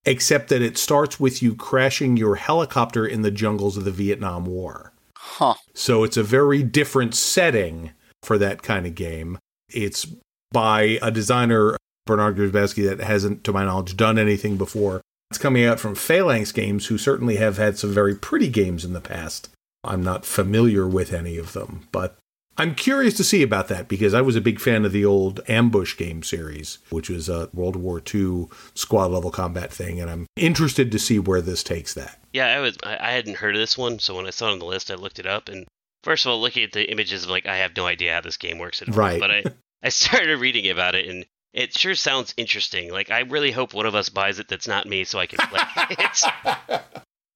except 0.05 0.49
that 0.49 0.61
it 0.61 0.77
starts 0.77 1.19
with 1.19 1.41
you 1.41 1.55
crashing 1.55 2.15
your 2.15 2.35
helicopter 2.35 3.07
in 3.07 3.23
the 3.23 3.31
jungles 3.31 3.75
of 3.75 3.83
the 3.83 3.91
Vietnam 3.91 4.45
War. 4.45 4.93
Huh. 5.17 5.55
So 5.73 6.03
it's 6.03 6.15
a 6.15 6.21
very 6.21 6.61
different 6.61 7.15
setting 7.15 7.89
for 8.21 8.37
that 8.37 8.61
kind 8.61 8.85
of 8.85 8.93
game. 8.93 9.39
It's 9.67 10.05
by 10.51 10.99
a 11.01 11.09
designer, 11.09 11.75
Bernard 12.05 12.37
Grzybeski, 12.37 12.87
that 12.87 12.99
hasn't, 12.99 13.43
to 13.45 13.51
my 13.51 13.65
knowledge, 13.65 13.97
done 13.97 14.19
anything 14.19 14.57
before. 14.57 15.01
It's 15.31 15.39
coming 15.39 15.65
out 15.65 15.79
from 15.79 15.95
Phalanx 15.95 16.51
Games, 16.51 16.85
who 16.85 16.99
certainly 16.99 17.37
have 17.37 17.57
had 17.57 17.79
some 17.79 17.91
very 17.91 18.13
pretty 18.13 18.47
games 18.47 18.85
in 18.85 18.93
the 18.93 19.01
past. 19.01 19.49
I'm 19.83 20.03
not 20.03 20.23
familiar 20.23 20.87
with 20.87 21.11
any 21.11 21.39
of 21.39 21.53
them, 21.53 21.87
but 21.91 22.15
I'm 22.57 22.73
curious 22.73 23.15
to 23.15 23.23
see 23.23 23.43
about 23.43 23.67
that 23.67 23.87
because 23.87 24.13
I 24.13 24.21
was 24.21 24.35
a 24.35 24.41
big 24.41 24.59
fan 24.59 24.85
of 24.85 24.91
the 24.91 25.03
old 25.03 25.41
Ambush 25.47 25.97
game 25.97 26.23
series, 26.23 26.77
which 26.89 27.09
was 27.09 27.27
a 27.27 27.49
World 27.53 27.75
War 27.75 28.01
II 28.13 28.47
squad 28.73 29.11
level 29.11 29.31
combat 29.31 29.73
thing, 29.73 29.99
and 29.99 30.09
I'm 30.09 30.25
interested 30.37 30.91
to 30.91 30.99
see 30.99 31.19
where 31.19 31.41
this 31.41 31.63
takes 31.63 31.93
that. 31.95 32.19
Yeah, 32.31 32.47
I 32.47 32.59
was 32.59 32.77
I 32.83 33.11
hadn't 33.11 33.37
heard 33.37 33.55
of 33.55 33.59
this 33.59 33.77
one, 33.77 33.99
so 33.99 34.15
when 34.15 34.25
I 34.25 34.29
saw 34.29 34.49
it 34.49 34.53
on 34.53 34.59
the 34.59 34.65
list, 34.65 34.89
I 34.89 34.95
looked 34.95 35.19
it 35.19 35.25
up, 35.25 35.49
and 35.49 35.65
First 36.05 36.27
of 36.27 36.31
all, 36.31 36.39
looking 36.39 36.63
at 36.63 36.71
the 36.71 36.87
images, 36.91 37.23
of 37.23 37.31
like 37.31 37.47
I 37.47 37.57
have 37.57 37.75
no 37.75 37.87
idea 37.87 38.13
how 38.13 38.21
this 38.21 38.37
game 38.37 38.59
works 38.59 38.79
at 38.83 38.89
all. 38.89 38.93
Right. 38.93 39.19
But 39.19 39.31
I, 39.31 39.43
I 39.83 39.89
started 39.89 40.37
reading 40.37 40.69
about 40.69 40.93
it, 40.93 41.09
and 41.09 41.25
it 41.51 41.75
sure 41.75 41.95
sounds 41.95 42.31
interesting. 42.37 42.91
Like 42.91 43.09
I 43.09 43.21
really 43.21 43.49
hope 43.49 43.73
one 43.73 43.87
of 43.87 43.95
us 43.95 44.09
buys 44.09 44.37
it 44.37 44.47
that's 44.47 44.67
not 44.67 44.85
me, 44.85 45.03
so 45.03 45.17
I 45.17 45.25
can 45.25 45.39
play 45.47 45.61
it. 45.97 46.81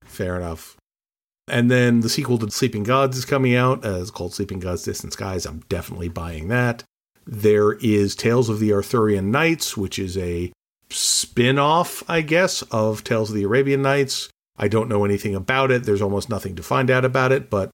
Fair 0.05 0.36
enough. 0.36 0.78
And 1.50 1.70
then 1.72 2.02
the 2.02 2.10
sequel 2.10 2.38
to 2.39 2.52
Sleeping 2.52 2.84
Gods 2.84 3.18
is 3.18 3.26
coming 3.26 3.56
out. 3.56 3.86
Uh, 3.86 4.00
it's 4.02 4.12
called 4.12 4.34
Sleeping 4.34 4.60
Gods 4.60 4.84
Distant 4.84 5.14
Skies. 5.14 5.45
I'm 5.45 5.60
definitely 5.70 6.10
buying 6.10 6.47
that. 6.50 6.84
There 7.26 7.74
is 7.74 8.16
Tales 8.16 8.50
of 8.50 8.60
the 8.60 8.74
Arthurian 8.74 9.32
Knights, 9.32 9.76
which 9.78 10.00
is 10.00 10.18
a 10.18 10.52
spin 10.89 11.60
off, 11.60 12.04
I 12.10 12.22
guess, 12.22 12.62
of 12.72 13.04
Tales 13.04 13.30
of 13.30 13.36
the 13.36 13.43
Arabian 13.43 13.82
Nights. 13.82 14.30
I 14.58 14.68
don't 14.68 14.89
know 14.89 15.06
anything 15.06 15.36
about 15.36 15.72
it. 15.72 15.84
There's 15.84 16.02
almost 16.02 16.30
nothing 16.30 16.56
to 16.56 16.64
find 16.64 16.89
out 16.89 17.06
about 17.06 17.32
it, 17.32 17.50
but 17.50 17.70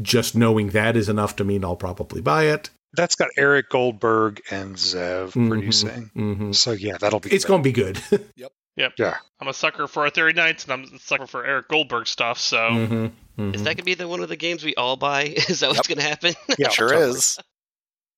just 0.00 0.34
knowing 0.34 0.70
that 0.70 0.96
is 0.96 1.08
enough 1.08 1.36
to 1.36 1.44
mean 1.44 1.64
I'll 1.64 1.76
probably 1.76 2.20
buy 2.20 2.44
it. 2.46 2.70
That's 2.94 3.14
got 3.14 3.28
Eric 3.36 3.68
Goldberg 3.68 4.40
and 4.50 4.76
Zev 4.76 5.32
Mhm, 5.32 5.48
producing. 5.48 6.10
mhm. 6.16 6.54
So 6.54 6.72
yeah, 6.72 6.96
that'll 6.98 7.20
be. 7.20 7.30
It's 7.30 7.44
going 7.44 7.62
to 7.62 7.68
be 7.68 7.72
good. 7.72 8.00
Yeah. 8.76 9.16
I'm 9.40 9.48
a 9.48 9.54
sucker 9.54 9.86
for 9.86 10.04
Arthurian 10.04 10.36
Knights, 10.36 10.64
and 10.64 10.72
I'm 10.72 10.94
a 10.94 10.98
sucker 10.98 11.26
for 11.26 11.44
Eric 11.44 11.68
Goldberg 11.68 12.06
stuff. 12.06 12.38
So 12.38 12.58
Mhm, 12.58 13.12
mhm. 13.38 13.54
Is 13.54 13.62
that 13.62 13.76
gonna 13.76 13.84
be 13.84 13.94
the 13.94 14.08
one 14.08 14.20
of 14.20 14.28
the 14.28 14.36
games 14.36 14.64
we 14.64 14.74
all 14.74 14.96
buy? 14.96 15.24
Is 15.48 15.60
that 15.60 15.70
what's 15.70 15.88
gonna 15.88 16.02
happen? 16.02 16.34
Yeah, 16.58 16.68
sure 16.68 16.92
is. 16.94 17.38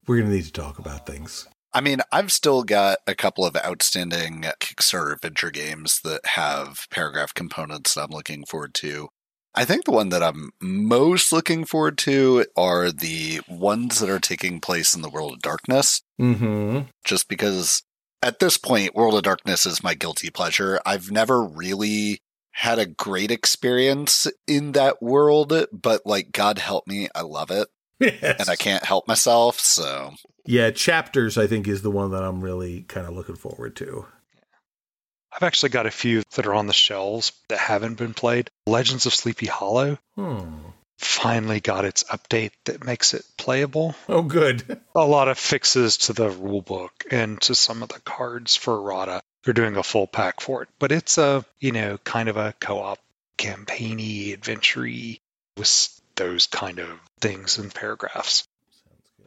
We're 0.08 0.16
going 0.16 0.30
to 0.30 0.36
need 0.36 0.46
to 0.46 0.52
talk 0.52 0.78
about 0.78 1.06
things. 1.06 1.46
I 1.74 1.82
mean, 1.82 2.00
I've 2.10 2.32
still 2.32 2.62
got 2.62 2.98
a 3.06 3.14
couple 3.14 3.44
of 3.44 3.54
outstanding 3.56 4.42
Kickstarter 4.58 5.12
adventure 5.12 5.50
games 5.50 6.00
that 6.02 6.22
have 6.24 6.86
paragraph 6.90 7.34
components 7.34 7.92
that 7.94 8.04
I'm 8.04 8.10
looking 8.10 8.46
forward 8.46 8.72
to. 8.76 9.08
I 9.54 9.66
think 9.66 9.84
the 9.84 9.92
one 9.92 10.08
that 10.08 10.22
I'm 10.22 10.50
most 10.62 11.30
looking 11.30 11.66
forward 11.66 11.98
to 11.98 12.46
are 12.56 12.90
the 12.90 13.42
ones 13.48 14.00
that 14.00 14.08
are 14.08 14.18
taking 14.18 14.60
place 14.60 14.94
in 14.94 15.02
the 15.02 15.10
world 15.10 15.34
of 15.34 15.40
darkness, 15.40 16.00
hmm 16.18 16.80
just 17.04 17.28
because 17.28 17.82
at 18.22 18.38
this 18.38 18.56
point, 18.58 18.94
World 18.94 19.14
of 19.14 19.22
Darkness 19.22 19.66
is 19.66 19.82
my 19.82 19.94
guilty 19.94 20.30
pleasure. 20.30 20.80
I've 20.84 21.10
never 21.10 21.42
really 21.42 22.20
had 22.52 22.78
a 22.78 22.86
great 22.86 23.30
experience 23.30 24.26
in 24.46 24.72
that 24.72 25.00
world, 25.02 25.52
but 25.72 26.02
like, 26.04 26.32
God 26.32 26.58
help 26.58 26.86
me, 26.86 27.08
I 27.14 27.22
love 27.22 27.50
it. 27.50 27.68
And 28.00 28.48
I 28.48 28.56
can't 28.56 28.84
help 28.84 29.08
myself, 29.08 29.58
so 29.58 30.14
Yeah, 30.44 30.70
chapters 30.70 31.36
I 31.36 31.46
think 31.46 31.66
is 31.66 31.82
the 31.82 31.90
one 31.90 32.12
that 32.12 32.22
I'm 32.22 32.40
really 32.40 32.82
kind 32.82 33.06
of 33.06 33.14
looking 33.14 33.36
forward 33.36 33.74
to. 33.76 34.06
I've 35.32 35.42
actually 35.42 35.70
got 35.70 35.86
a 35.86 35.90
few 35.90 36.22
that 36.36 36.46
are 36.46 36.54
on 36.54 36.66
the 36.66 36.72
shelves 36.72 37.32
that 37.48 37.58
haven't 37.58 37.94
been 37.94 38.14
played. 38.14 38.50
Legends 38.66 39.06
of 39.06 39.14
Sleepy 39.14 39.46
Hollow 39.46 39.98
Hmm. 40.16 40.54
Finally 40.98 41.60
got 41.60 41.84
its 41.84 42.02
update 42.04 42.50
that 42.64 42.84
makes 42.84 43.14
it 43.14 43.24
playable. 43.36 43.94
Oh, 44.08 44.22
good. 44.22 44.80
A 44.96 45.04
lot 45.04 45.28
of 45.28 45.38
fixes 45.38 45.96
to 45.98 46.12
the 46.12 46.28
rulebook 46.28 46.90
and 47.10 47.40
to 47.42 47.54
some 47.54 47.82
of 47.82 47.88
the 47.88 48.00
cards 48.00 48.56
for 48.56 48.74
errata. 48.74 49.22
They're 49.44 49.54
doing 49.54 49.76
a 49.76 49.82
full 49.84 50.08
pack 50.08 50.40
for 50.40 50.62
it, 50.62 50.68
but 50.78 50.90
it's 50.92 51.16
a 51.16 51.44
you 51.60 51.72
know 51.72 51.98
kind 51.98 52.28
of 52.28 52.36
a 52.36 52.52
co-op 52.60 52.98
campaigny 53.36 54.32
adventure 54.32 54.86
with 55.56 56.00
those 56.16 56.46
kind 56.48 56.80
of 56.80 56.88
things 57.20 57.58
and 57.58 57.72
paragraphs. 57.72 58.46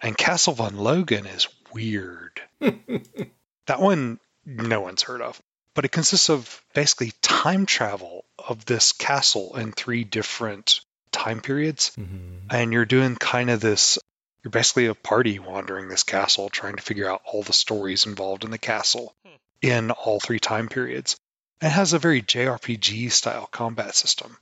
And 0.02 0.18
Castle 0.18 0.54
Von 0.54 0.74
Loghan 0.74 1.34
is 1.34 1.48
weird. 1.74 2.42
that 2.60 3.80
one 3.80 4.20
no 4.46 4.82
one's 4.82 5.04
heard 5.04 5.22
of. 5.22 5.42
But 5.74 5.86
it 5.86 5.92
consists 5.92 6.30
of 6.30 6.62
basically 6.74 7.14
time 7.22 7.66
travel 7.66 8.26
of 8.38 8.66
this 8.66 8.92
castle 8.92 9.56
in 9.56 9.72
three 9.72 10.04
different 10.04 10.82
time 11.12 11.42
periods. 11.42 11.92
Mhm. 11.98 12.42
And 12.50 12.74
you're 12.74 12.86
doing 12.86 13.16
kind 13.16 13.50
of 13.50 13.60
this 13.60 13.98
you're 14.44 14.50
basically 14.52 14.88
a 14.88 14.96
party 14.96 15.38
wandering 15.38 15.88
this 15.88 16.02
castle 16.04 16.50
trying 16.50 16.76
to 16.76 16.82
figure 16.82 17.08
out 17.08 17.22
all 17.26 17.44
the 17.44 17.54
stories 17.54 18.08
involved 18.08 18.44
in 18.44 18.50
the 18.50 18.58
castle 18.58 19.14
Hmm. 19.24 19.36
in 19.62 19.92
all 19.92 20.20
three 20.20 20.40
time 20.40 20.68
periods. 20.68 21.16
It 21.62 21.70
has 21.70 21.94
a 21.94 22.00
very 22.00 22.24
JRPG 22.24 23.10
style 23.12 23.46
combat 23.46 23.94
system, 23.96 24.36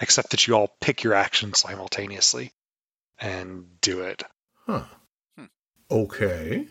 except 0.00 0.30
that 0.30 0.46
you 0.48 0.54
all 0.56 0.74
pick 0.80 1.04
your 1.04 1.14
actions 1.14 1.60
simultaneously 1.60 2.52
and 3.20 3.80
do 3.80 4.02
it. 4.02 4.24
Huh. 4.66 4.86
Hmm. 5.38 5.44
Okay. 5.88 6.66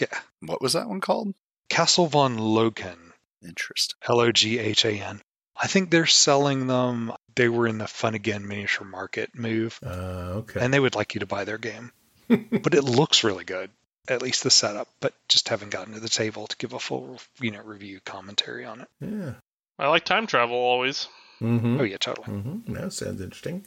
Yeah. 0.00 0.20
what 0.40 0.62
was 0.62 0.74
that 0.74 0.88
one 0.88 1.00
called? 1.00 1.34
Castle 1.68 2.06
von 2.06 2.36
Loghan. 2.38 3.12
Interesting. 3.42 3.96
L 4.08 4.20
O 4.20 4.30
G 4.30 4.60
H 4.60 4.84
A 4.84 4.92
N. 4.92 5.20
I 5.60 5.66
think 5.66 5.90
they're 5.90 6.06
selling 6.06 6.66
them. 6.66 7.12
They 7.34 7.48
were 7.48 7.66
in 7.66 7.78
the 7.78 7.86
Fun 7.88 8.14
Again 8.14 8.46
miniature 8.46 8.86
market 8.86 9.30
move, 9.34 9.78
Uh, 9.84 10.40
okay. 10.42 10.60
and 10.60 10.72
they 10.72 10.80
would 10.80 10.94
like 10.94 11.14
you 11.14 11.20
to 11.20 11.26
buy 11.26 11.44
their 11.44 11.58
game. 11.58 11.92
but 12.28 12.74
it 12.74 12.84
looks 12.84 13.24
really 13.24 13.44
good, 13.44 13.70
at 14.08 14.22
least 14.22 14.42
the 14.44 14.50
setup. 14.50 14.88
But 15.00 15.14
just 15.28 15.48
haven't 15.48 15.70
gotten 15.70 15.94
to 15.94 16.00
the 16.00 16.08
table 16.08 16.46
to 16.46 16.56
give 16.58 16.72
a 16.74 16.78
full, 16.78 17.18
you 17.40 17.50
know, 17.50 17.62
review 17.62 18.00
commentary 18.04 18.64
on 18.64 18.82
it. 18.82 18.88
yeah. 19.00 19.32
I 19.80 19.88
like 19.88 20.04
time 20.04 20.26
travel 20.26 20.56
always. 20.56 21.06
Mm-hmm. 21.40 21.80
Oh 21.80 21.84
yeah, 21.84 21.98
totally. 21.98 22.26
Mm-hmm. 22.26 22.74
That 22.74 22.92
sounds 22.92 23.20
interesting. 23.20 23.64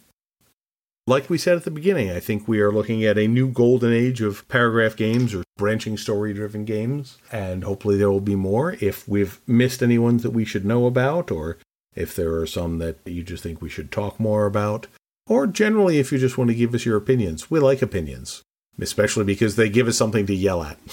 Like 1.08 1.30
we 1.30 1.38
said 1.38 1.56
at 1.58 1.64
the 1.64 1.72
beginning, 1.72 2.12
I 2.12 2.20
think 2.20 2.48
we 2.48 2.60
are 2.60 2.72
looking 2.72 3.04
at 3.06 3.18
a 3.18 3.28
new 3.28 3.48
golden 3.50 3.92
age 3.94 4.22
of 4.22 4.48
paragraph 4.50 4.96
games 4.96 5.34
or 5.34 5.44
branching 5.58 5.98
story 5.98 6.34
driven 6.34 6.64
games, 6.66 7.18
and 7.32 7.64
hopefully 7.64 7.98
there 7.98 8.12
will 8.12 8.20
be 8.22 8.36
more. 8.36 8.76
If 8.82 9.08
we've 9.08 9.40
missed 9.48 9.82
any 9.82 9.98
ones 9.98 10.22
that 10.24 10.30
we 10.32 10.46
should 10.46 10.66
know 10.66 10.86
about, 10.86 11.32
or 11.32 11.58
if 11.96 12.16
there 12.16 12.34
are 12.36 12.46
some 12.48 12.78
that 12.80 12.98
you 13.06 13.24
just 13.24 13.44
think 13.44 13.62
we 13.62 13.70
should 13.70 13.92
talk 13.92 14.20
more 14.20 14.46
about, 14.46 14.88
or 15.28 15.48
generally 15.48 16.00
if 16.00 16.12
you 16.12 16.18
just 16.18 16.38
want 16.38 16.50
to 16.50 16.56
give 16.56 16.74
us 16.74 16.86
your 16.86 16.98
opinions, 16.98 17.50
we 17.52 17.60
like 17.60 17.82
opinions, 17.82 18.42
especially 18.80 19.24
because 19.26 19.56
they 19.56 19.70
give 19.70 19.88
us 19.88 19.98
something 19.98 20.26
to 20.28 20.34
yell 20.36 20.64
at. 20.64 20.78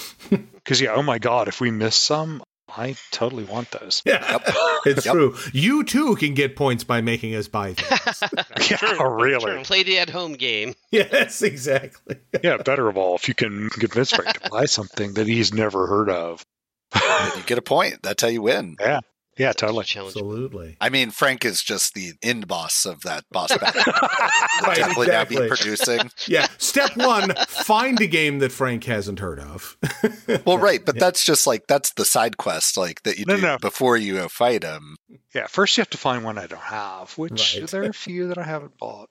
Because 0.69 0.81
yeah, 0.81 0.93
oh 0.93 1.01
my 1.01 1.17
god, 1.17 1.47
if 1.47 1.59
we 1.59 1.71
miss 1.71 1.95
some, 1.95 2.43
I 2.77 2.95
totally 3.11 3.43
want 3.43 3.71
those. 3.71 4.03
Yeah, 4.05 4.37
it's 4.85 5.03
Yep. 5.07 5.13
true. 5.15 5.35
You 5.51 5.83
too 5.83 6.15
can 6.15 6.35
get 6.35 6.55
points 6.55 6.83
by 6.83 7.01
making 7.01 7.33
us 7.33 7.47
buy 7.47 7.73
things. 7.73 8.21
yeah, 8.69 8.77
True, 8.77 9.23
really. 9.23 9.51
true. 9.53 9.63
Play 9.63 9.81
the 9.81 9.97
at 9.97 10.11
home 10.11 10.33
game. 10.33 10.75
yes, 10.91 11.41
exactly. 11.41 12.17
Yeah, 12.43 12.57
better 12.57 12.87
of 12.87 12.97
all, 12.97 13.15
if 13.15 13.27
you 13.27 13.33
can 13.33 13.69
convince 13.71 14.11
Frank 14.11 14.39
to 14.41 14.49
buy 14.51 14.65
something 14.65 15.13
that 15.15 15.25
he's 15.25 15.51
never 15.55 15.87
heard 15.87 16.09
of. 16.11 16.45
You 16.93 17.41
get 17.47 17.57
a 17.57 17.63
point. 17.63 18.03
That's 18.03 18.21
how 18.21 18.29
you 18.29 18.43
win. 18.43 18.75
Yeah, 18.79 18.99
totally. 19.53 19.85
Challenge. 19.85 20.15
Absolutely. 20.15 20.77
I 20.81 20.89
mean, 20.89 21.11
Frank 21.11 21.45
is 21.45 21.61
just 21.63 21.93
the 21.93 22.13
end 22.21 22.47
boss 22.47 22.85
of 22.85 23.01
that 23.01 23.23
boss 23.31 23.55
battle. 23.57 23.83
Right, 24.61 24.75
Definitely 24.77 25.07
not 25.07 25.29
be 25.29 25.35
producing. 25.47 26.11
Yeah. 26.27 26.47
Step 26.57 26.97
one, 26.97 27.33
find 27.47 27.99
a 28.01 28.07
game 28.07 28.39
that 28.39 28.51
Frank 28.51 28.83
hasn't 28.83 29.19
heard 29.19 29.39
of. 29.39 29.77
Well, 30.45 30.57
right, 30.57 30.83
but 30.85 30.99
that's 30.99 31.23
just 31.23 31.47
like 31.47 31.65
that's 31.67 31.93
the 31.93 32.05
side 32.05 32.37
quest, 32.37 32.77
like 32.77 33.01
that 33.03 33.17
you 33.17 33.25
No, 33.25 33.35
do 33.37 33.41
no. 33.41 33.57
before 33.59 33.97
you 33.97 34.15
go 34.15 34.27
fight 34.27 34.63
him. 34.63 34.95
Yeah, 35.33 35.47
first 35.47 35.75
you 35.77 35.81
have 35.81 35.89
to 35.91 35.97
find 35.97 36.23
one 36.23 36.37
I 36.37 36.47
don't 36.47 36.59
have, 36.61 37.17
which 37.17 37.57
Right. 37.59 37.67
there 37.69 37.83
are 37.83 37.89
a 37.89 37.93
few 37.93 38.27
that 38.27 38.37
I 38.37 38.43
haven't 38.43 38.77
bought. 38.77 39.09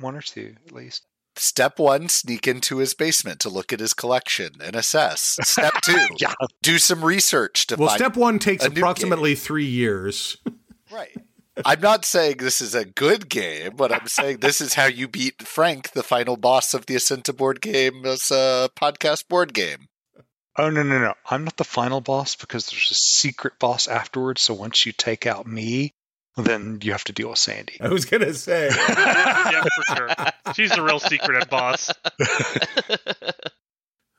One 0.00 0.16
or 0.16 0.22
two, 0.22 0.54
at 0.66 0.72
least. 0.72 1.04
Step 1.38 1.78
one: 1.78 2.08
sneak 2.08 2.46
into 2.46 2.78
his 2.78 2.94
basement 2.94 3.40
to 3.40 3.48
look 3.48 3.72
at 3.72 3.80
his 3.80 3.94
collection 3.94 4.52
and 4.62 4.76
assess. 4.76 5.38
Step 5.42 5.72
two: 5.82 6.08
Yeah. 6.18 6.34
do 6.62 6.78
some 6.78 7.04
research 7.04 7.66
to 7.68 7.76
well, 7.76 7.88
find. 7.88 7.98
step 7.98 8.16
one 8.16 8.38
takes 8.38 8.64
approximately 8.64 9.34
three 9.34 9.66
years. 9.66 10.36
right. 10.92 11.16
I'm 11.64 11.80
not 11.80 12.04
saying 12.04 12.36
this 12.36 12.60
is 12.60 12.74
a 12.74 12.84
good 12.84 13.30
game, 13.30 13.76
but 13.76 13.90
I'm 13.90 14.06
saying 14.08 14.38
this 14.38 14.60
is 14.60 14.74
how 14.74 14.86
you 14.86 15.08
beat 15.08 15.42
Frank, 15.42 15.92
the 15.92 16.02
final 16.02 16.36
boss 16.36 16.74
of 16.74 16.84
the 16.84 16.96
Ascent 16.96 17.24
to 17.26 17.32
board 17.32 17.62
game, 17.62 18.04
uh, 18.04 18.10
as 18.10 18.30
a 18.30 18.36
uh, 18.36 18.68
podcast 18.68 19.26
board 19.28 19.54
game. 19.54 19.88
Oh, 20.58 20.70
no, 20.70 20.82
no, 20.82 20.98
no. 20.98 21.14
I'm 21.30 21.44
not 21.44 21.56
the 21.56 21.64
final 21.64 22.00
boss 22.00 22.34
because 22.34 22.66
there's 22.66 22.90
a 22.90 22.94
secret 22.94 23.58
boss 23.58 23.88
afterwards. 23.88 24.42
So 24.42 24.54
once 24.54 24.86
you 24.86 24.92
take 24.92 25.26
out 25.26 25.46
me, 25.46 25.92
then 26.36 26.78
you 26.82 26.92
have 26.92 27.04
to 27.04 27.12
deal 27.12 27.30
with 27.30 27.38
Sandy. 27.38 27.78
I 27.80 27.88
was 27.88 28.04
going 28.04 28.22
to 28.22 28.34
say. 28.34 28.68
yeah, 28.88 29.62
for 29.62 29.96
sure. 29.96 30.08
She's 30.54 30.70
the 30.70 30.82
real 30.82 30.98
secret 30.98 31.40
at 31.42 31.48
boss. 31.48 31.90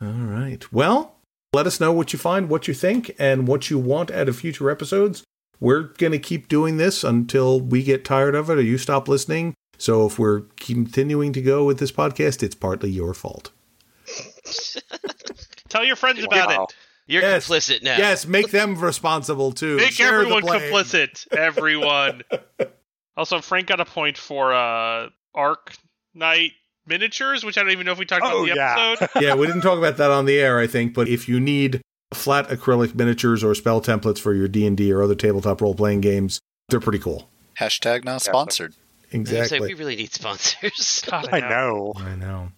All 0.01 0.07
right. 0.09 0.71
Well, 0.71 1.15
let 1.53 1.67
us 1.67 1.79
know 1.79 1.91
what 1.91 2.13
you 2.13 2.19
find, 2.19 2.49
what 2.49 2.67
you 2.67 2.73
think, 2.73 3.15
and 3.19 3.47
what 3.47 3.69
you 3.69 3.79
want 3.79 4.11
out 4.11 4.29
of 4.29 4.37
future 4.37 4.69
episodes. 4.69 5.23
We're 5.59 5.83
going 5.97 6.11
to 6.11 6.19
keep 6.19 6.47
doing 6.47 6.77
this 6.77 7.03
until 7.03 7.59
we 7.59 7.83
get 7.83 8.05
tired 8.05 8.35
of 8.35 8.49
it 8.49 8.57
or 8.57 8.61
you 8.61 8.77
stop 8.77 9.07
listening. 9.07 9.55
So 9.79 10.05
if 10.05 10.19
we're 10.19 10.41
continuing 10.57 11.33
to 11.33 11.41
go 11.41 11.65
with 11.65 11.79
this 11.79 11.91
podcast, 11.91 12.43
it's 12.43 12.55
partly 12.55 12.91
your 12.91 13.13
fault. 13.13 13.51
Tell 15.69 15.83
your 15.83 15.95
friends 15.95 16.23
about 16.23 16.49
Wow. 16.49 16.63
it. 16.65 16.75
You're 17.07 17.21
Yes. 17.21 17.47
complicit 17.47 17.83
now. 17.83 17.97
Yes, 17.97 18.25
make 18.27 18.51
them 18.51 18.77
responsible 18.79 19.51
too. 19.53 19.77
Make 19.77 19.91
Share 19.91 20.23
the 20.25 20.35
everyone 20.35 20.43
complicit. 20.43 21.25
Everyone. 21.35 22.21
also, 23.17 23.39
Frank 23.41 23.67
got 23.67 23.79
a 23.79 23.85
point 23.85 24.17
for 24.17 24.53
uh, 24.53 25.09
Arc 25.33 25.73
Knight 26.13 26.51
miniatures, 26.85 27.43
which 27.43 27.57
I 27.57 27.61
don't 27.63 27.71
even 27.71 27.85
know 27.85 27.91
if 27.93 27.97
we 27.99 28.05
talked 28.05 28.23
Oh, 28.25 28.29
about 28.29 28.43
in 28.43 28.49
the 28.49 28.55
yeah. 28.55 28.95
episode. 28.99 29.21
yeah, 29.23 29.35
we 29.35 29.47
didn't 29.47 29.61
talk 29.61 29.77
about 29.77 29.97
that 29.97 30.11
on 30.11 30.25
the 30.25 30.37
air, 30.39 30.59
I 30.59 30.67
think, 30.67 30.93
but 30.93 31.07
if 31.07 31.27
you 31.29 31.39
need 31.39 31.81
flat 32.13 32.47
acrylic 32.49 32.95
miniatures 32.95 33.43
or 33.43 33.53
spell 33.55 33.81
templates 33.81 34.19
for 34.19 34.33
your 34.33 34.47
D&D 34.47 34.91
or 34.91 35.01
other 35.01 35.15
tabletop 35.15 35.61
role-playing 35.61 36.01
games, 36.01 36.39
they're 36.69 36.79
pretty 36.79 36.99
cool. 36.99 37.29
Hashtag 37.59 38.03
not 38.05 38.21
sponsored. 38.21 38.73
I 39.13 39.17
was 39.17 39.31
like, 39.31 39.41
exactly. 39.41 39.59
we 39.67 39.73
really 39.73 39.95
need 39.95 40.13
sponsors. 40.13 41.03
God, 41.09 41.29
I 41.31 41.39
know. 41.39 41.93
I 41.97 42.15
know. 42.15 42.51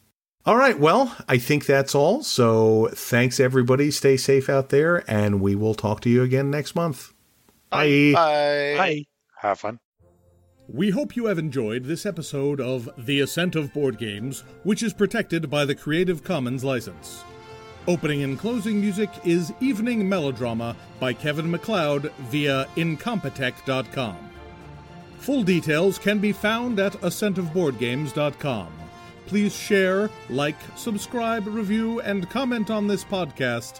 All 0.49 0.57
right. 0.57 0.79
Well, 0.79 1.15
I 1.27 1.37
think 1.37 1.67
that's 1.67 1.93
all. 1.93 2.23
So 2.23 2.89
thanks, 2.93 3.39
everybody. 3.39 3.91
Stay 3.91 4.17
safe 4.17 4.49
out 4.49 4.69
there, 4.69 5.03
and 5.07 5.41
we 5.41 5.53
will 5.53 5.75
talk 5.75 6.01
to 6.01 6.09
you 6.09 6.23
again 6.23 6.49
next 6.49 6.73
month. 6.73 7.13
Bye. 7.69 8.13
Bye. 8.15 8.73
Bye. 8.75 9.03
Have 9.41 9.59
fun. 9.59 9.79
We 10.67 10.89
hope 10.89 11.15
you 11.15 11.27
have 11.27 11.37
enjoyed 11.37 11.83
this 11.83 12.03
episode 12.03 12.59
of 12.59 12.89
The 12.97 13.19
Ascent 13.19 13.55
of 13.55 13.71
Board 13.75 13.99
Games, 13.99 14.43
which 14.63 14.81
is 14.81 14.91
protected 14.91 15.51
by 15.51 15.65
the 15.65 15.75
Creative 15.75 16.23
Commons 16.23 16.63
license. 16.63 17.23
Opening 17.87 18.23
and 18.23 18.39
closing 18.39 18.81
music 18.81 19.11
is 19.23 19.53
Evening 19.59 20.09
Melodrama 20.09 20.75
by 20.99 21.13
Kevin 21.13 21.51
MacLeod 21.51 22.11
via 22.21 22.65
Incompetech.com. 22.75 24.17
Full 25.19 25.43
details 25.43 25.99
can 25.99 26.17
be 26.17 26.31
found 26.31 26.79
at 26.79 26.93
ascentofboardgames.com. 26.93 28.78
Please 29.29 29.55
share, 29.55 30.09
like, 30.29 30.55
subscribe, 30.75 31.45
review, 31.45 31.99
and 32.01 32.27
comment 32.31 32.71
on 32.71 32.87
this 32.87 33.03
podcast. 33.03 33.79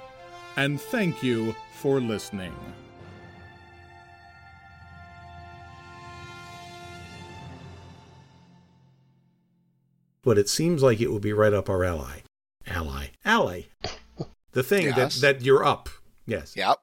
And 0.58 0.80
thank 0.80 1.24
you 1.24 1.56
for 1.74 2.00
listening. 2.00 2.54
But 10.22 10.38
it 10.38 10.50
seems 10.50 10.84
like 10.84 11.00
it 11.00 11.12
would 11.12 11.22
be 11.22 11.34
right 11.34 11.54
up 11.54 11.70
our 11.70 11.84
ally. 11.84 12.22
Ally. 12.68 13.08
Ally. 13.26 13.64
The 14.52 14.64
thing 14.64 14.88
Yes. 14.88 15.20
that, 15.22 15.38
that 15.39 15.45
you're 15.45 15.64
up. 15.64 15.89
Yes. 16.26 16.56
Yep. 16.56 16.80